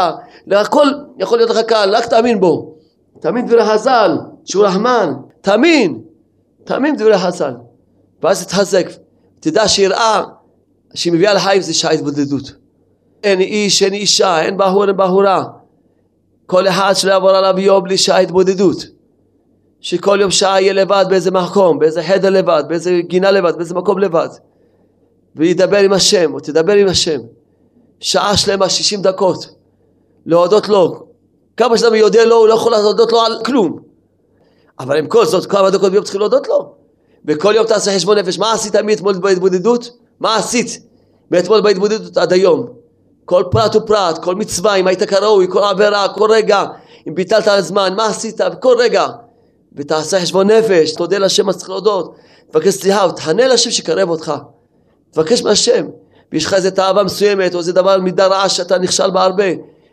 הכל 0.51 0.87
יכול 1.19 1.37
להיות 1.37 1.49
לך 1.49 1.59
קל, 1.59 1.89
רק 1.95 2.05
תאמין 2.05 2.39
בו. 2.39 2.75
תאמין 3.19 3.45
דברי 3.45 3.65
חז"ל, 3.65 4.17
שהוא 4.45 4.65
רחמן, 4.65 5.13
תאמין, 5.41 5.99
תאמין 6.63 6.95
דברי 6.95 7.17
חז"ל. 7.17 7.53
ואז 8.23 8.45
תתחזק, 8.45 8.89
תדע 9.39 9.67
שיראה 9.67 10.23
שהיא 10.93 11.13
מביאה 11.13 11.33
לחיים 11.33 11.61
זה 11.61 11.73
שעה 11.73 11.91
התבודדות. 11.91 12.51
אין 13.23 13.39
איש, 13.39 13.83
אין 13.83 13.93
אישה, 13.93 14.41
אין 14.41 14.57
בחור, 14.57 14.87
אין 14.87 14.97
בחורה. 14.97 15.43
כל 16.45 16.67
אחד 16.67 16.93
שלא 16.95 17.11
יעבור 17.11 17.29
עליו 17.29 17.59
יום 17.59 17.83
בלי 17.83 17.97
שעה 17.97 18.19
התבודדות. 18.19 18.85
שכל 19.81 20.17
יום 20.21 20.31
שעה 20.31 20.61
יהיה 20.61 20.73
לבד 20.73 21.05
באיזה 21.09 21.31
מקום, 21.31 21.79
באיזה 21.79 22.03
חדר 22.03 22.29
לבד, 22.29 22.63
באיזה 22.67 22.99
גינה 23.07 23.31
לבד, 23.31 23.55
באיזה 23.55 23.75
מקום 23.75 23.99
לבד. 23.99 24.27
וידבר 25.35 25.77
עם 25.77 25.93
השם, 25.93 26.33
או 26.33 26.39
תדבר 26.39 26.73
עם 26.73 26.87
השם. 26.87 27.19
שעה 27.99 28.37
שלמה, 28.37 28.69
60 28.69 29.01
דקות. 29.01 29.45
להודות 30.25 30.69
לו. 30.69 31.07
כמה 31.57 31.77
שאתה 31.77 31.97
יודע 31.97 32.25
לו, 32.25 32.35
הוא 32.35 32.47
לא 32.47 32.53
יכול 32.53 32.71
להודות 32.71 33.11
לו 33.11 33.21
על 33.21 33.41
כלום. 33.45 33.79
אבל 34.79 34.97
עם 34.97 35.07
כל 35.07 35.25
זאת, 35.25 35.45
כמה 35.45 35.69
דקות 35.69 35.91
ביום 35.91 36.03
צריכים 36.03 36.21
להודות 36.21 36.47
לו. 36.47 36.78
וכל 37.25 37.53
יום 37.55 37.65
תעשה 37.65 37.95
חשבון 37.95 38.17
נפש, 38.17 38.39
מה 38.39 38.53
עשית 38.53 38.75
מאתמול 38.75 39.13
בהתבודדות? 39.13 39.91
מה 40.19 40.35
עשית 40.35 40.79
מאתמול 41.31 41.61
בהתבודדות 41.61 42.17
עד 42.17 42.33
היום? 42.33 42.67
כל 43.25 43.43
פרט 43.51 43.75
ופרט, 43.75 44.23
כל 44.23 44.35
מצווה, 44.35 44.75
אם 44.75 44.87
היית 44.87 45.03
כראוי, 45.03 45.47
כל 45.49 45.63
עבירה, 45.63 46.07
כל 46.09 46.31
רגע, 46.31 46.65
אם 47.07 47.15
ביטלת 47.15 47.47
על 47.47 47.57
הזמן, 47.57 47.93
מה 47.95 48.05
עשית 48.05 48.41
כל 48.59 48.75
רגע? 48.79 49.07
ותעשה 49.75 50.21
חשבון 50.21 50.51
נפש, 50.51 50.93
תודה 50.93 51.17
להשם 51.17 51.45
מה 51.45 51.53
שצריך 51.53 51.69
להודות, 51.69 52.15
תבקש 52.51 52.73
סליחה, 52.73 53.07
ותענה 53.09 53.47
להשם 53.47 53.71
שיקרב 53.71 54.09
אותך. 54.09 54.33
תבקש 55.11 55.43
מהשם. 55.43 55.85
ויש 56.31 56.45
לך 56.45 56.53
איזה 56.53 56.71
תאווה 56.71 57.03
מסוימת, 57.03 57.53
או 57.53 57.59
איזה 57.59 57.73
דבר 57.73 57.97
מידה 57.97 58.27
רעה 58.27 58.49
שאתה 58.49 58.77
נכשל 58.77 59.09
בה 59.09 59.23
הרבה, 59.23 59.45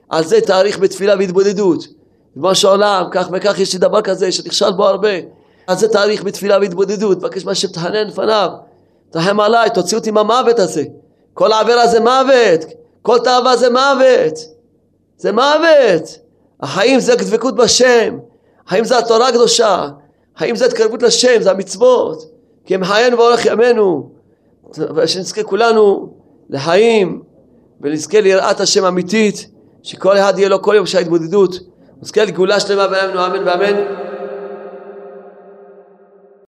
על 0.09 0.25
זה 0.25 0.41
תאריך 0.41 0.79
בתפילה 0.79 1.15
והתבודדות. 1.19 1.87
ריבונו 2.37 2.55
של 2.55 2.69
עולם, 2.69 3.05
כך 3.11 3.29
וכך 3.33 3.59
יש 3.59 3.73
לי 3.73 3.79
דבר 3.79 4.01
כזה 4.01 4.33
שנכשל 4.33 4.73
בו 4.73 4.87
הרבה. 4.87 5.09
על 5.67 5.77
זה 5.77 5.89
תאריך 5.89 6.25
בתפילה 6.25 6.59
והתבודדות, 6.59 7.19
תבקש 7.19 7.45
מהשם 7.45 7.69
תחנן 7.69 8.07
לפניו. 8.07 8.51
תרחם 9.11 9.41
עליי, 9.41 9.71
תוציא 9.71 9.99
אותי 9.99 10.11
מהמוות 10.11 10.59
הזה. 10.59 10.85
כל 11.35 11.53
עבירה 11.53 11.87
זה 11.87 12.01
מוות, 12.01 12.65
כל 13.03 13.19
תאווה 13.19 13.57
זה 13.57 13.71
מוות. 13.71 14.39
זה 15.17 15.33
מוות. 15.33 16.19
החיים 16.61 17.01
זה 17.01 17.17
דבקות 17.17 17.57
בשם. 17.57 18.19
החיים 18.67 18.85
זה 18.85 18.99
התורה 18.99 19.29
הקדושה. 19.29 19.89
החיים 20.37 20.57
זה 20.57 20.67
התקרבות 20.67 21.03
לשם, 21.03 21.43
זה 21.43 21.51
המצוות. 21.51 22.23
כי 22.65 22.75
הם 22.75 22.85
חיינו 22.85 23.17
באורך 23.17 23.47
ימינו. 23.47 24.11
ושנזכה 24.97 25.43
כולנו 25.43 26.13
לחיים 26.51 27.23
ונזכה 27.81 28.21
ליראת 28.21 28.61
השם 28.61 28.85
אמיתית, 28.85 29.47
שכל 29.83 30.19
אחד 30.19 30.35
יהיה 30.39 30.49
לו 30.49 30.63
כל 30.63 30.75
יום 30.77 30.87
שההתבודדות. 30.87 31.59
נזכה 32.03 32.25
לגאולה 32.25 32.61
שלמה 32.61 32.87
בימינו 32.87 33.27
אמן 33.27 33.49
ואמן. 33.49 34.07